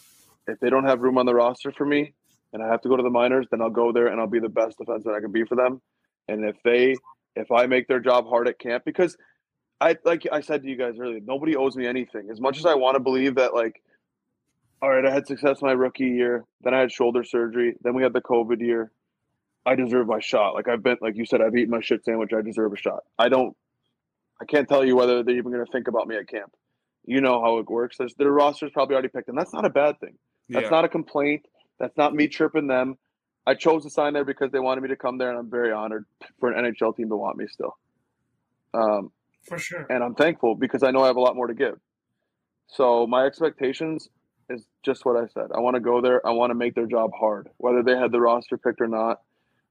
[0.47, 2.13] if they don't have room on the roster for me
[2.53, 4.39] and I have to go to the minors, then I'll go there and I'll be
[4.39, 5.81] the best defenseman I can be for them.
[6.27, 6.95] And if they
[7.35, 9.17] if I make their job hard at camp, because
[9.81, 12.29] I like I said to you guys earlier, nobody owes me anything.
[12.31, 13.81] As much as I want to believe that like
[14.81, 18.03] all right, I had success my rookie year, then I had shoulder surgery, then we
[18.03, 18.91] had the COVID year.
[19.65, 20.53] I deserve my shot.
[20.53, 22.33] Like I've been like you said, I've eaten my shit sandwich.
[22.33, 23.03] I deserve a shot.
[23.19, 23.55] I don't
[24.41, 26.51] I can't tell you whether they're even gonna think about me at camp.
[27.05, 27.97] You know how it works.
[27.97, 30.17] There's, their roster's probably already picked, and that's not a bad thing.
[30.49, 30.69] That's yeah.
[30.69, 31.45] not a complaint.
[31.79, 32.97] That's not me chirping them.
[33.47, 35.71] I chose to sign there because they wanted me to come there, and I'm very
[35.71, 36.05] honored
[36.39, 37.77] for an NHL team to want me still.
[38.73, 39.11] Um,
[39.43, 39.85] for sure.
[39.89, 41.79] And I'm thankful because I know I have a lot more to give.
[42.67, 44.09] So my expectations
[44.49, 45.51] is just what I said.
[45.55, 46.25] I want to go there.
[46.25, 49.21] I want to make their job hard, whether they had the roster picked or not.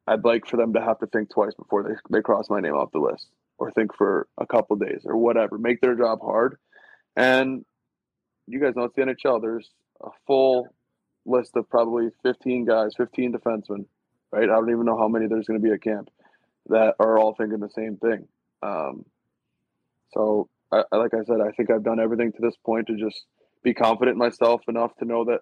[0.07, 2.75] I'd like for them to have to think twice before they, they cross my name
[2.75, 3.29] off the list
[3.59, 5.59] or think for a couple days or whatever.
[5.59, 6.59] Make their job hard.
[7.17, 7.65] And
[8.47, 9.41] you guys know it's the NHL.
[9.41, 9.71] There's
[10.03, 10.69] a full
[11.25, 13.87] list of probably 15 guys, 15 defensemen,
[14.33, 14.45] right?
[14.45, 16.11] I don't even know how many there's going to be at camp
[16.69, 18.27] that are all thinking the same thing.
[18.63, 19.05] Um,
[20.13, 23.25] so, I, like I said, I think I've done everything to this point to just
[23.63, 25.41] be confident in myself enough to know that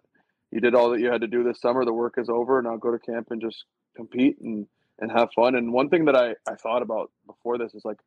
[0.50, 1.84] you did all that you had to do this summer.
[1.84, 3.64] The work is over, and I'll go to camp and just
[3.96, 4.66] compete and
[5.02, 5.54] and have fun.
[5.56, 7.98] And one thing that I I thought about before this is like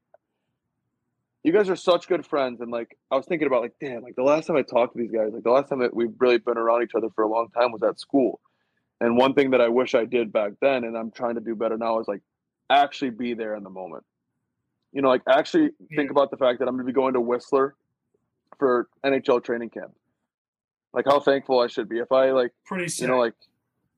[1.45, 4.15] you guys are such good friends and like i was thinking about like damn like
[4.15, 6.39] the last time i talked to these guys like the last time that we've really
[6.39, 8.39] been around each other for a long time was at school
[8.99, 11.55] and one thing that i wish i did back then and i'm trying to do
[11.55, 12.21] better now is like
[12.71, 14.03] actually be there in the moment
[14.91, 15.97] you know like actually yeah.
[15.97, 17.75] think about the fact that i'm going to be going to whistler
[18.57, 19.91] for nhl training camp
[20.93, 23.03] like how thankful i should be if i like pretty sick.
[23.03, 23.35] you know like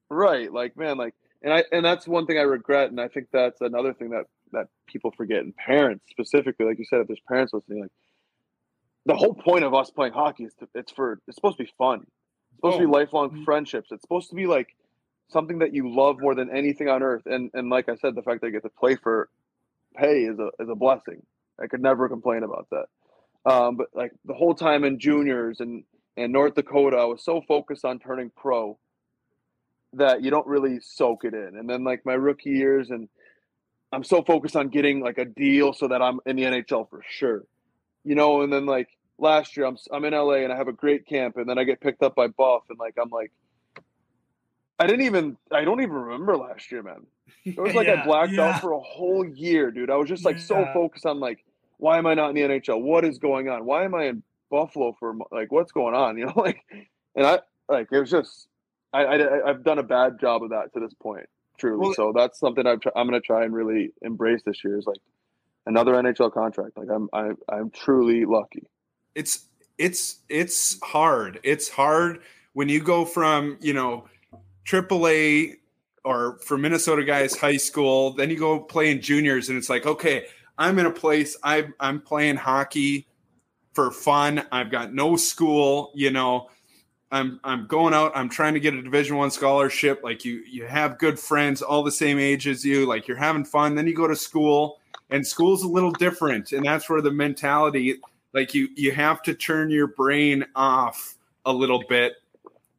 [0.10, 3.28] right like man like and i and that's one thing i regret and i think
[3.32, 7.22] that's another thing that that people forget, and parents specifically, like you said, if there's
[7.28, 7.92] parents listening, like
[9.06, 11.72] the whole point of us playing hockey is to, it's for it's supposed to be
[11.78, 12.02] fun.
[12.02, 12.80] It's supposed oh.
[12.80, 12.98] to be oh.
[12.98, 13.44] lifelong mm-hmm.
[13.44, 13.90] friendships.
[13.92, 14.76] It's supposed to be like
[15.30, 17.24] something that you love more than anything on earth.
[17.26, 19.30] And and like I said, the fact that I get to play for
[19.96, 21.24] pay is a is a blessing.
[21.62, 22.86] I could never complain about that.
[23.52, 25.84] Um, but like the whole time in juniors and
[26.16, 28.78] and North Dakota, I was so focused on turning pro
[29.98, 31.58] that you don't really soak it in.
[31.58, 33.08] And then like my rookie years and
[33.92, 37.02] I'm so focused on getting like a deal so that I'm in the NHL for
[37.10, 37.44] sure.
[38.04, 40.74] You know, and then like last year I'm I'm in LA and I have a
[40.74, 43.32] great camp and then I get picked up by Buff and like I'm like
[44.80, 47.06] I didn't even I don't even remember last year, man.
[47.46, 48.50] It was like yeah, I blacked yeah.
[48.50, 49.90] out for a whole year, dude.
[49.90, 50.44] I was just like yeah.
[50.44, 51.44] so focused on like
[51.78, 52.82] why am I not in the NHL?
[52.82, 53.66] What is going on?
[53.66, 56.18] Why am I in Buffalo for like what's going on?
[56.18, 56.64] You know, like
[57.16, 58.48] and I like it was just
[58.94, 61.28] I, I I've done a bad job of that to this point
[61.58, 61.80] truly.
[61.80, 64.78] Well, so that's something i am I'm going to try and really embrace this year
[64.78, 65.00] is like
[65.66, 66.78] another NHL contract.
[66.78, 68.68] Like I'm I, I'm truly lucky.
[69.16, 69.48] It's
[69.78, 71.40] it's it's hard.
[71.44, 72.22] It's hard
[72.54, 74.06] when you go from you know
[74.66, 75.56] AAA
[76.04, 78.14] or for Minnesota guys, high school.
[78.14, 80.26] Then you go play in juniors, and it's like, okay,
[80.58, 81.38] I'm in a place.
[81.44, 83.08] I'm I'm playing hockey
[83.74, 84.46] for fun.
[84.52, 85.92] I've got no school.
[85.96, 86.50] You know,
[87.12, 88.12] I'm I'm going out.
[88.16, 90.02] I'm trying to get a Division One scholarship.
[90.04, 92.86] Like you, you have good friends, all the same age as you.
[92.86, 93.76] Like you're having fun.
[93.76, 94.80] Then you go to school,
[95.10, 98.00] and school's a little different, and that's where the mentality.
[98.34, 101.16] Like you, you have to turn your brain off
[101.46, 102.14] a little bit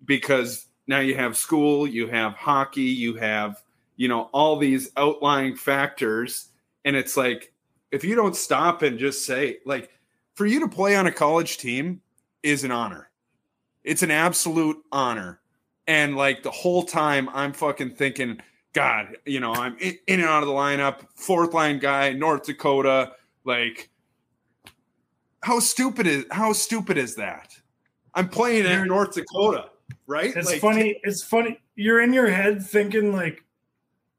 [0.05, 3.63] because now you have school, you have hockey, you have,
[3.97, 6.49] you know, all these outlying factors.
[6.85, 7.53] And it's like,
[7.93, 9.91] if you don't stop and just say, like,
[10.35, 12.01] for you to play on a college team
[12.43, 13.08] is an honor.
[13.85, 15.41] It's an absolute honor.
[15.87, 18.39] And like the whole time, I'm fucking thinking,
[18.73, 23.13] God, you know, I'm in, and out of the lineup, fourth line guy, North Dakota.
[23.45, 23.91] Like,
[25.43, 27.57] how stupid is how stupid is that?
[28.15, 29.71] I'm playing in North Dakota
[30.09, 30.35] right?
[30.35, 31.01] It's like, funny.
[31.05, 31.61] It's funny.
[31.77, 33.45] You're in your head thinking like,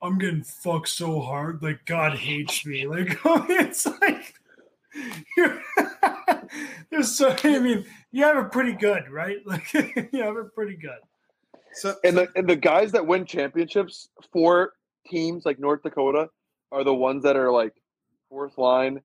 [0.01, 1.61] I'm getting fucked so hard.
[1.61, 2.87] Like God hates me.
[2.87, 4.33] Like it's like
[5.37, 5.61] you're,
[6.89, 7.35] there's so.
[7.43, 9.37] I mean, you have it pretty good, right?
[9.45, 10.99] Like you have it pretty good.
[11.73, 14.73] So and the and the guys that win championships for
[15.07, 16.27] teams like North Dakota
[16.71, 17.73] are the ones that are like
[18.29, 19.01] fourth line,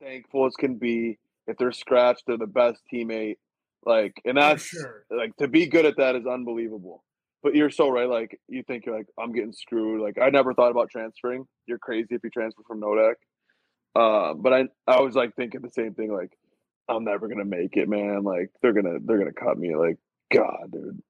[0.00, 1.18] thankful as can be.
[1.46, 3.36] If they're scratched, they're the best teammate.
[3.84, 5.04] Like, and that's sure.
[5.10, 7.04] like to be good at that is unbelievable.
[7.42, 8.08] But you're so right.
[8.08, 10.02] Like, you think you're like, I'm getting screwed.
[10.02, 11.46] Like, I never thought about transferring.
[11.66, 13.14] You're crazy if you transfer from Nodak.
[13.94, 16.12] Uh, but I, I was like thinking the same thing.
[16.12, 16.36] Like,
[16.88, 18.22] I'm never gonna make it, man.
[18.22, 19.74] Like, they're gonna, they're gonna cut me.
[19.76, 19.98] Like,
[20.32, 21.02] God, dude.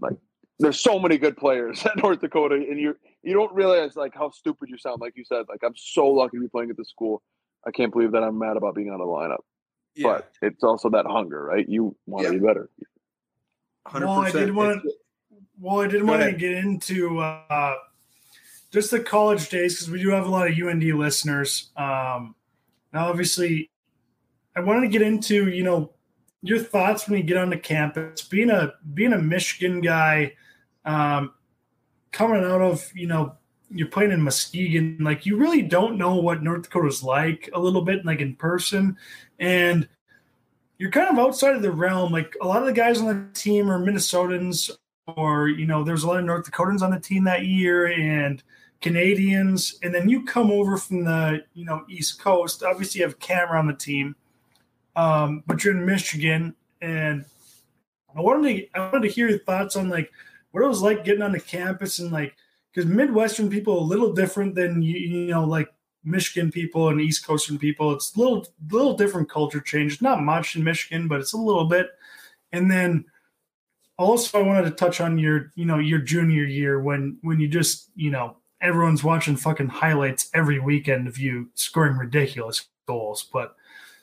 [0.00, 0.16] Like,
[0.58, 4.30] there's so many good players at North Dakota, and you, you don't realize like how
[4.30, 5.00] stupid you sound.
[5.00, 7.22] Like you said, like I'm so lucky to be playing at this school.
[7.66, 9.40] I can't believe that I'm mad about being on the lineup.
[9.94, 10.06] Yeah.
[10.06, 11.68] But it's also that hunger, right?
[11.68, 12.38] You want to yeah.
[12.38, 12.70] be better.
[13.88, 14.00] 100%.
[14.00, 14.92] Well, I did want to.
[15.58, 17.74] Well, I did want to get into uh,
[18.70, 21.70] just the college days because we do have a lot of UND listeners.
[21.76, 22.34] Um,
[22.92, 23.70] now, obviously,
[24.60, 25.90] I wanted to get into you know
[26.42, 28.22] your thoughts when you get onto campus.
[28.22, 30.34] Being a being a Michigan guy,
[30.84, 31.32] um,
[32.12, 33.36] coming out of you know
[33.70, 37.80] you're playing in Muskegon, like you really don't know what North Dakota's like a little
[37.82, 38.98] bit, like in person,
[39.38, 39.88] and
[40.76, 42.12] you're kind of outside of the realm.
[42.12, 44.70] Like a lot of the guys on the team are Minnesotans,
[45.06, 48.42] or you know, there's a lot of North Dakotans on the team that year, and
[48.82, 52.62] Canadians, and then you come over from the you know East Coast.
[52.62, 54.16] Obviously, you have Camera on the team,
[55.00, 57.24] um, but you're in Michigan, and
[58.14, 60.12] I wanted to I wanted to hear your thoughts on like
[60.50, 62.34] what it was like getting on the campus and like
[62.72, 65.72] because Midwestern people are a little different than you, you know like
[66.04, 67.92] Michigan people and East Coastern people.
[67.92, 70.02] It's a little little different culture change.
[70.02, 71.88] Not much in Michigan, but it's a little bit.
[72.52, 73.06] And then
[73.96, 77.48] also I wanted to touch on your you know your junior year when when you
[77.48, 83.26] just you know everyone's watching fucking highlights every weekend of you scoring ridiculous goals.
[83.32, 83.56] But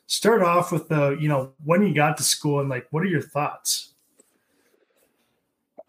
[0.08, 3.08] start off with the you know when you got to school and like what are
[3.08, 3.94] your thoughts?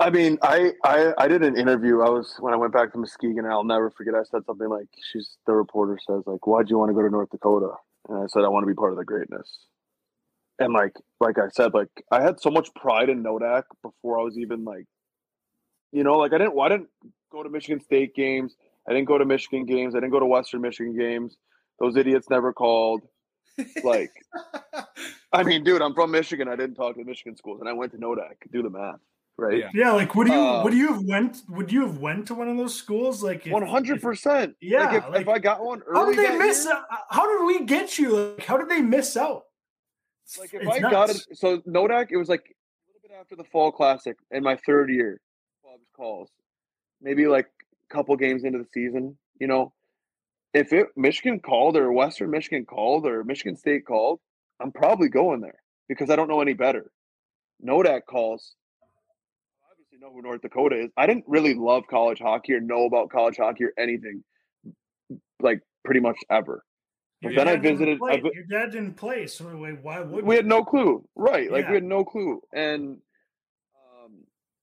[0.01, 2.03] I mean, I, I I did an interview.
[2.03, 4.15] I was when I went back to Muskegon, and I'll never forget.
[4.15, 7.11] I said something like, "She's the reporter says like, why'd you want to go to
[7.11, 7.73] North Dakota?"
[8.09, 9.67] And I said, "I want to be part of the greatness."
[10.61, 14.23] And like like I said, like I had so much pride in Nodak before I
[14.23, 14.87] was even like,
[15.91, 16.89] you know, like I didn't I didn't
[17.33, 18.55] go to Michigan State games.
[18.89, 19.95] I didn't go to Michigan games.
[19.95, 21.37] I didn't go to Western Michigan games.
[21.81, 23.03] Those idiots never called.
[23.83, 24.13] Like,
[25.33, 26.49] I mean, dude, I'm from Michigan.
[26.49, 28.37] I didn't talk to Michigan schools, and I went to Nodak.
[28.53, 29.01] Do the math
[29.39, 29.59] right?
[29.59, 29.71] Yeah.
[29.73, 32.49] yeah, like would you uh, would you have went would you have went to one
[32.49, 33.23] of those schools?
[33.23, 34.55] Like one hundred percent.
[34.61, 36.65] Yeah, like if, like, if, I got one early, how did they miss?
[36.65, 38.17] Year, how did we get you?
[38.17, 39.45] Like, how did they miss out?
[40.39, 40.93] Like if it's I nuts.
[40.93, 44.43] got it, so Nodak, it was like a little bit after the fall classic in
[44.43, 45.21] my third year.
[45.65, 46.29] Bob's calls,
[47.01, 49.17] maybe like a couple games into the season.
[49.41, 49.73] You know,
[50.55, 54.21] if it Michigan called or Western Michigan called or Michigan State called,
[54.61, 56.91] I'm probably going there because I don't know any better.
[57.65, 60.91] Nodak calls I obviously know who North Dakota is.
[60.97, 64.23] I didn't really love college hockey or know about college hockey or anything,
[65.41, 66.65] like pretty much ever.
[67.21, 67.99] But then I visited.
[68.03, 69.45] I, Your dad didn't play, so
[69.83, 70.37] why would we?
[70.37, 71.51] had no clue, right?
[71.51, 71.71] Like yeah.
[71.71, 72.99] we had no clue, and
[73.75, 74.13] um,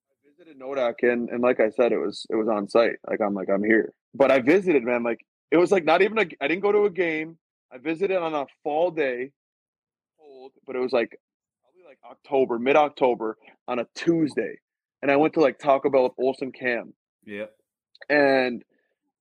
[0.10, 2.96] I visited Nodak, and and like I said, it was it was on site.
[3.10, 5.04] Like I'm like I'm here, but I visited, man.
[5.04, 5.20] Like
[5.52, 6.26] it was like not even a.
[6.42, 7.38] I didn't go to a game.
[7.72, 9.32] I visited on a fall day,
[10.20, 11.18] cold, but it was like
[11.62, 14.60] probably like October, mid October on a Tuesday
[15.06, 16.92] and I went to like Taco Bell with Olson Cam.
[17.26, 17.46] Yeah.
[18.10, 18.64] And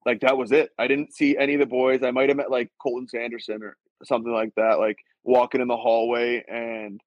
[0.07, 0.71] like that was it.
[0.79, 2.03] I didn't see any of the boys.
[2.03, 5.77] I might have met like Colton Sanderson or something like that, like walking in the
[5.77, 7.03] hallway, and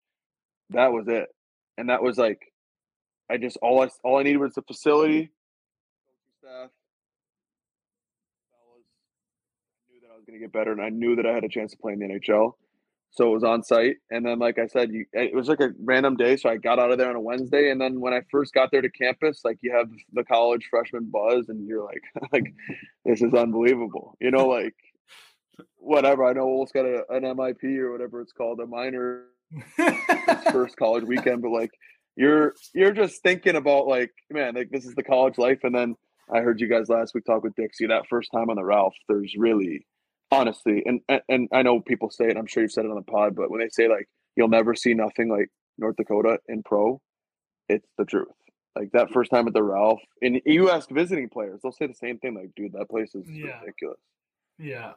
[0.69, 1.27] that was it.
[1.79, 2.53] And that was like,
[3.31, 5.31] I just all I all I needed was the facility,
[6.39, 6.69] staff,
[8.51, 8.85] fellas,
[9.89, 11.43] I knew that I was going to get better, and I knew that I had
[11.43, 12.53] a chance to play in the NHL.
[13.11, 15.71] So it was on site, and then like I said, you it was like a
[15.83, 16.35] random day.
[16.35, 18.69] So I got out of there on a Wednesday, and then when I first got
[18.71, 22.01] there to campus, like you have the college freshman buzz, and you're like,
[22.33, 22.53] like
[23.05, 24.75] this is unbelievable, you know, like
[25.77, 26.25] whatever.
[26.25, 29.23] I know Ol's got a, an MIP or whatever it's called, a minor
[30.51, 31.71] first college weekend, but like
[32.15, 35.59] you're you're just thinking about like, man, like this is the college life.
[35.63, 35.95] And then
[36.31, 38.95] I heard you guys last week talk with Dixie that first time on the Ralph.
[39.07, 39.85] There's really
[40.31, 42.37] honestly, and, and I know people say it.
[42.37, 44.75] I'm sure you've said it on the pod, but when they say like you'll never
[44.75, 47.01] see nothing like North Dakota in pro,
[47.69, 48.27] it's the truth.
[48.75, 51.93] Like that first time at the Ralph, and you ask visiting players, they'll say the
[51.95, 52.35] same thing.
[52.35, 53.59] Like, dude, that place is Yeah.
[53.61, 53.97] ridiculous.
[54.59, 54.91] Yeah.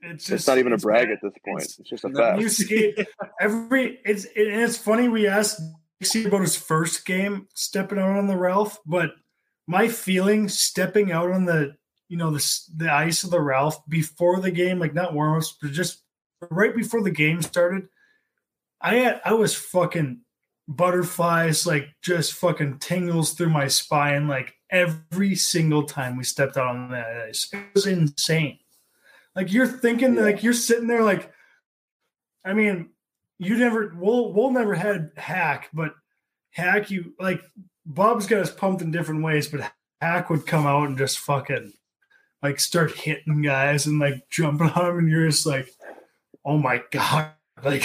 [0.00, 1.12] It's It's, just not even a brag bad.
[1.12, 1.60] at this point.
[1.62, 2.40] It's- It's, just a fact.
[2.40, 3.06] you skate
[3.40, 5.60] every it's it, and it's funny we asked
[6.00, 9.10] Dixie about his first game stepping out on the Ralph, but
[9.68, 11.76] my feeling stepping out on the
[12.12, 15.56] you know the the ice of the Ralph before the game, like not warm ups,
[15.62, 16.02] but just
[16.50, 17.88] right before the game started,
[18.82, 20.20] I had I was fucking
[20.68, 26.76] butterflies, like just fucking tingles through my spine, like every single time we stepped out
[26.76, 27.48] on that ice.
[27.50, 28.58] It was insane.
[29.34, 30.20] Like you're thinking, Yeah.
[30.24, 31.32] like you're sitting there, like
[32.44, 32.90] I mean,
[33.38, 35.94] you never we'll we'll never had hack, but
[36.50, 37.40] hack you like
[37.86, 39.72] Bob's got us pumped in different ways, but
[40.02, 41.72] hack would come out and just fucking
[42.42, 45.68] like start hitting guys and like jumping on them, and you're just like,
[46.44, 47.32] oh my god.
[47.64, 47.82] Like,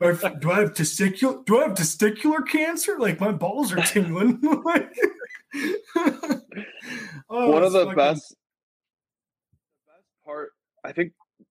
[0.00, 1.44] do I have testicular?
[1.44, 2.98] Do I have testicular cancer?
[2.98, 4.40] Like, my balls are tingling.
[4.64, 4.90] like,
[7.28, 10.52] oh, One of the fucking- best, the best part,
[10.84, 11.44] I think, you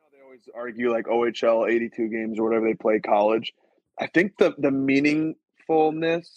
[0.00, 3.52] know, they always argue like OHL 82 games or whatever they play college.
[3.98, 6.28] I think the the meaningfulness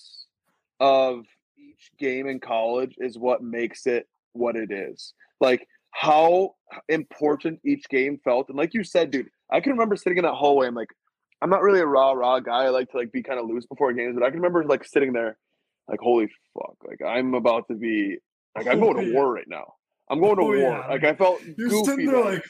[0.80, 1.26] of
[1.56, 5.14] each game in college is what makes it what it is.
[5.40, 6.56] Like how
[6.90, 10.34] important each game felt, and like you said, dude, I can remember sitting in that
[10.34, 10.68] hallway.
[10.68, 10.90] I'm like,
[11.42, 12.66] I'm not really a raw raw guy.
[12.66, 14.86] I like to like be kind of loose before games, but I can remember like
[14.86, 15.38] sitting there,
[15.90, 18.18] like, holy fuck, like I'm about to be
[18.56, 19.14] like I'm going Oh, to yeah.
[19.16, 19.74] war right now.
[20.10, 20.56] I'm going to Oh, war.
[20.58, 20.88] yeah.
[20.88, 21.86] Like I felt You're goofy.
[21.86, 22.44] sitting there like,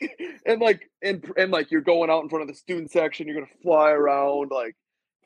[0.46, 3.34] and like and and like you're going out in front of the student section, you're
[3.36, 4.50] gonna fly around.
[4.50, 4.74] Like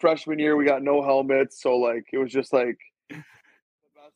[0.00, 2.76] freshman year, we got no helmets, so like it was just like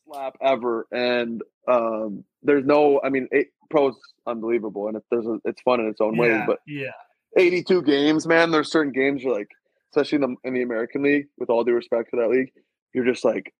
[0.08, 0.86] the best lap ever.
[0.92, 3.94] And um, there's no, I mean, it, pros
[4.26, 6.90] unbelievable, and it, there's a, it's fun in its own yeah, But yeah,
[7.36, 8.50] 82 games, man.
[8.50, 9.50] There's certain games you're like,
[9.92, 11.28] especially in the in the American League.
[11.38, 12.52] With all due respect to that league,
[12.92, 13.52] you're just like,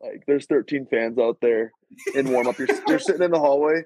[0.00, 1.72] like there's 13 fans out there
[2.14, 2.58] in warm up.
[2.58, 3.84] You're you're sitting in the hallway.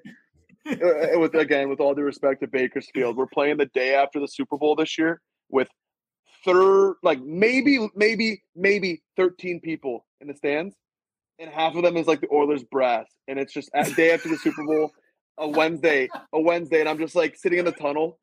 [0.67, 4.27] Uh, with again, with all due respect to Bakersfield, we're playing the day after the
[4.27, 5.69] Super Bowl this year with
[6.45, 10.75] third, like maybe, maybe, maybe 13 people in the stands,
[11.39, 14.29] and half of them is like the Oilers brass, and it's just a day after
[14.29, 14.91] the Super Bowl,
[15.37, 18.19] a Wednesday, a Wednesday, and I'm just like sitting in the tunnel.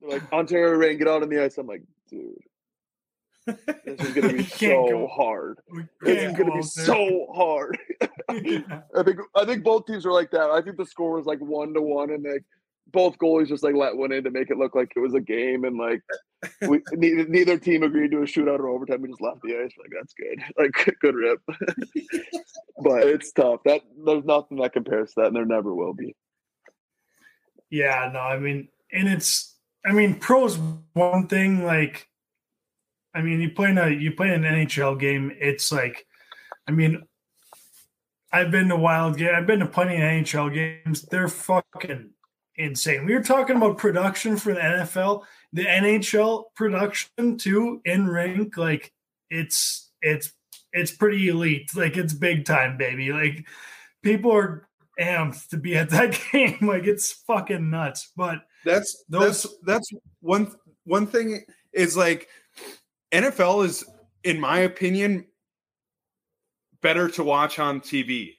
[0.00, 1.58] They're like Ontario Reign, get out on the ice.
[1.58, 2.34] I'm like, dude,
[3.46, 5.06] this is gonna be so go.
[5.08, 5.58] hard.
[6.02, 7.78] It's can't gonna go be so hard.
[8.44, 8.82] Yeah.
[8.94, 10.50] I think I think both teams are like that.
[10.50, 12.44] I think the score was like one to one, and like
[12.92, 15.20] both goalies just like let one in to make it look like it was a
[15.20, 16.02] game, and like
[16.68, 19.02] we neither, neither team agreed to a shootout or overtime.
[19.02, 19.72] We just left the ice.
[19.78, 20.38] Like that's good.
[20.58, 21.40] Like good rip.
[22.82, 23.60] but it's tough.
[23.64, 26.14] That there's nothing that compares to that, and there never will be.
[27.70, 30.58] Yeah, no, I mean, and it's, I mean, pros
[30.94, 31.64] one thing.
[31.64, 32.08] Like,
[33.14, 35.32] I mean, you play in a you play an NHL game.
[35.38, 36.06] It's like,
[36.66, 37.02] I mean,
[38.32, 39.34] I've been to wild game.
[39.34, 41.02] I've been to plenty of NHL games.
[41.02, 42.10] They're fucking
[42.56, 43.06] insane.
[43.06, 48.56] We were talking about production for the NFL, the NHL production too in rink.
[48.56, 48.92] Like,
[49.30, 50.32] it's it's
[50.72, 51.70] it's pretty elite.
[51.74, 53.12] Like, it's big time, baby.
[53.12, 53.46] Like,
[54.02, 54.68] people are
[55.00, 56.58] amped to be at that game.
[56.60, 58.12] Like it's fucking nuts.
[58.16, 60.52] But That's Those- that's that's one
[60.84, 62.28] one thing is like
[63.12, 63.84] NFL is
[64.24, 65.26] in my opinion
[66.82, 68.37] better to watch on TV.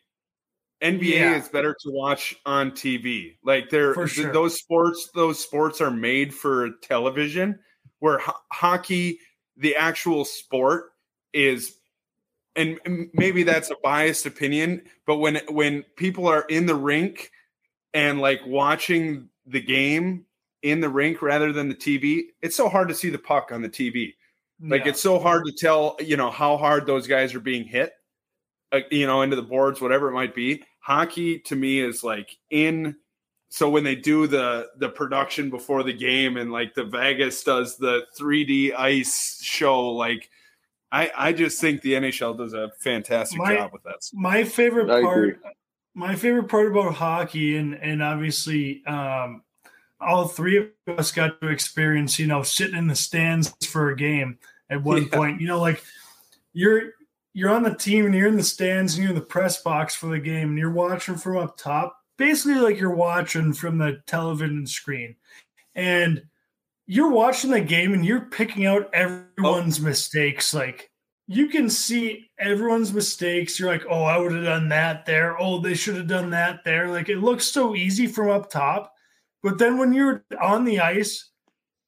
[0.82, 1.38] NBA Yeah.
[1.38, 3.38] is better to watch on TV.
[3.44, 4.34] Like they're For th- sure.
[4.34, 7.60] those sports those sports are made for television
[8.00, 9.20] where ho- hockey
[9.58, 10.92] the actual sport
[11.34, 11.76] is
[12.56, 12.80] and
[13.14, 17.32] maybe that's a biased opinion but when when people are in the rink
[17.94, 20.26] and like watching the game
[20.64, 23.62] in the rink rather than the TV it's so hard to see the puck on
[23.62, 24.14] the TV
[24.62, 24.90] like yeah.
[24.90, 27.94] it's so hard to tell, you know, how hard those guys are being hit,
[28.74, 30.64] uh, you know, into the boards, whatever it might be.
[30.80, 32.96] Hockey to me is like in.
[33.50, 37.78] So when they do the the production before the game and like the Vegas does
[37.78, 40.30] the 3D ice show, like
[40.92, 44.08] I I just think the NHL does a fantastic My- job with that.
[44.14, 45.52] my favorite I part agree.
[45.96, 49.42] my favorite part about hockey and and obviously um
[50.00, 53.96] all three of us got to experience you know sitting in the stands for a
[53.96, 54.38] game
[54.70, 55.18] at one Yeah.
[55.18, 55.84] point you know like
[56.54, 56.94] you're
[57.34, 59.96] you're on the team and you're in the stands and you're in the press box
[59.96, 64.02] for the game and you're watching from up top basically like you're watching from the
[64.06, 65.16] television screen
[65.76, 66.24] and
[66.86, 69.84] you're watching the game and you're picking out everyone's oh.
[69.84, 70.90] mistakes like
[71.32, 73.60] you can see everyone's mistakes.
[73.60, 75.40] You're like, oh, I would have done that there.
[75.40, 76.88] Oh, they should have done that there.
[76.88, 78.92] Like it looks so easy from up top.
[79.44, 81.30] But then when you're on the ice,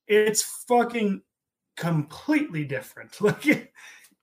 [0.08, 1.24] it's fucking
[1.76, 3.20] completely different.
[3.22, 3.74] Like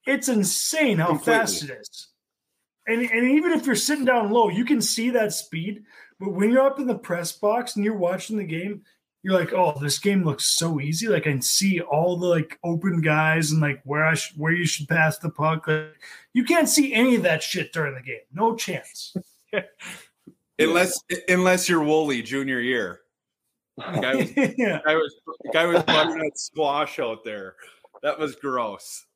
[0.09, 1.32] it's insane how Completely.
[1.32, 2.09] fast it is.
[2.86, 5.85] And, and even if you're sitting down low, you can see that speed.
[6.18, 8.82] But when you're up in the press box and you're watching the game,
[9.22, 11.09] you're like, oh, this game looks so easy.
[11.09, 14.52] Like I can see all the like open guys and like where I sh- where
[14.52, 15.68] you should pass the puck.
[15.68, 15.94] Like,
[16.32, 18.20] you can't see any of that shit during the game.
[18.32, 19.14] No chance.
[20.59, 23.01] Unless unless you're Wooly junior year.
[23.78, 24.80] Guy was yeah.
[24.85, 25.14] guy was
[25.52, 27.55] guy was that squash out there.
[28.02, 29.06] That was gross.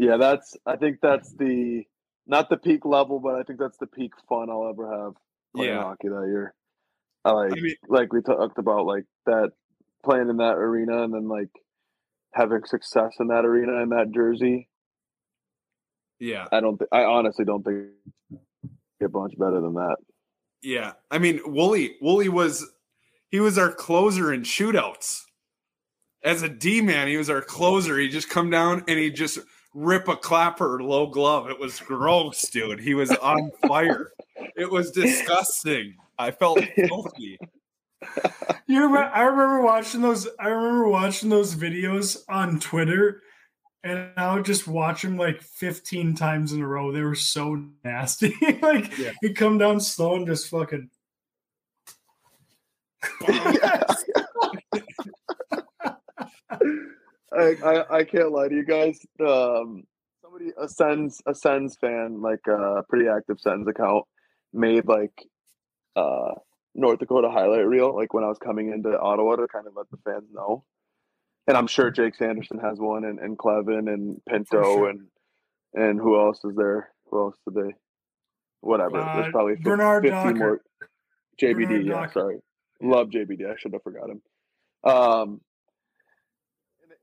[0.00, 0.56] Yeah, that's.
[0.64, 1.84] I think that's the
[2.26, 5.12] not the peak level, but I think that's the peak fun I'll ever have
[5.54, 5.82] playing Yeah.
[5.82, 6.54] hockey that year.
[7.26, 9.50] I like I mean- like we talked about like that
[10.02, 11.50] playing in that arena and then like
[12.32, 14.70] having success in that arena in that jersey.
[16.18, 16.46] Yeah.
[16.50, 16.78] I don't.
[16.78, 17.88] Th- I honestly don't think
[19.00, 19.96] get much better than that.
[20.62, 20.92] Yeah.
[21.10, 22.66] I mean, Wooly Wooly was
[23.28, 25.24] he was our closer in shootouts.
[26.24, 27.98] As a D man, he was our closer.
[27.98, 29.38] He just come down and he just
[29.74, 31.48] rip a clapper low glove.
[31.50, 32.80] It was gross, dude.
[32.80, 34.10] He was on fire.
[34.56, 35.94] It was disgusting.
[36.18, 37.38] I felt filthy.
[38.66, 40.28] You remember, I remember watching those.
[40.38, 43.22] I remember watching those videos on Twitter,
[43.84, 46.92] and I would just watch them like 15 times in a row.
[46.92, 48.34] They were so nasty.
[48.62, 49.12] like Yeah.
[49.20, 50.88] he'd come down slow and just fucking.
[57.32, 58.98] I, I I can't lie to you guys.
[59.20, 59.84] Um,
[60.22, 64.04] somebody a Sens a Sens fan, like a pretty active Sens account,
[64.52, 65.12] made like
[65.96, 66.32] uh
[66.74, 69.90] North Dakota highlight reel, like when I was coming into Ottawa to kind of let
[69.90, 70.64] the fans know.
[71.46, 74.88] And I'm sure Jake Sanderson has one, and, and Kleven and Pinto, sure.
[74.90, 75.00] and
[75.74, 76.90] and who else is there?
[77.10, 77.74] Who else did they?
[78.60, 78.98] Whatever.
[78.98, 80.38] Uh, There's probably fif- Bernard 15 Docker.
[80.38, 80.60] more.
[81.40, 82.12] JBD, Bernard yeah, Docker.
[82.12, 82.36] sorry.
[82.82, 83.50] Love JBD.
[83.50, 84.22] I should have forgot him.
[84.84, 85.40] Um,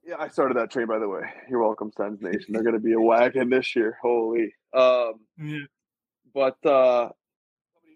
[0.07, 1.21] yeah, I started that train by the way.
[1.49, 2.53] You're welcome, Sens Nation.
[2.53, 3.97] They're gonna be a wagon this year.
[4.01, 4.53] Holy.
[4.73, 5.59] Um, Yeah.
[6.33, 7.09] but uh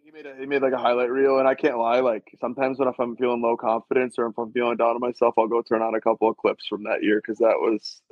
[0.03, 2.77] he made a he made like a highlight reel and I can't lie, like sometimes
[2.79, 5.61] when if I'm feeling low confidence or if I'm feeling down on myself, I'll go
[5.61, 8.01] turn on a couple of clips from that year because that was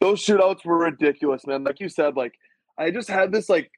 [0.00, 1.64] those shootouts were ridiculous, man.
[1.64, 2.34] Like you said, like
[2.78, 3.70] I just had this like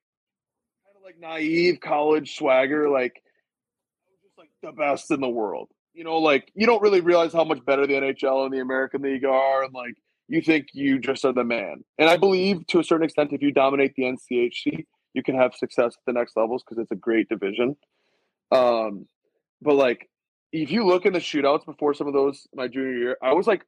[0.85, 5.29] kind of like naive college swagger, like I was just like the best in the
[5.29, 5.71] world.
[5.97, 9.01] You know, like you don't really realize how much better the NHL and the American
[9.01, 9.95] League are, and like
[10.29, 11.85] you think you just are the man.
[11.99, 15.55] And I believe to a certain extent, if you dominate the NCHC, you can have
[15.55, 17.77] success at the next levels because it's a great division.
[18.53, 19.07] Um,
[19.63, 20.11] but like
[20.53, 23.47] if you look in the shootouts before some of those my junior year, I was
[23.47, 23.65] like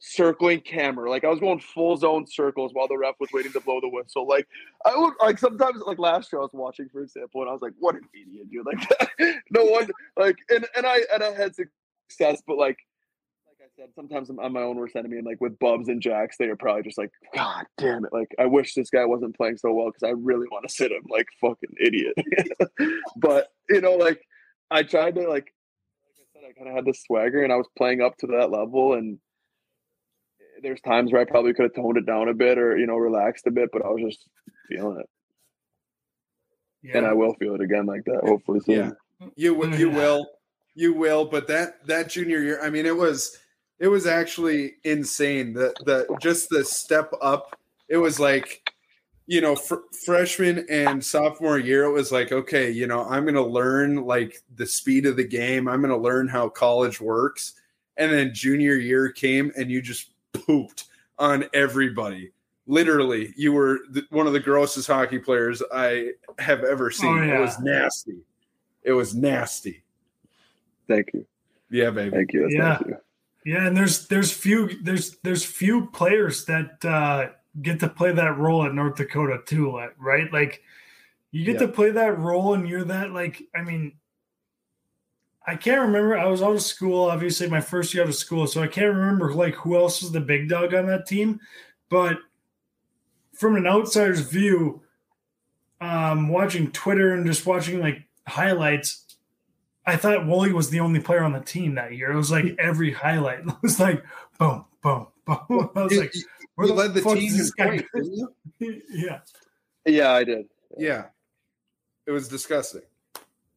[0.00, 3.60] circling camera, like I was going full zone circles while the ref was waiting to
[3.60, 4.26] blow the whistle.
[4.26, 4.48] Like
[4.84, 7.62] I would like sometimes like last year I was watching, for example, and I was
[7.62, 11.54] like, "What an idiot, dude!" Like no one like and and I and I had
[11.54, 12.78] success, but like
[13.46, 16.00] like I said, sometimes I'm, I'm my own worst enemy, and like with Bubs and
[16.00, 18.12] Jacks, they are probably just like, God damn it!
[18.12, 20.92] Like I wish this guy wasn't playing so well because I really want to sit
[20.92, 22.14] him like fucking idiot.
[23.16, 24.22] but you know, like
[24.70, 25.52] I tried to like
[26.08, 28.28] like I said, I kind of had the swagger, and I was playing up to
[28.28, 29.18] that level, and
[30.62, 32.96] there's times where I probably could have toned it down a bit or you know
[32.96, 34.28] relaxed a bit, but I was just
[34.68, 35.02] feeling
[36.82, 38.76] it, and I will feel it again like that hopefully soon.
[38.76, 38.90] Yeah.
[39.36, 39.96] You w- you mm-hmm.
[39.96, 40.26] will,
[40.74, 41.24] you will.
[41.24, 43.38] But that that junior year, I mean, it was
[43.78, 45.52] it was actually insane.
[45.52, 47.56] The the just the step up.
[47.88, 48.72] It was like,
[49.26, 51.84] you know, fr- freshman and sophomore year.
[51.84, 55.26] It was like, okay, you know, I'm going to learn like the speed of the
[55.26, 55.66] game.
[55.66, 57.54] I'm going to learn how college works.
[57.96, 60.84] And then junior year came, and you just pooped
[61.18, 62.32] on everybody.
[62.66, 67.18] Literally, you were the, one of the grossest hockey players I have ever seen.
[67.18, 68.18] Oh, It was nasty.
[68.82, 69.82] It was nasty.
[70.88, 71.26] Thank you,
[71.70, 72.10] Yeah, baby.
[72.10, 72.62] thank you, that's Yeah.
[72.68, 72.96] nice you.
[73.46, 77.30] Yeah, and there's there's few there's there's few players that uh,
[77.62, 80.30] get to play that role at North Dakota too, right?
[80.32, 80.62] Like
[81.30, 81.66] you get Yeah.
[81.66, 83.92] to play that role, and you're that like I mean,
[85.46, 86.16] I can't remember.
[86.18, 88.94] I was out of school, obviously my first year out of school, so I can't
[88.94, 91.40] remember like who else was the big dog on that team,
[91.88, 92.18] but
[93.34, 94.82] from an outsider's view,
[95.80, 99.16] um, watching Twitter and just watching like highlights,
[99.86, 102.12] I thought Wooly was the only player on the team that year.
[102.12, 104.04] It was like every highlight it was like
[104.38, 105.70] boom, boom, boom.
[105.74, 106.22] I was like, you-
[106.56, 108.22] where you led the fuck team is in this guy points,
[108.90, 109.20] yeah.
[109.86, 110.46] Yeah, I did.
[110.76, 111.06] Yeah.
[112.06, 112.82] It was disgusting.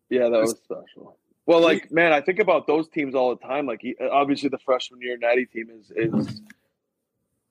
[0.10, 1.18] Yeah, that was special.
[1.46, 3.66] Well, like man, I think about those teams all the time.
[3.66, 6.42] Like he- obviously, the freshman year Natty team is is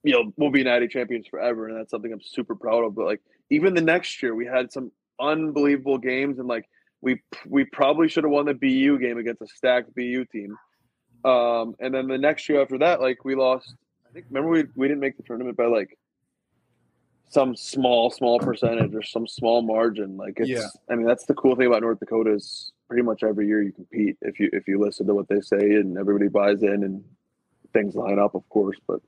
[0.03, 2.95] you know we'll be Natty champions forever, and that's something I'm super proud of.
[2.95, 3.21] But like
[3.51, 6.69] even the next year, we had some unbelievable games, and like
[7.03, 10.57] we we probably should have won the BU game against a stacked BU team.
[11.25, 13.75] Um, and then the next year after that, like we lost.
[14.09, 15.99] I think remember we we didn't make the tournament by like
[17.29, 20.17] some small small percentage or some small margin.
[20.17, 20.67] Like it's Yeah.
[20.91, 23.73] I mean that's the cool thing about North Dakota is pretty much every year you
[23.73, 27.03] compete if you if you listen to what they say and everybody buys in and
[27.73, 28.77] things line up, of course.
[28.87, 29.01] But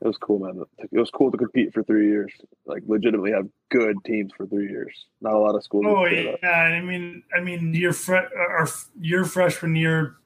[0.00, 0.60] it was cool, man.
[0.78, 2.32] It was cool to compete for three years.
[2.66, 5.06] Like legitimately have good teams for three years.
[5.20, 5.84] Not a lot of schools.
[5.86, 6.72] Oh yeah, that.
[6.72, 8.66] I mean, I mean, your fre- our
[9.00, 10.16] your freshman year,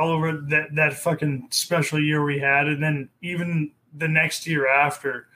[0.00, 4.66] all over that that fucking special year we had, and then even the next year
[4.66, 5.26] after,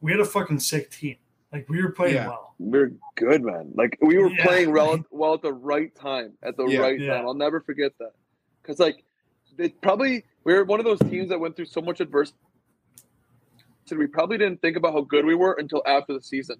[0.00, 1.16] we had a fucking sick team.
[1.54, 2.26] Like we were playing Yeah.
[2.28, 2.54] well.
[2.58, 3.70] We're good, man.
[3.76, 4.44] Like we were Yeah.
[4.44, 6.80] playing rel- well at the right time, at the Yeah.
[6.80, 7.14] right Yeah.
[7.14, 7.26] time.
[7.26, 8.10] I'll never forget that.
[8.60, 9.04] Because like,
[9.56, 12.36] they probably we were one of those teams that went through so much adversity.
[13.84, 16.56] So we probably didn't think about how good we were until after the season,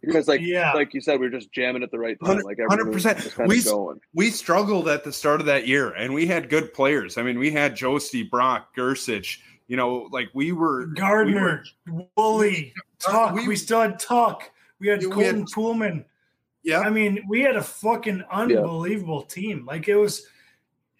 [0.00, 0.72] because like Yeah.
[0.74, 2.38] like you said, we were just jamming at the right time.
[2.40, 3.48] Like 100%.
[3.48, 4.00] We going.
[4.14, 7.18] we struggled at the start of that year and we had good players.
[7.18, 11.64] I mean, we had Josie, Brock, Gersich, you know, like we were Gardner,
[12.16, 13.34] Wooly, Tuck.
[13.34, 14.50] we- We, still had Tuck.
[14.78, 16.04] We had Yeah, we had- Colton Poolman.
[16.62, 16.80] Yeah.
[16.80, 19.64] I mean, we had a fucking unbelievable team.
[19.66, 20.26] Like it was,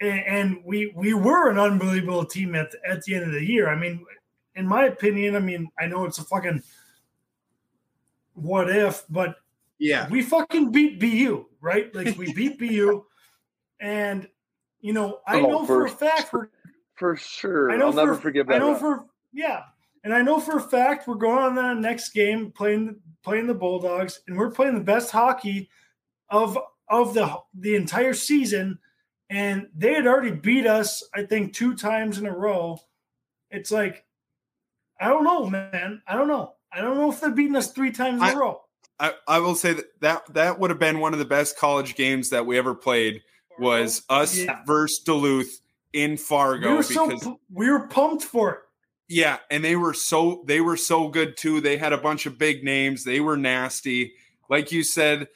[0.00, 3.68] and, we we were an unbelievable team at the, at the end of the year.
[3.68, 4.04] I mean,
[4.54, 6.62] in my opinion, I mean, I know it's a fucking
[8.34, 9.36] what if, but
[9.78, 10.08] Yeah.
[10.08, 11.92] we fucking beat BU, right?
[11.94, 13.04] Like we beat BU,
[13.80, 14.28] and
[14.80, 16.48] you know, I Oh, know for a for- fact we're
[16.94, 18.56] For sure, I know I'll for, never forgive that.
[18.56, 19.62] I know for yeah,
[20.06, 23.54] and I know for a fact we're going on that next game playing playing the
[23.54, 25.68] Bulldogs, and we're playing the best hockey
[26.30, 26.56] of
[26.88, 28.78] of the the entire season,
[29.30, 32.78] and they had already beat us, I think, two times in a row.
[33.50, 34.04] It's like,
[35.00, 36.00] I don't know, man.
[36.06, 36.54] I don't know.
[36.72, 38.60] I don't know if they're beating us three times in a row.
[39.00, 41.96] I, I will say that, that that would have been one of the best college
[41.96, 43.22] games that we ever played
[43.58, 44.62] was us Yeah.
[44.64, 45.62] versus Duluth
[45.92, 46.70] in Fargo.
[46.70, 48.60] We were so we were pumped for it.
[49.08, 51.60] Yeah, and they were so they were so good too.
[51.60, 53.04] They had a bunch of big names.
[53.04, 54.14] They were nasty.
[54.50, 55.28] Like you said,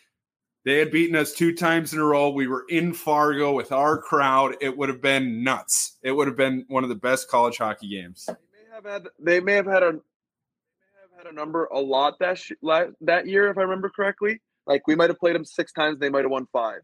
[0.65, 2.31] they had beaten us two times in a row.
[2.31, 4.57] We were in Fargo with our crowd.
[4.61, 5.99] It would have been nuts.
[6.03, 8.27] It would have been one of the best college hockey games.
[8.27, 11.65] They may have had they may have had a they may have had a number
[11.67, 14.41] a lot that sh- that year if I remember correctly.
[14.67, 16.81] Like we might have played them six times, they might have won five.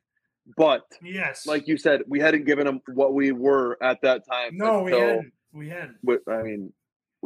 [0.57, 1.47] But Yes.
[1.47, 4.57] like you said, we hadn't given them what we were at that time.
[4.57, 5.33] no, we hadn't.
[5.53, 5.97] We hadn't.
[6.29, 6.73] I mean,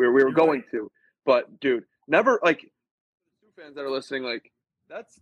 [0.01, 0.91] we we were going to,
[1.25, 2.71] but dude, never like
[3.57, 4.23] fans that are listening.
[4.23, 4.51] Like
[4.89, 5.21] that's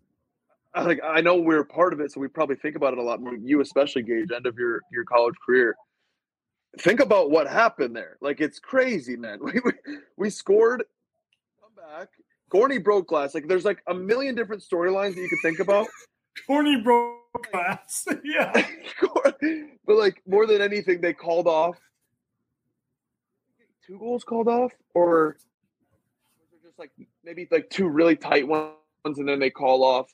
[0.74, 3.20] like I know we're part of it, so we probably think about it a lot
[3.20, 3.34] more.
[3.34, 5.76] You especially, Gage, end of your your college career.
[6.80, 8.18] Think about what happened there.
[8.20, 9.38] Like it's crazy, man.
[9.42, 9.72] We we,
[10.16, 10.84] we scored,
[11.60, 12.08] come back.
[12.52, 13.34] Gorney broke glass.
[13.34, 15.86] Like there's like a million different storylines that you could think about.
[16.46, 18.06] Corny broke glass.
[18.24, 18.52] yeah.
[19.86, 21.76] but like more than anything, they called off
[23.88, 25.36] two goals called off, or
[26.40, 26.90] was there just like
[27.24, 28.72] maybe like two really tight ones,
[29.04, 30.06] and then they call off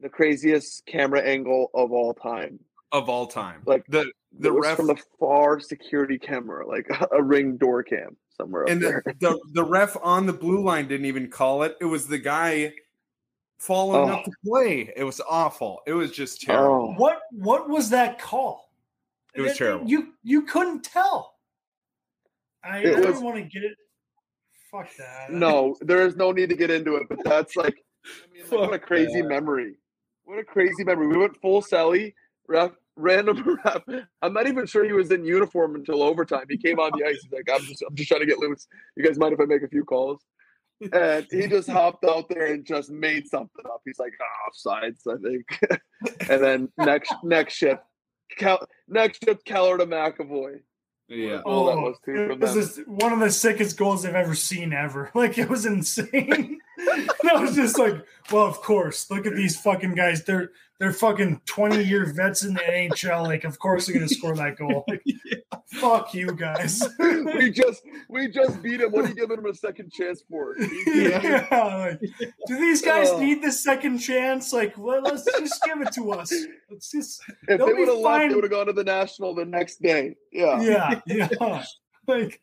[0.00, 2.58] the craziest camera angle of all time.
[2.92, 3.62] Of all time.
[3.66, 8.64] Like the the ref from the far security camera, like a ring door cam somewhere
[8.64, 9.02] up and there.
[9.04, 11.76] the, the the ref on the blue line didn't even call it.
[11.80, 12.72] It was the guy
[13.58, 14.14] following Oh.
[14.14, 14.92] up the play.
[14.96, 15.80] It was awful.
[15.86, 16.94] It was just terrible.
[16.96, 18.70] Oh, What what was that call?
[19.34, 19.88] It was terrible.
[19.88, 21.33] You you couldn't tell.
[22.64, 23.76] I, It don't was- want to get it.
[24.70, 25.30] Fuck that.
[25.30, 28.70] no, there is no need to get into it, but that's like, I mean, like,
[28.70, 29.28] what a crazy that.
[29.28, 29.76] memory.
[30.24, 31.06] What a crazy memory.
[31.06, 32.14] We went full Sally,
[32.48, 33.82] ref, random ref.
[34.20, 36.46] I'm not even sure he was in uniform until overtime.
[36.50, 37.20] He came on the ice.
[37.22, 38.66] He's like, I'm just, I'm just trying to get loose.
[38.96, 40.20] You guys mind if I make a few calls?
[40.92, 43.80] And he just hopped out there and just made something up.
[43.84, 45.80] He's like, oh, offsides, I think.
[46.28, 47.80] and then next next shift,
[48.38, 50.60] Cal, next shift, Keller to McAvoy.
[51.08, 51.42] Yeah.
[51.44, 54.72] Oh, that was too it from was one of the sickest goals I've ever seen
[54.72, 55.10] ever.
[55.14, 56.58] Like it was insane.
[56.78, 59.10] I was just like, well, of course.
[59.10, 60.24] Look at these fucking guys.
[60.24, 63.22] They're they're fucking 20 year vets in the NHL.
[63.22, 64.84] Like, of course they're gonna score that goal.
[64.88, 65.04] Like,
[65.66, 66.82] fuck you guys.
[66.98, 68.90] we just we just beat him.
[68.90, 70.56] What are you giving him a second chance for?
[70.86, 71.46] yeah.
[71.50, 72.00] like,
[72.46, 73.20] do these guys Oh.
[73.20, 74.52] need the second chance?
[74.52, 76.32] Like, well, let's just give it to us.
[76.70, 79.44] Let's just If they would have left, they would have gone to the national the
[79.44, 80.16] next day.
[80.32, 80.60] Yeah.
[80.60, 81.64] yeah, yeah.
[82.06, 82.42] Like,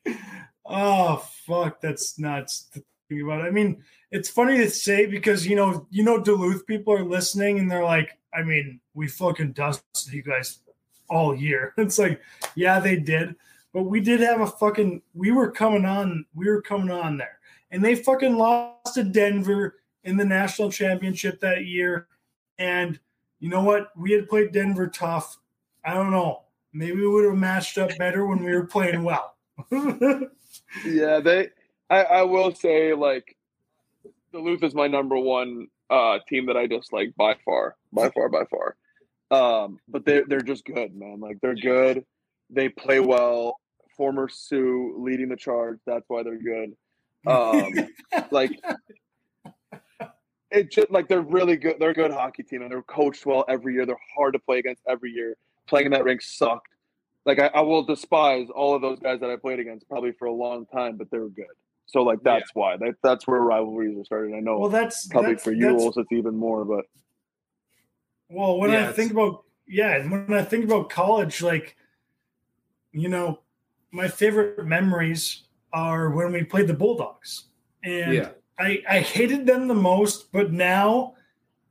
[0.66, 3.42] oh fuck, that's nuts to think about.
[3.42, 7.60] I mean, it's funny to say because you know, you know, Duluth people are listening
[7.60, 10.60] and they're like, I mean, we fucking dusted you guys
[11.10, 11.74] all year.
[11.78, 12.22] It's like,
[12.56, 13.36] yeah, they did,
[13.74, 15.02] but we did have a fucking.
[15.14, 16.26] We were coming on.
[16.36, 17.40] We were coming on there,
[17.72, 22.08] and they fucking lost to Denver in the national championship that year.
[22.60, 23.00] And
[23.40, 23.90] you know what?
[23.98, 25.38] We had played Denver tough.
[25.84, 26.44] I don't know.
[26.74, 29.36] Maybe we would have matched up better when we were playing well.
[30.86, 31.50] Yeah, they.
[31.90, 33.36] I, I will say, like,
[34.32, 38.44] Duluth is my number one uh, team that I dislike by far, by far, by
[38.46, 38.76] far.
[39.30, 41.20] Um, but they're they're just good, man.
[41.20, 42.06] Like they're good.
[42.50, 43.58] They play well.
[43.98, 45.80] Former Sue leading the charge.
[45.86, 46.76] That's why they're good.
[47.28, 47.74] Um,
[48.32, 48.60] like
[50.50, 51.78] it just like they're really good.
[51.80, 53.86] They're a good hockey team, and they're coached well every year.
[53.86, 55.36] They're hard to play against every year.
[55.68, 56.68] Playing in that rink sucked.
[57.26, 60.26] Like I, I will despise all of those guys that I played against probably for
[60.26, 61.46] a long time, but they were good.
[61.92, 64.34] So like that's why that, that's where rivalries are started.
[64.34, 66.64] I know well, that's probably that's, for you, that's- Wolves, it's even more.
[66.66, 66.86] But
[68.30, 71.76] Well, when Yeah, I think about yeah, when I think about college, like
[72.94, 73.40] you know,
[73.92, 75.44] my favorite memories
[75.74, 77.46] are when we played the Bulldogs,
[77.84, 78.30] and Yeah.
[78.58, 80.32] I I hated them the most.
[80.32, 81.16] But now,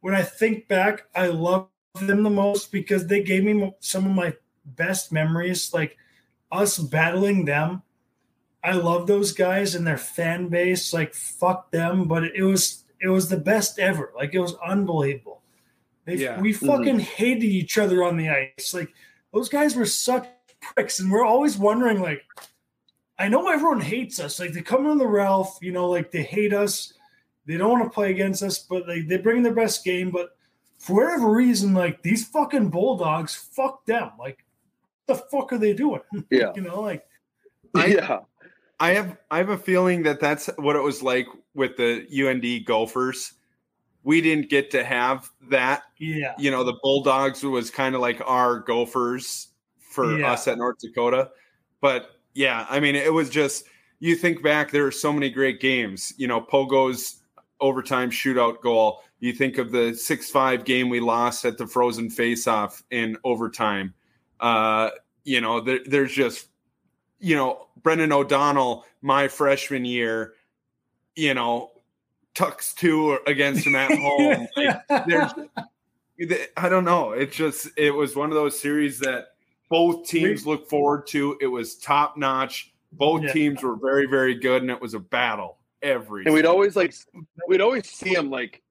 [0.01, 1.69] when I think back, I love
[2.01, 4.35] them the most because they gave me some of my
[4.65, 5.97] best memories, like
[6.53, 7.83] us battling them.
[8.63, 10.93] I love those guys and their fan base.
[10.93, 14.13] Like fuck them, but it was it was the best ever.
[14.15, 15.43] Like it was unbelievable.
[16.05, 16.41] They, Yeah.
[16.41, 16.67] We mm-hmm.
[16.67, 18.75] fucking hated each other on the ice.
[18.75, 18.93] Like
[19.33, 20.29] those guys were such
[20.61, 22.23] pricks, and we're always wondering, like,
[23.19, 24.39] I know everyone hates us.
[24.39, 26.93] Like they come on the Ralph, you know, like they hate us.
[27.47, 30.11] They don't want to play against us, but they, they bring their best game.
[30.11, 30.37] But
[30.79, 34.11] for whatever reason, like these fucking bulldogs, fuck them.
[34.19, 34.45] Like,
[35.07, 36.01] what the fuck are they doing?
[36.31, 37.07] yeah, you know, like
[37.75, 38.21] I- yeah,
[38.81, 42.65] I have I have a feeling that that's what it was like with the UND
[42.67, 43.35] Gophers.
[44.03, 45.83] We didn't get to have that.
[45.99, 49.49] yeah, You know, the Bulldogs was kind of like our Gophers
[49.79, 50.33] for Yeah.
[50.33, 51.31] us at North Dakota.
[51.83, 53.65] But yeah, I mean, it was just
[53.99, 54.71] you think back.
[54.71, 56.15] There are so many great games.
[56.17, 57.21] You know, Pogo's
[57.61, 59.03] overtime shootout goal.
[59.19, 63.93] You think of the six-five game we lost at the Frozen Face-Off in overtime.
[64.41, 64.89] Uh,
[65.25, 66.47] you know, there, there's just
[67.21, 70.35] you know, Brendan O'Donnell, my freshman year,
[71.17, 71.71] you know,
[72.35, 74.49] tucks two against him at home.
[74.57, 75.33] Like, there's,
[76.57, 77.13] I don't know.
[77.13, 79.29] It's just, it was one of those series that
[79.69, 81.37] both teams look forward to.
[81.41, 82.73] It was top notch.
[82.93, 83.33] Both Yeah.
[83.33, 86.25] teams were very, very good, and it was a battle every.
[86.25, 86.93] and we'd single- always like
[87.49, 88.63] we'd always see them like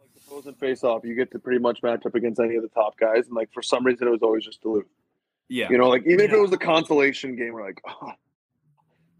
[0.00, 1.04] like the frozen face off.
[1.04, 3.52] You get to pretty much match up against any of the top guys, and like
[3.52, 4.86] for some reason it was always just Duluth.
[5.48, 5.68] Yeah.
[5.70, 8.12] You know, like even if it was a consolation game, we're like, oh,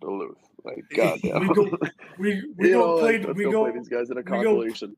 [0.01, 0.37] Duluth.
[0.65, 1.47] Like, goddamn.
[1.47, 1.79] we go,
[2.19, 4.97] we, we go know, play, like, we go, play these guys in a go- consolation.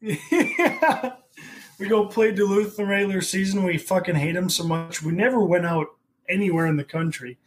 [0.02, 3.62] we go play Duluth the regular season.
[3.62, 5.02] We fucking hate them so much.
[5.02, 5.86] We never went out
[6.28, 7.38] anywhere in the country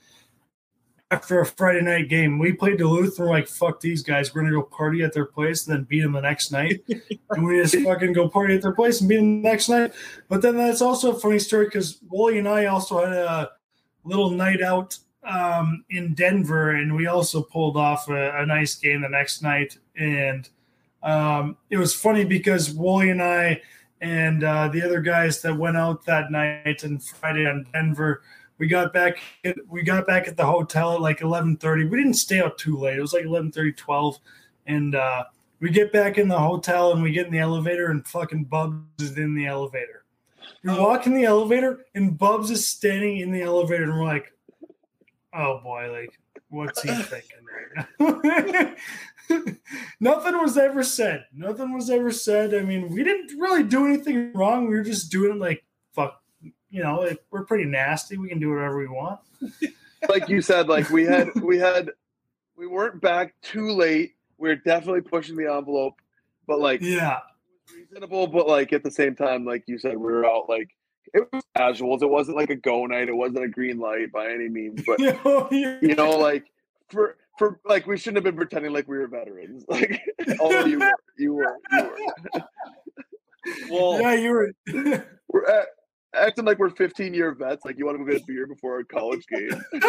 [1.13, 2.39] after a Friday night game.
[2.39, 4.33] We played Duluth and we're like, fuck these guys.
[4.33, 6.81] We're gonna go party at their place and then beat them the next night.
[7.29, 9.93] and we just fucking go party at their place and beat them the next night.
[10.27, 13.51] But then that's also a funny story because Wooly and I also had a
[14.03, 19.01] little night out um, in Denver, and we also pulled off a, a nice game
[19.01, 19.77] the next night.
[19.95, 20.49] And
[21.03, 23.61] um, it was funny because Wooly and I
[24.01, 28.23] and uh, the other guys that went out that night and Friday on Denver,
[28.57, 31.89] we got back at, we got back at the hotel at like 11:30.
[31.89, 32.97] We didn't stay out too late.
[32.97, 34.19] It was like 11:30, 12,
[34.67, 35.23] and uh,
[35.63, 38.83] we get back in the hotel and we get in the elevator and fucking Bubs
[38.99, 40.03] is in the elevator.
[40.61, 44.33] We walk in the elevator and Bubs is standing in the elevator and we're like,
[45.33, 46.19] oh boy, like
[46.49, 47.37] what's he thinking
[47.99, 48.75] right
[49.29, 49.45] now?
[50.01, 51.25] Nothing was ever said.
[51.33, 52.53] Nothing was ever said.
[52.53, 54.67] I mean, we didn't really do anything wrong.
[54.67, 55.63] We were just doing like
[55.93, 56.22] fuck.
[56.73, 58.17] You know, like, we're pretty nasty.
[58.17, 59.19] We can do whatever we want.
[60.09, 61.91] Like you said, like we had, we had,
[62.57, 64.15] we weren't back too late.
[64.39, 65.93] We are definitely pushing the envelope,
[66.47, 67.19] but like Yeah,
[67.73, 68.25] reasonable.
[68.25, 70.75] But like at the same time, like you said, we were out like
[71.13, 72.01] it was casuals.
[72.01, 73.07] It wasn't like a go night.
[73.07, 74.81] It wasn't a green light by any means.
[74.83, 76.45] But oh, you know, you know, like
[76.89, 79.63] for for like we shouldn't have been pretending like we were veterans.
[79.69, 80.01] Like,
[80.39, 82.41] oh, you were, you were, you were.
[83.69, 84.53] Well, yeah, you were.
[85.27, 85.69] We're act-
[86.15, 87.65] acting like we're 15 year vets.
[87.65, 89.61] Like, you want to go get a beer before a college game?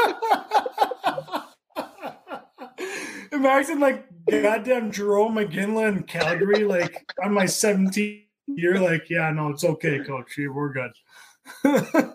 [3.70, 8.78] I'm like goddamn Jarome Iginla in Calgary, like on my 17th year.
[8.78, 10.38] Like, yeah, no, it's okay, coach.
[10.38, 10.92] We're good.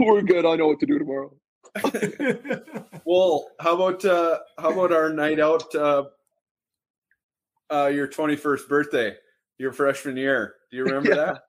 [0.00, 0.46] we're good.
[0.46, 1.34] I know what to do tomorrow.
[3.04, 6.04] well, how about uh how about our night out uh
[7.72, 9.14] uh your 21st birthday,
[9.58, 10.54] your freshman year.
[10.70, 11.14] Do you remember Yeah.
[11.16, 11.42] that?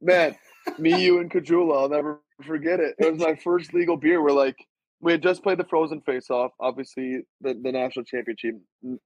[0.00, 0.36] Man,
[0.78, 2.94] me, you, and Caggiula, I'll never forget it.
[2.98, 4.22] It was my first legal beer.
[4.22, 4.56] We're like,
[5.00, 6.52] we had just played the Frozen Face Off.
[6.60, 8.54] Obviously, the, the national championship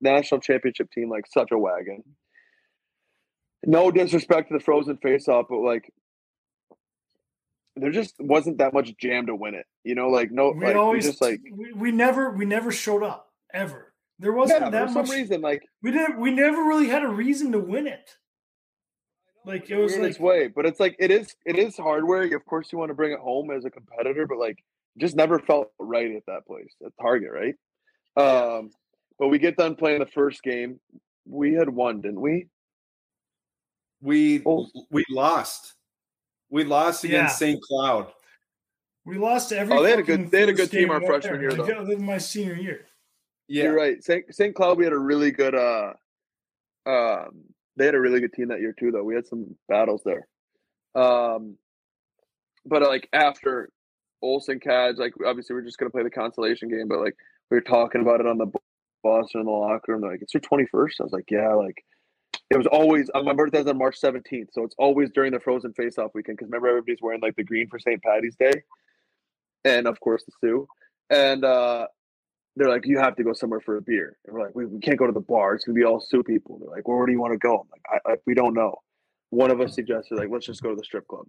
[0.00, 2.02] national championship team, like such a wagon.
[3.64, 5.90] No disrespect to the Frozen Face Off, but like,
[7.76, 9.66] there just wasn't that much jam to win it.
[9.84, 13.02] You know, like no, we like we just like we, we never we never showed
[13.02, 13.92] up ever.
[14.18, 15.10] There wasn't for that much.
[15.10, 16.18] reason, like We didn't.
[16.18, 18.16] We never really had a reason to win it.
[19.47, 22.23] Like it was in like way, but it's like it is it is hardware.
[22.35, 24.59] Of course, you want to bring it home as a competitor, but like
[24.98, 27.55] just never felt right at that place at Target, right?
[28.16, 28.70] Um,
[29.20, 30.81] but we get done playing the first game.
[31.27, 32.48] We had won, didn't we?
[34.01, 34.66] We Oh.
[34.90, 35.74] we lost.
[36.51, 37.60] We lost against St.
[37.62, 38.12] Cloud.
[39.05, 39.77] we lost every.
[39.77, 41.51] Oh, they had a good- they had a good team game our there, freshman year,
[41.52, 41.81] like, though.
[41.82, 42.86] Other than my senior year.
[43.47, 43.64] Yeah.
[43.64, 44.02] You're right.
[44.02, 44.35] St.
[44.35, 44.55] St.
[44.55, 45.55] Cloud, we had a really good.
[45.55, 45.93] uh
[46.86, 47.44] um,
[47.77, 49.05] They had a really good team that year too, though.
[49.05, 50.27] We had some battles there.
[50.94, 51.57] Um,
[52.65, 53.70] but like after
[54.23, 57.15] Olsen Cads, like obviously we're just gonna play the consolation game, but like
[57.51, 58.51] we were talking about it on the
[59.07, 60.01] or in the locker room.
[60.01, 61.85] They're like, "It's your 21st." I was like, "Yeah." Like
[62.51, 65.73] it was always uh, my birthday's on March 17th, so it's always during the Frozen
[65.74, 66.39] Face Off weekend.
[66.39, 68.03] Because remember, everybody's wearing like the green for St.
[68.03, 68.62] Patty's Day,
[69.65, 70.66] and of course the Sioux.
[71.11, 71.86] And uh
[72.56, 74.80] they're like, "You have to go somewhere for a beer." And we're like, "We, we
[74.80, 75.54] can't go to the bar.
[75.54, 77.60] It's gonna be all Sioux people." They're like, "Well, where do you want to go?"
[77.60, 78.76] I'm like, I, I, "We don't know."
[79.30, 81.26] One of us suggested, like, "Let's just go to the strip club."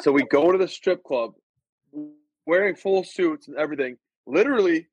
[0.00, 1.34] so we go to the strip club,
[2.46, 3.98] wearing full suits and everything.
[4.26, 4.88] Literally,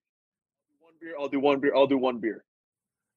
[0.80, 1.16] one beer.
[1.20, 1.74] I'll do one beer.
[1.76, 2.44] I'll do one beer.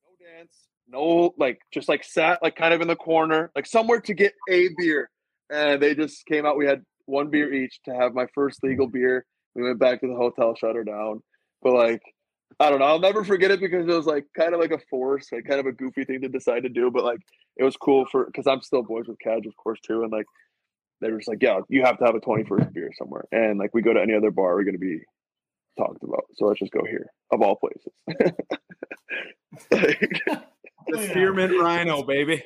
[0.04, 0.54] No dance.
[0.88, 4.34] No, like just like sat like kind of in the corner, like somewhere to get
[4.48, 5.10] a beer.
[5.50, 6.56] And they just came out.
[6.56, 9.24] We had one beer each to have my first legal beer.
[9.54, 11.22] We went back to the hotel, shut her down.
[11.62, 12.02] But like,
[12.58, 12.86] I don't know.
[12.86, 15.60] I'll never forget it because it was like kind of like a force, like kind
[15.60, 16.90] of a goofy thing to decide to do.
[16.90, 17.20] But like,
[17.56, 20.02] it was cool for because I'm still boys with Cadge, of course, too.
[20.02, 20.26] And like,
[21.00, 23.24] they were just like, yeah, you have to have a 21st beer somewhere.
[23.30, 25.00] And like, we go to any other bar, we're going to be
[25.78, 26.24] talked about.
[26.36, 27.92] So let's just go here, of all places.
[29.70, 30.22] Like,
[30.88, 31.10] The Yeah.
[31.10, 32.42] Spearmint Rhino, baby.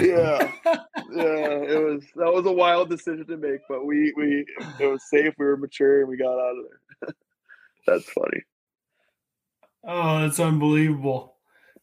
[0.00, 4.44] yeah, yeah, it was that was a wild decision to make, but we we
[4.80, 5.34] it was safe.
[5.38, 6.64] We were mature, and we got out of
[7.00, 7.14] there.
[7.86, 8.42] That's funny.
[9.86, 11.36] Oh, that's unbelievable.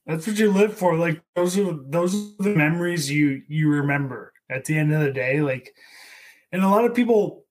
[0.06, 0.98] That's what you live for.
[0.98, 5.12] Like those are those are the memories you you remember at the end of the
[5.12, 5.40] day.
[5.42, 5.74] Like,
[6.52, 7.46] and a lot of people,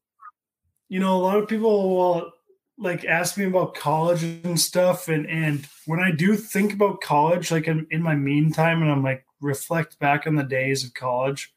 [0.89, 2.33] you know, a lot of people will
[2.79, 5.09] like ask me about college and stuff.
[5.09, 9.03] And and when I do think about college, like in, in my meantime, and I'm
[9.03, 11.55] like reflect back on the days of college,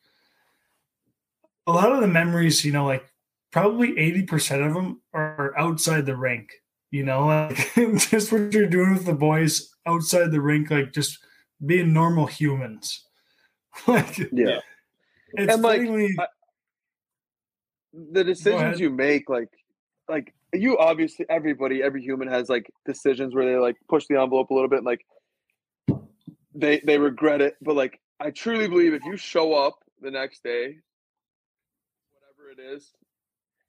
[1.68, 3.06] a lot of the memories, you know, like
[3.52, 6.52] probably eighty percent of them are outside the rink
[6.96, 7.58] you know, like
[8.10, 11.20] just what you're doing with the boys outside the rink, like just
[11.66, 13.06] being normal humans.
[13.88, 14.60] like Yeah,
[15.34, 16.28] it's And, like, funny when you- I-
[18.14, 19.50] the decisions you make, like
[20.10, 24.50] like you obviously everybody, every human has like decisions where they like push the envelope
[24.50, 25.06] a little bit, and, like
[26.54, 27.56] they they regret it.
[27.62, 30.78] But like I truly believe if you show up the next day,
[32.14, 32.92] whatever it is,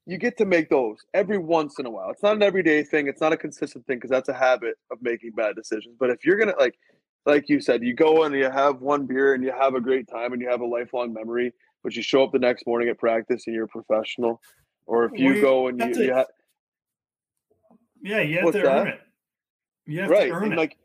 [0.06, 2.10] you get to make those every once in a while.
[2.10, 3.08] It's not an everyday thing.
[3.08, 5.96] It's not a consistent thing because that's a habit of making bad decisions.
[5.98, 6.78] But if you're gonna like,
[7.26, 10.08] like you said, you go and you have one beer and you have a great
[10.08, 11.52] time and you have a lifelong memory,
[11.82, 14.40] but you show up the next morning at practice and you're a professional,
[14.86, 16.24] or if you Well, go and you, you ha-
[18.00, 18.66] yeah, you have to that?
[18.66, 19.00] earn it.
[19.86, 20.56] You have right to earn and it.
[20.56, 20.78] like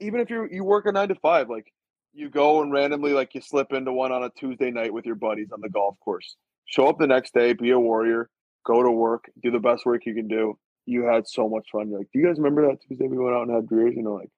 [0.00, 1.72] even if you you work a nine to five like
[2.12, 5.14] you go and randomly like you slip into one on a tuesday night with your
[5.14, 8.28] buddies on the golf course show up the next day be a warrior
[8.66, 10.58] go to work do the best work you can do.
[10.84, 11.88] You had so much fun.
[11.88, 13.94] You're like do you guys remember that tuesday we went out and had beers?
[13.96, 14.30] You know like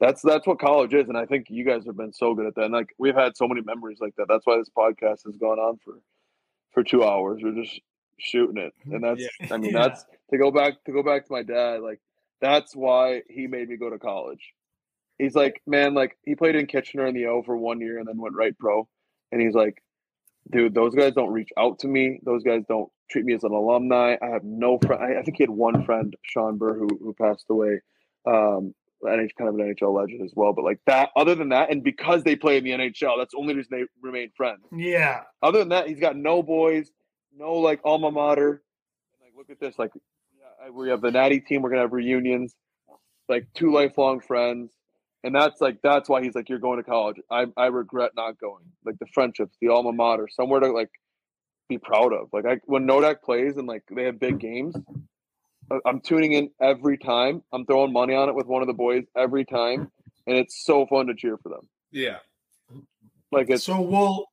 [0.00, 1.08] that's that's what college is.
[1.08, 2.64] And i think you guys have been so good at that.
[2.64, 4.26] And like we've had so many memories like that.
[4.28, 5.94] That's why this podcast has gone on for
[6.72, 7.40] for two hours.
[7.42, 7.80] We're just
[8.18, 8.72] shooting it.
[8.86, 8.94] Mm-hmm.
[8.94, 9.82] And that's i mean Yeah.
[9.88, 12.00] that's to go back to go back to my dad like
[12.42, 14.52] that's why he made me go to college.
[15.18, 18.08] He's like, man, like he played in Kitchener in the O for one year and
[18.08, 18.88] then went right pro.
[19.30, 19.80] And he's like,
[20.50, 22.20] dude, those guys don't reach out to me.
[22.24, 24.16] Those guys don't treat me as an alumni.
[24.22, 25.02] I have no friend.
[25.02, 27.80] I, I think he had one friend, Shawn Burr, who who passed away,
[28.26, 28.74] um,
[29.04, 30.52] NH kind of an NHL legend as well.
[30.52, 33.38] But like that, other than that, and because they play in the NHL, that's the
[33.38, 34.60] only reason they remain friends.
[34.72, 35.22] Yeah.
[35.42, 36.90] Other than that, he's got no boys,
[37.36, 38.62] no like alma mater.
[39.20, 39.78] Like, look at this.
[39.78, 39.92] Like,
[40.36, 41.62] yeah, we have the Natty team.
[41.62, 42.54] We're gonna have reunions.
[43.28, 44.72] Like two lifelong friends,
[45.24, 47.16] and that's like that's why he's like, you're going to college.
[47.30, 48.64] I I regret not going.
[48.84, 50.90] Like the friendships, the alma mater, somewhere to like
[51.68, 52.28] be proud of.
[52.32, 54.74] Like I when Nodak plays and like they have big games,
[55.86, 57.42] I'm tuning in every time.
[57.52, 59.90] I'm throwing money on it with one of the boys every time,
[60.26, 61.68] and it's so fun to cheer for them.
[61.90, 62.18] Yeah.
[63.30, 64.26] Like it's so we'll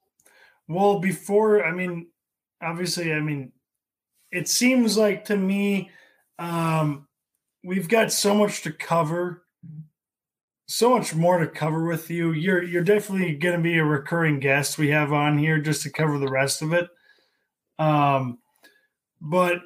[0.68, 2.08] well before I mean
[2.62, 3.52] obviously I mean
[4.32, 5.90] it seems like to me
[6.38, 7.08] um
[7.64, 9.44] we've got so much to cover
[10.70, 14.40] so much more to cover with you you're you're definitely going to be a recurring
[14.40, 16.88] guest we have on here just to cover the rest of it
[17.80, 18.38] um
[19.22, 19.62] but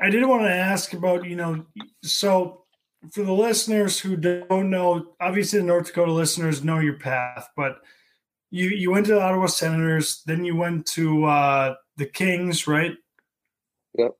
[0.00, 1.64] I did want to ask about, you know,
[2.02, 2.64] so
[3.12, 7.78] for the listeners who don't know, obviously the North Dakota listeners know your path, but
[8.50, 12.94] you you went to the Ottawa Senators, then you went to uh, the Kings, right?
[13.96, 14.12] Yep.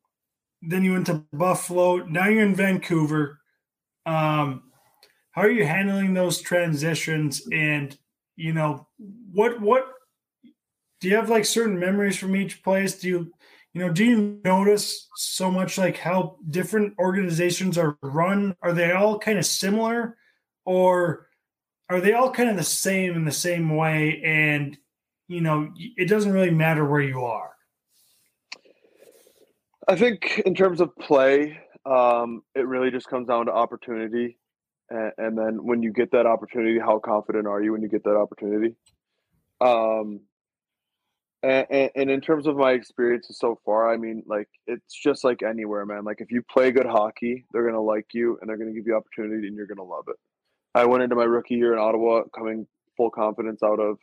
[0.63, 1.99] Then you went to Buffalo.
[1.99, 3.41] Now you're in Vancouver.
[4.07, 4.70] Um,
[5.33, 7.43] how are you handling those transitions?
[7.53, 7.97] And
[8.37, 8.89] you know,
[9.33, 9.87] what what
[11.01, 12.99] do you have like certain memories from each place?
[12.99, 13.33] Do you
[13.73, 18.57] you know, do you notice so much like how different organizations are run?
[18.63, 20.17] Are they all kind of similar
[20.65, 21.29] or
[21.89, 24.23] are they all kind of the same in the same way?
[24.25, 24.77] And,
[25.29, 27.51] you know, it doesn't really matter where you are.
[29.87, 34.37] I think in terms of play, um, it really just comes down to opportunity.
[34.91, 38.05] And, and, then when you get that opportunity, how confident are you when you get
[38.05, 38.75] that opportunity?
[39.61, 40.21] Um,
[41.43, 45.43] and, and, in terms of my experiences so far, I mean, like it's just like
[45.43, 46.05] anywhere, man.
[46.05, 48.97] Like if you play good hockey, they're gonna like you and they're gonna give you
[48.97, 50.17] opportunity, and you're gonna love it.
[50.75, 53.99] I went into my rookie year in Ottawa, coming full confidence out of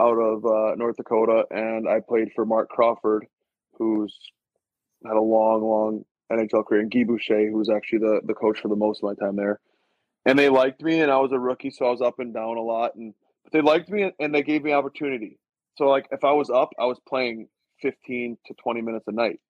[0.00, 3.26] out of uh, North Dakota, and I played for Marc Crawford,
[3.78, 4.16] who's
[5.04, 8.60] had a long, long NHL career, and Guy Boucher, who was actually the the coach
[8.60, 9.60] for the most of my time there.
[10.24, 12.56] And they liked me, and I was a rookie, so I was up and down
[12.56, 13.12] a lot, and
[13.42, 15.38] but they liked me, and they gave me opportunity
[15.76, 17.48] so like if I was up, I was playing
[17.80, 19.40] 15 to 20 minutes a night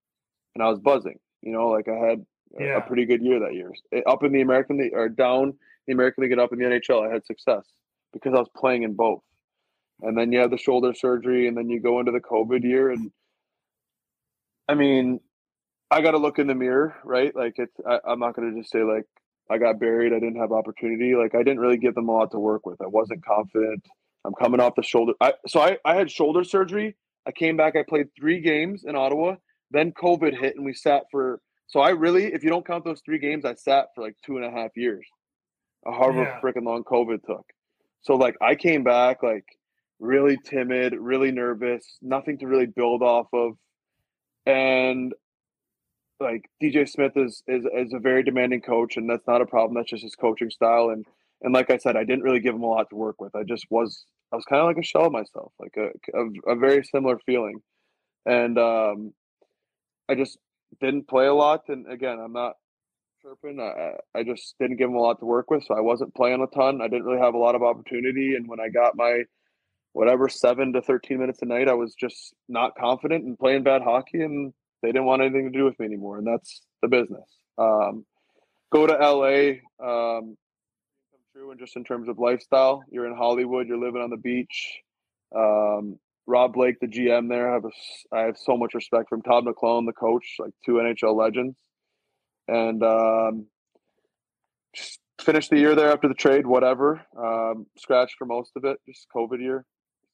[0.55, 1.19] and I was buzzing.
[1.43, 2.25] You know, like I had
[2.59, 2.79] yeah.
[2.79, 3.73] a pretty good year that year.
[3.93, 5.55] Eh, up in the American League or down
[5.87, 7.67] the American League and up in the NHL, I had success
[8.13, 9.23] because I was playing in both.
[10.01, 12.91] And then you have the shoulder surgery and then you go into the COVID year
[12.91, 13.11] and
[14.69, 15.21] I mean,
[15.91, 17.35] I got to look in the mirror, right?
[17.35, 19.05] Like it's I, I'm not going to just say like
[19.53, 21.15] I got buried, I didn't have opportunity.
[21.15, 22.81] Like I didn't really give them a lot to work with.
[22.81, 23.87] I wasn't confident.
[24.25, 25.13] I'm coming off the shoulder.
[25.21, 26.97] I, so I, I had shoulder surgery.
[27.27, 27.77] I came back.
[27.77, 29.37] I played three games in Ottawa.
[29.71, 31.41] Then COVID hit, and we sat for.
[31.67, 34.37] So I really, if you don't count those three games, I sat for like two
[34.37, 35.07] and a half years.
[35.85, 36.41] However yeah.
[36.41, 37.45] freaking long COVID took.
[38.03, 39.45] So like I came back like
[39.99, 43.57] really timid, really nervous, nothing to really build off of,
[44.47, 45.13] and
[46.21, 49.75] like DJ Smith is is is a very demanding coach, and that's not a problem.
[49.75, 51.05] That's just his coaching style, and
[51.43, 53.35] and like I said, I didn't really give him a lot to work with.
[53.35, 56.53] I just was I was kind of like a shell of myself, like a, a,
[56.53, 57.61] a very similar feeling,
[58.25, 59.13] and um,
[60.09, 60.39] I just
[60.81, 61.69] didn't play a lot.
[61.69, 62.55] And again, I'm not
[63.23, 63.61] chirping.
[63.61, 66.43] I I just didn't give him a lot to work with, so I wasn't playing
[66.43, 66.81] a ton.
[66.81, 69.23] I didn't really have a lot of opportunity, and when I got my
[69.95, 73.83] whatever seven to 13 minutes a night, I was just not confident and playing bad
[73.83, 77.25] hockey, and they didn't want anything to do with me anymore, and that's the business.
[77.59, 78.05] Um,
[78.73, 79.61] go to LA.
[79.85, 80.37] Um,
[81.33, 82.85] true and just in terms of lifestyle.
[82.91, 84.81] You're in Hollywood, you're living on the beach.
[85.35, 87.71] Um, Rob Blake, the GM there, I have a,
[88.15, 89.23] I have so much respect from.
[89.23, 91.57] Todd McLellan, the coach, like two NHL legends,
[92.47, 93.47] and um,
[94.75, 96.47] just finished the year there after the trade.
[96.47, 98.79] Whatever, um, scratched for most of it.
[98.87, 99.65] Just COVID year,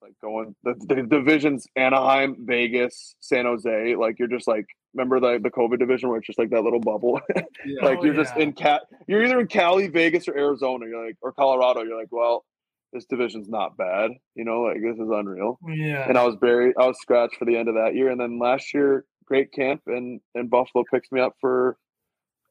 [0.03, 3.97] like going the, the divisions: Anaheim, Vegas, San Jose.
[3.97, 6.81] Like you're just like Remember the the COVID division where it's just like that little
[6.81, 7.21] bubble.
[7.67, 7.85] Yeah.
[7.85, 8.23] like oh, you're yeah.
[8.23, 8.83] just in cat.
[9.09, 10.87] You're either in Cali, Vegas, or Arizona.
[10.87, 11.83] You're like or Colorado.
[11.83, 12.45] You're like, well,
[12.93, 14.13] this division's not bad.
[14.35, 15.59] You know, like this is unreal.
[15.69, 16.09] Yeah.
[16.09, 16.75] And I was buried.
[16.79, 19.83] I was scratched for the end of that year, and then last year, great camp,
[19.87, 21.77] and and Buffalo picks me up for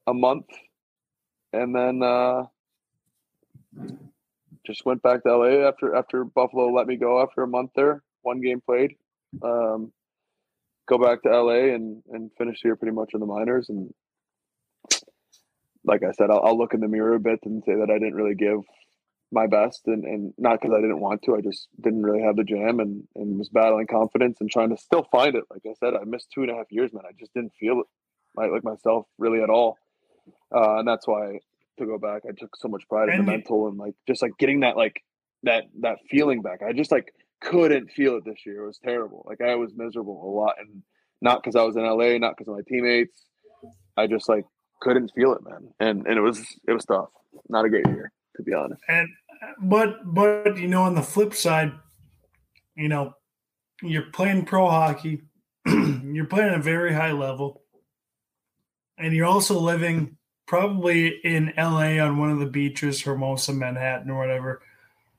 [0.06, 0.46] a month,
[1.52, 2.44] and then uh
[4.68, 8.02] just went back to LA after after Buffalo let me go after a month there.
[8.22, 8.94] One game played.
[9.42, 9.92] Um,
[10.88, 13.68] go back to LA and and finish here pretty much in the minors.
[13.68, 13.92] And
[15.84, 17.98] like I said, I'll, I'll look in the mirror a bit and say that I
[17.98, 18.60] didn't really give
[19.30, 21.36] my best and, and not because I didn't want to.
[21.36, 24.76] I just didn't really have the jam and, and was battling confidence and trying to
[24.76, 25.44] still find it.
[25.50, 27.04] Like I said, I missed two and a half years, man.
[27.06, 27.86] I just didn't feel it
[28.36, 29.76] like, like myself really at all.
[30.54, 31.40] Uh, and that's why
[31.78, 32.22] to go back.
[32.28, 35.02] I took so much pride in the mental and like just like getting that like
[35.44, 36.60] that that feeling back.
[36.66, 38.64] I just like couldn't feel it this year.
[38.64, 39.24] It was terrible.
[39.28, 40.82] Like I was miserable a lot, and
[41.20, 43.24] not because I was in LA, not because of my teammates.
[43.96, 44.44] I just like
[44.80, 45.68] couldn't feel it, man.
[45.80, 47.08] And and it was it was tough.
[47.48, 48.82] Not a great year, to be honest.
[48.88, 49.08] And
[49.62, 51.72] but but you know, on the flip side,
[52.76, 53.14] you know,
[53.82, 55.22] you're playing pro hockey,
[55.66, 57.62] you're playing at a very high level,
[58.98, 60.17] and you're also living
[60.48, 64.62] probably in LA on one of the beaches, Hermosa, Manhattan, or whatever.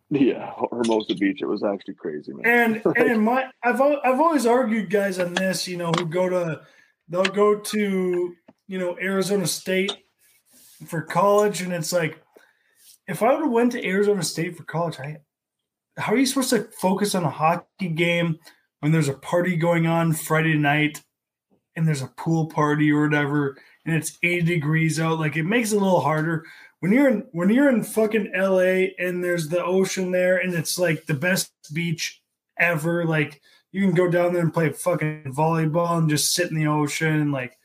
[0.10, 1.41] Yeah, Hermosa Beach.
[1.41, 2.81] It was actually crazy, man.
[2.84, 6.61] And and my I've I've always argued guys on this, you know, who go to
[7.07, 8.35] they'll go to
[8.68, 9.95] you know Arizona State
[10.85, 12.22] for college, and it's like
[13.07, 15.18] if I would have went to Arizona State for college, I
[15.97, 18.39] how are you supposed to focus on a hockey game
[18.80, 21.03] when there's a party going on Friday night
[21.76, 23.57] and there's a pool party or whatever
[23.90, 26.45] and it's 80 degrees out like it makes it a little harder.
[26.80, 30.78] When you're in when you're in fucking LA and there's the ocean there and it's
[30.78, 32.22] like the best beach
[32.60, 33.41] ever like
[33.72, 37.32] you can go down there and play fucking volleyball and just sit in the ocean
[37.32, 37.57] like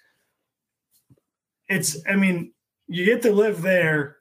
[1.68, 2.52] it's I mean
[2.88, 4.16] you get to live there.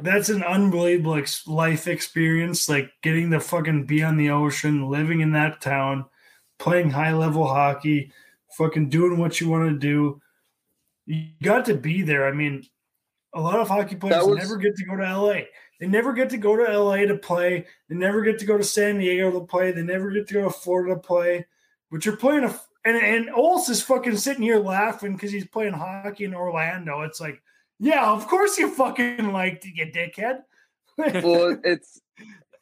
[0.00, 5.20] That's an unbelievable ex- life experience like getting to fucking be on the ocean living
[5.20, 6.04] in that town
[6.58, 8.12] playing high level hockey
[8.56, 10.21] fucking doing what you want to do
[11.06, 12.62] you got to be there i mean
[13.34, 15.34] a lot of hockey players was- never get to go to la
[15.80, 18.64] they never get to go to la to play they never get to go to
[18.64, 21.44] san diego to play they never get to go to florida to play
[21.90, 25.72] but you're playing a and and Ols is fucking sitting here laughing because he's playing
[25.72, 27.02] hockey in Orlando.
[27.02, 27.40] It's like,
[27.78, 30.40] yeah, of course you fucking liked it, you dickhead.
[31.22, 32.00] well, it's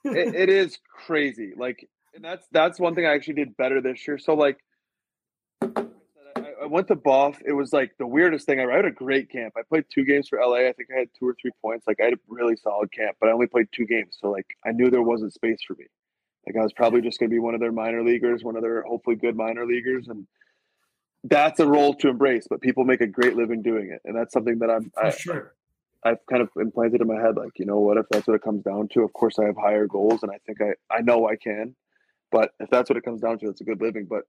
[0.04, 1.52] it, it is crazy.
[1.56, 4.18] Like, and that's that's one thing I actually did better this year.
[4.18, 4.58] So like,
[6.60, 7.40] I, went to Buff.
[7.44, 8.60] It was like the weirdest thing.
[8.60, 9.54] I had a great camp.
[9.56, 10.68] I played two games for LA.
[10.68, 11.86] I think I had two or three points.
[11.86, 14.16] Like I had a really solid camp, but I only played two games.
[14.20, 15.86] So like, I knew there wasn't space for me.
[16.46, 18.62] Like I was probably just going to be one of their minor leaguers, one of
[18.62, 20.26] their hopefully good minor leaguers, and
[21.24, 22.46] that's a role to embrace.
[22.48, 25.10] But people make a great living doing it, and that's something that I'm For I,
[25.10, 25.54] sure.
[26.02, 28.42] I've kind of implanted in my head, like, you know what, if that's what it
[28.42, 31.28] comes down to, of course I have higher goals and I think I, I know
[31.28, 31.76] I can.
[32.32, 34.06] But if that's what it comes down to, it's a good living.
[34.06, 34.22] But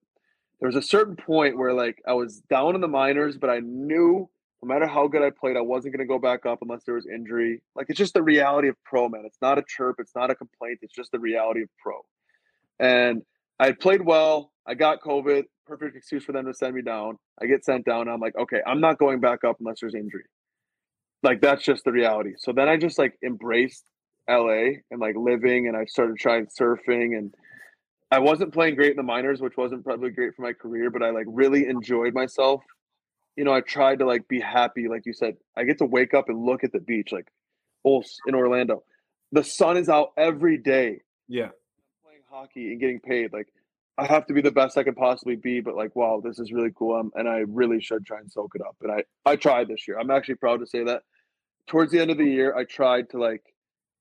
[0.61, 3.59] there was a certain point where like I was down in the minors, but I
[3.59, 4.29] knew
[4.63, 7.07] no matter how good I played, I wasn't gonna go back up unless there was
[7.07, 7.61] injury.
[7.75, 9.23] Like it's just the reality of pro, man.
[9.25, 11.99] It's not a chirp, it's not a complaint, it's just the reality of pro.
[12.79, 13.23] And
[13.59, 14.51] I played well.
[14.65, 17.17] I got COVID, perfect excuse for them to send me down.
[17.41, 18.07] I get sent down.
[18.07, 20.23] I'm like, okay, I'm not going back up unless there's injury
[21.23, 22.33] like that's just the reality.
[22.37, 23.83] So then I just like embraced
[24.29, 27.33] LA and like living and I started trying surfing and
[28.11, 31.01] I wasn't playing great in the minors, which wasn't probably great for my career, but
[31.01, 32.61] I like really enjoyed myself.
[33.37, 35.37] You know, I tried to like be happy, like you said.
[35.55, 37.27] I get to wake up and look at the beach, like
[37.85, 38.83] Ols in Orlando.
[39.31, 40.99] The sun is out every day
[41.31, 41.45] Yeah.
[41.45, 41.51] I'm
[42.03, 43.31] playing hockey and getting paid.
[43.31, 43.47] Like
[43.97, 46.51] I have to be the best I can possibly be, but like, wow, this is
[46.51, 46.99] really cool.
[46.99, 48.75] Um, and I really should try and soak it up.
[48.81, 49.97] And I, I tried this year.
[49.97, 51.03] I'm actually proud to say that.
[51.67, 53.43] Towards the end of the year, I tried to like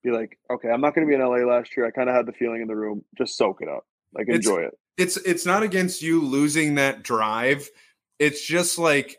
[0.03, 1.85] be like, okay, I'm not going to be in LA last year.
[1.85, 4.37] I kind of had the feeling in the room, just soak it up, like It's-
[4.37, 4.77] enjoy it.
[4.97, 7.67] it's it's not against you losing that drive.
[8.19, 9.17] It's just like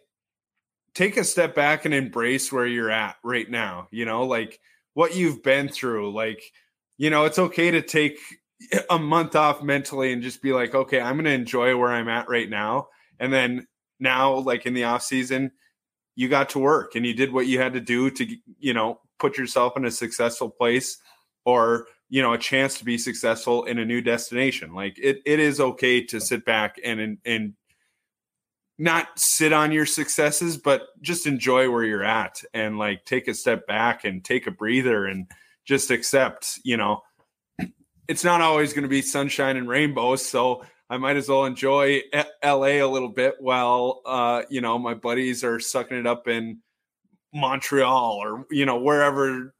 [0.94, 4.60] take a step back and embrace where you're at right now you know like
[4.94, 6.12] what you've been through.
[6.12, 6.42] Like
[6.98, 8.18] you know it's okay to take
[8.90, 12.08] a month off mentally and just be like okay i'm going to enjoy where i'm
[12.08, 12.88] at right now.
[13.18, 13.66] And then
[13.98, 15.50] now like in the off season
[16.14, 18.26] you got to work and you did what you had to do to
[18.58, 20.98] you know put yourself in a successful place
[21.44, 24.74] or you know a chance to be successful in a new destination.
[24.74, 27.54] Like it, it is okay to sit back and and, and
[28.78, 33.34] not sit on your successes but just enjoy where you're at and like take a
[33.34, 35.30] step back and take a breather and
[35.64, 37.00] just accept you know
[38.08, 42.00] it's not always going to be sunshine and rainbows so i might as well enjoy
[42.42, 46.58] la a little bit while uh you know my buddies are sucking it up in
[47.32, 49.54] montreal or you know wherever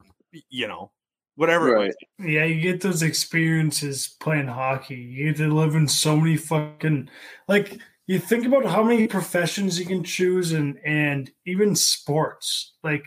[0.49, 0.91] you know
[1.35, 1.93] whatever Right.
[2.19, 4.95] Yeah, you get those experiences playing hockey.
[4.95, 7.09] You get to live in so many fucking
[7.47, 12.73] like you think about how many professions you can choose and and even sports.
[12.83, 13.05] Like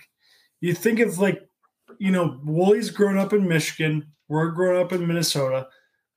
[0.61, 1.43] you think of like
[1.99, 5.69] you know, Woolie's grown up in Michigan, we're growing up in Minnesota.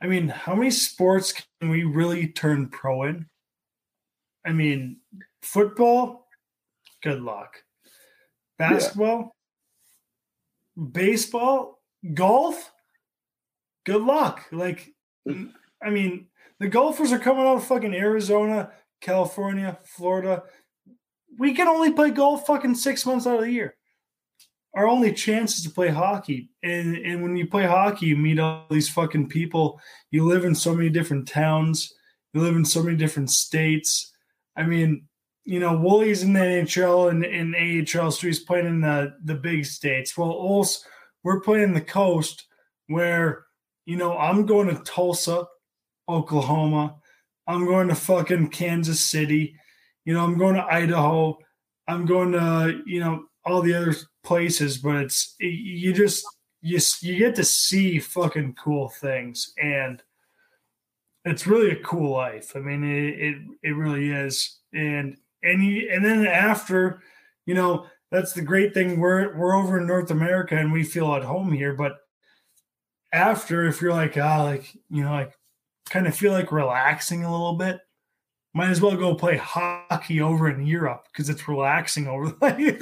[0.02, 3.27] I mean, how many sports can we really turn pro in?
[4.45, 4.98] I mean,
[5.41, 6.27] football,
[7.03, 7.57] good luck.
[8.57, 9.36] Basketball,
[10.91, 11.78] baseball,
[12.13, 12.71] golf,
[13.85, 14.45] good luck.
[14.51, 14.93] Like,
[15.27, 15.51] mm.
[15.81, 16.27] I mean,
[16.59, 18.71] the golfers are coming out of fucking Arizona,
[19.01, 20.43] California, Florida.
[21.38, 23.76] We can only play golf fucking six months out of the year.
[24.73, 26.49] our only chance is to play hockey.
[26.63, 29.80] And and when you play hockey, you meet all these fucking people.
[30.11, 31.93] You live in so many different towns.
[32.34, 34.13] You live in so many different states.
[34.55, 35.07] I mean,
[35.45, 39.35] you know, Woolie's in the NHL and in AHL, so he's playing in the the
[39.35, 40.17] big states.
[40.17, 40.88] Well, also
[41.23, 42.45] we're playing the coast
[42.87, 43.45] where,
[43.85, 45.45] you know, I'm going to Tulsa,
[46.07, 46.95] Oklahoma.
[47.47, 49.55] I'm going to fucking Kansas City.
[50.05, 51.37] You know, I'm going to Idaho.
[51.87, 56.25] I'm going to, you know, all the other places, but it's you just
[56.61, 60.03] you you get to see fucking cool things and
[61.25, 62.55] it's really a cool life.
[62.55, 64.59] I mean, it it, it really is.
[64.73, 67.01] And and you, and then after,
[67.45, 68.99] you know, that's the great thing.
[68.99, 71.73] We're we're over in North America and we feel at home here.
[71.73, 71.98] But
[73.14, 75.38] after, if you're like ah, like you know, like
[75.90, 77.80] kind of feel like relaxing a little bit,
[78.53, 82.80] might as well go play hockey over in Europe because it's relaxing over there.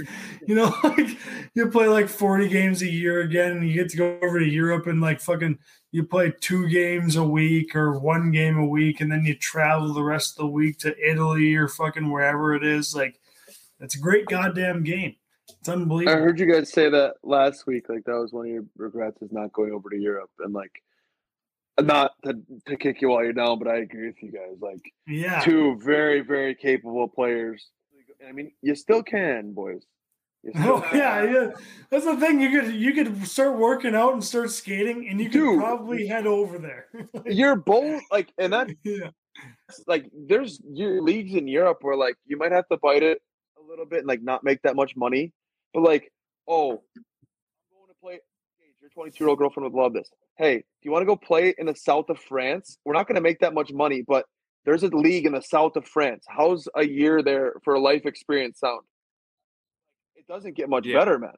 [0.48, 1.18] you know, like
[1.54, 4.46] you play like 40 games a year again and you get to go over to
[4.46, 5.58] Europe and like fucking
[5.92, 9.94] you play two games a week or one game a week and then you travel
[9.94, 12.96] the rest of the week to Italy or fucking wherever it is.
[12.96, 13.20] Like
[13.80, 15.16] it's a great goddamn game.
[15.60, 16.18] It's unbelievable.
[16.18, 17.90] I heard you guys say that last week.
[17.90, 20.82] Like that was one of your regrets is not going over to Europe and like
[21.80, 22.34] not to,
[22.68, 24.58] to kick you while you're down, but I agree with you guys.
[24.60, 25.42] Like yeah.
[25.42, 27.70] two very, very capable players.
[28.28, 29.84] I mean, you still can, boys.
[30.56, 31.50] Oh yeah, yeah.
[31.90, 32.40] That's the thing.
[32.40, 35.60] You could you could start working out and start skating, and you could Dude.
[35.60, 36.88] probably head over there.
[37.26, 39.10] You're both like, and that yeah.
[39.88, 43.22] like there's your leagues in Europe where like you might have to bite it
[43.68, 45.32] a little bit and like not make that much money,
[45.74, 46.12] but like,
[46.48, 46.78] oh, I'm
[47.76, 48.20] going to play.
[48.82, 50.10] Your 22 year old girlfriend would love this.
[50.38, 52.78] Hey, do you want to go play in the south of France?
[52.86, 54.26] We're not going to make that much money, but
[54.66, 56.26] there's a league in the south of France.
[56.30, 58.82] How's a year there for a life experience sound?
[60.16, 61.00] It doesn't get much Yeah.
[61.00, 61.34] better, man.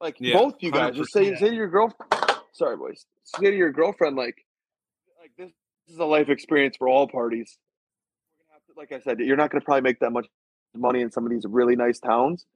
[0.00, 1.38] Like Yeah, both you guys, just say 100%.
[1.38, 2.12] say to your girlfriend.
[2.52, 3.04] Sorry, boys.
[3.24, 4.36] Say to your girlfriend, like,
[5.20, 5.50] like this,
[5.86, 7.58] this is a life experience for all parties.
[8.38, 10.26] We're gonna have to, like I said, you're not going to probably make that much
[10.74, 12.46] money in some of these really nice towns,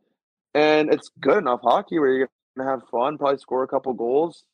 [0.54, 3.92] and it's good enough hockey where you're going to have fun, probably score a couple
[3.92, 4.44] goals.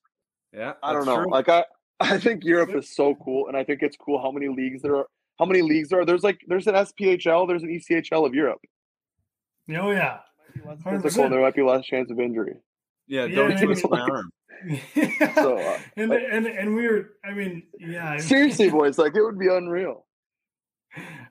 [0.52, 1.22] Yeah, I don't know.
[1.22, 1.30] true.
[1.30, 1.64] Like I,
[2.01, 4.97] I think Europe is so cool, and I think it's cool how many leagues there
[4.97, 5.06] are.
[5.39, 6.05] How many leagues there are?
[6.05, 8.60] There's like there's an SPHL, there's an ECHL of Europe.
[9.70, 10.18] Oh yeah.
[10.56, 11.02] Might be less 100%.
[11.02, 12.55] physical, and there might be less chance of injury.
[13.09, 14.30] yeah, Yeah, don't and twist it's my arm.
[15.34, 17.12] So, uh, and like- and and we were.
[17.24, 18.18] I mean, yeah.
[18.18, 20.05] seriously, boys, like it would be unreal.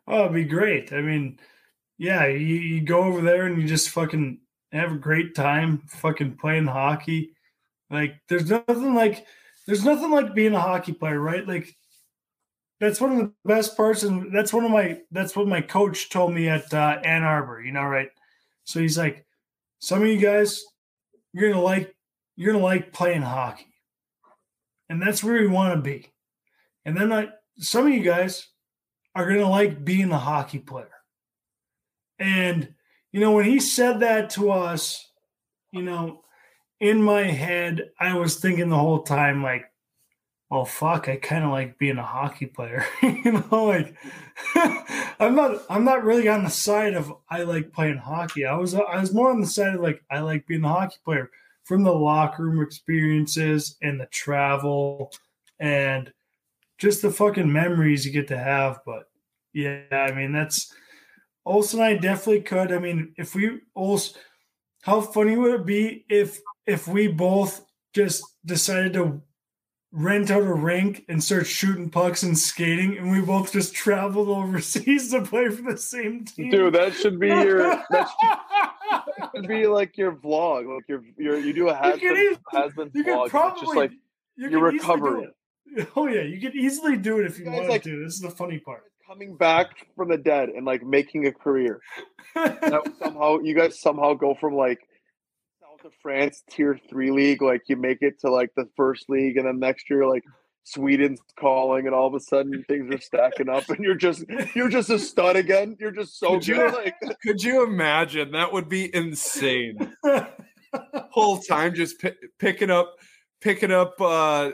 [0.07, 0.91] Oh, it'd be great.
[0.91, 1.39] I mean,
[2.01, 4.39] yeah, you, you go over there and you just fucking
[4.71, 7.35] have a great time fucking playing hockey.
[7.91, 9.23] Like there's nothing like
[9.67, 11.47] there's nothing like being a hockey player, right?
[11.47, 11.75] Like
[12.79, 16.09] that's one of the best parts and that's one of my that's what my coach
[16.09, 18.09] told me at uh, Ann Arbor, you know, right?
[18.63, 19.23] So he's like
[19.77, 20.63] some of you guys
[21.33, 21.95] you're to like
[22.35, 23.75] you're to like playing hockey.
[24.89, 26.07] And that's where you want to be.
[26.83, 27.29] And then like
[27.59, 28.47] some of you guys
[29.13, 30.89] are to like being a hockey player.
[32.21, 32.75] And,
[33.11, 35.09] you know, when he said that to us,
[35.71, 36.23] you know,
[36.79, 39.65] in my head, I was thinking the whole time, like,
[40.51, 42.85] well, fuck, I kind of like being a hockey player.
[43.01, 43.95] you know, like,
[45.19, 48.45] I'm not, I'm not really on the side of I like playing hockey.
[48.45, 50.97] I was, I was more on the side of like, I like being a hockey
[51.03, 51.31] player
[51.63, 55.11] from the locker room experiences and the travel
[55.59, 56.13] and
[56.77, 58.79] just the fucking memories you get to have.
[58.85, 59.09] But
[59.53, 60.71] yeah, I mean that's
[61.45, 62.71] Olson and I definitely could.
[62.71, 64.15] I mean, if we Ols,
[64.83, 69.21] how funny would it be if if we both just decided to
[69.93, 74.29] rent out a rink and start shooting pucks and skating, and we both just traveled
[74.29, 76.49] overseas to play for the same team?
[76.51, 77.57] Dude, that should be your
[77.89, 78.07] that
[79.35, 80.73] should be like your vlog.
[80.73, 83.29] Like your your you do a has could been eas- has been you vlog.
[83.29, 83.91] could and It's just like
[84.37, 85.23] you your could easily do recovery.
[85.23, 85.35] it.
[85.95, 88.03] Oh yeah, you could easily do it if you Guys, wanted like- to.
[88.03, 88.83] This is the funny part.
[89.11, 91.81] Coming back from the dead and like making a career.
[92.35, 94.79] That somehow you guys somehow go from like
[95.59, 99.37] south of France tier three league, like you make it to like the first league,
[99.37, 100.23] and then next year like
[100.63, 104.23] Sweden's calling, and all of a sudden things are stacking up, and you're just
[104.55, 105.75] you're just a stud again.
[105.79, 108.31] You're just so Could you- Like Could you imagine?
[108.31, 109.93] That would be insane.
[111.09, 112.95] Whole time just pi- picking up,
[113.41, 114.51] picking up uh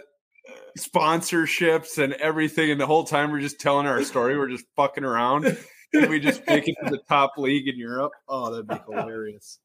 [0.78, 4.38] sponsorships and everything, and the whole time we're just telling our story.
[4.38, 5.46] We're just fucking around,
[5.94, 8.12] and we just make it to the top league in Europe.
[8.30, 9.60] Oh, that'd be hilarious.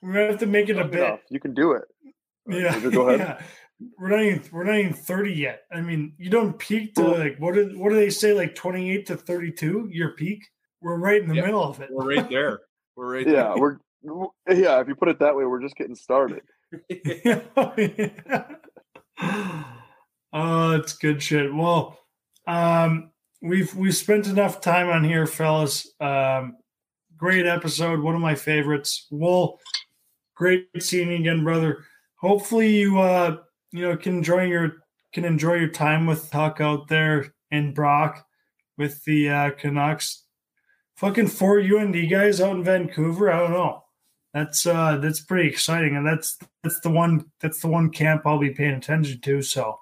[0.00, 1.00] We're gonna have to make it a bit.
[1.00, 1.82] enough, you can do it.
[2.48, 3.20] Yeah, Go ahead.
[3.20, 3.42] yeah.
[3.98, 5.62] We're not even we're not even thirty yet.
[5.72, 8.92] I mean, you don't peak to like what did what do they say like twenty
[8.92, 9.88] eight to thirty two?
[9.92, 10.44] Your peak.
[10.80, 11.44] We're right in the Yep.
[11.46, 11.88] middle of it.
[11.92, 12.60] We're right there.
[12.96, 13.56] We're right Yeah, there.
[13.58, 13.76] we're
[14.48, 16.42] Yeah, if you put it that way, we're just getting started.
[20.32, 21.52] oh, it's good shit.
[21.54, 21.98] Well,
[22.46, 23.10] um,
[23.40, 25.90] we've we've spent enough time on here, fellas.
[26.00, 26.56] Um,
[27.16, 29.06] great episode, one of my favorites.
[29.10, 29.58] Well,
[30.34, 31.84] great seeing you again, brother.
[32.16, 33.38] Hopefully, you uh,
[33.72, 34.76] you know can enjoy your
[35.12, 38.26] can enjoy your time with Huck out there in Brock
[38.78, 40.24] with the uh, Canucks.
[40.96, 43.30] Fucking four UND guys out in Vancouver.
[43.30, 43.82] I don't know.
[44.34, 48.38] That's uh that's pretty exciting, and that's that's the one that's the one camp I'll
[48.38, 49.42] be paying attention to.
[49.42, 49.78] So,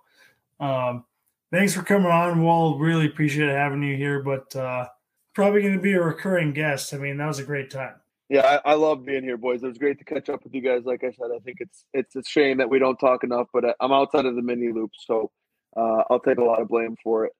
[0.61, 1.05] um,
[1.53, 2.45] thanks for coming on.
[2.45, 4.87] We'll really appreciate having you here, but uh,
[5.35, 6.95] probably going to be a recurring guest.
[6.95, 7.95] I mean, that was a great time.
[8.29, 9.63] Yeah, I, I love being here, boys.
[9.65, 10.83] It was great to catch up with you guys.
[10.85, 13.65] Like I said, I think it's it's a shame that we don't talk enough, but
[13.65, 15.33] uh, I'm outside of the mini loop, so
[15.77, 17.33] uh, I'll take a lot of blame for it.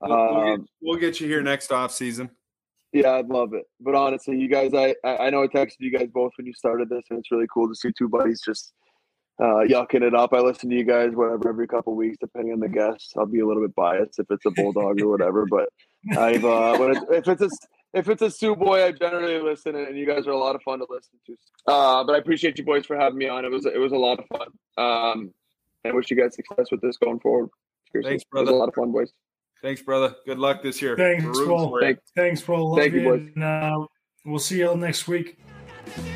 [0.00, 2.28] We'll, we'll, get, Um, we'll get you here next off season.
[2.92, 3.64] Yeah, I'd love it.
[3.80, 6.54] But honestly, you guys, I I I know I texted you guys both when you
[6.54, 8.72] started this, and it's really cool to see two buddies just
[9.40, 10.32] uh, yucking it up.
[10.32, 13.12] I listen to you guys whatever every couple weeks, depending on the guests.
[13.16, 15.68] I'll be a little bit biased if it's a bulldog or whatever, but
[16.18, 17.48] I've uh, when it, if it's a
[17.94, 20.62] if it's a Sioux boy, I generally listen, and you guys are a lot of
[20.62, 21.36] fun to listen to.
[21.66, 23.44] Uh, but I appreciate you boys for having me on.
[23.44, 24.48] It was it was a lot of fun.
[24.78, 25.32] Um,
[25.84, 27.50] and I wish you guys success with this going forward.
[27.90, 28.56] Seriously, Thanks, It was brother.
[28.56, 29.12] a lot of fun, boys.
[29.62, 30.14] Thanks, brother.
[30.26, 30.96] Good luck this year.
[30.96, 31.68] Thanks, We're Will.
[31.70, 31.80] for.
[31.80, 32.76] Thank- Thanks, Will.
[32.76, 33.28] Thank you, boys.
[33.34, 33.86] And, uh,
[34.24, 35.38] we'll see you all next week.
[35.86, 36.11] Yeah.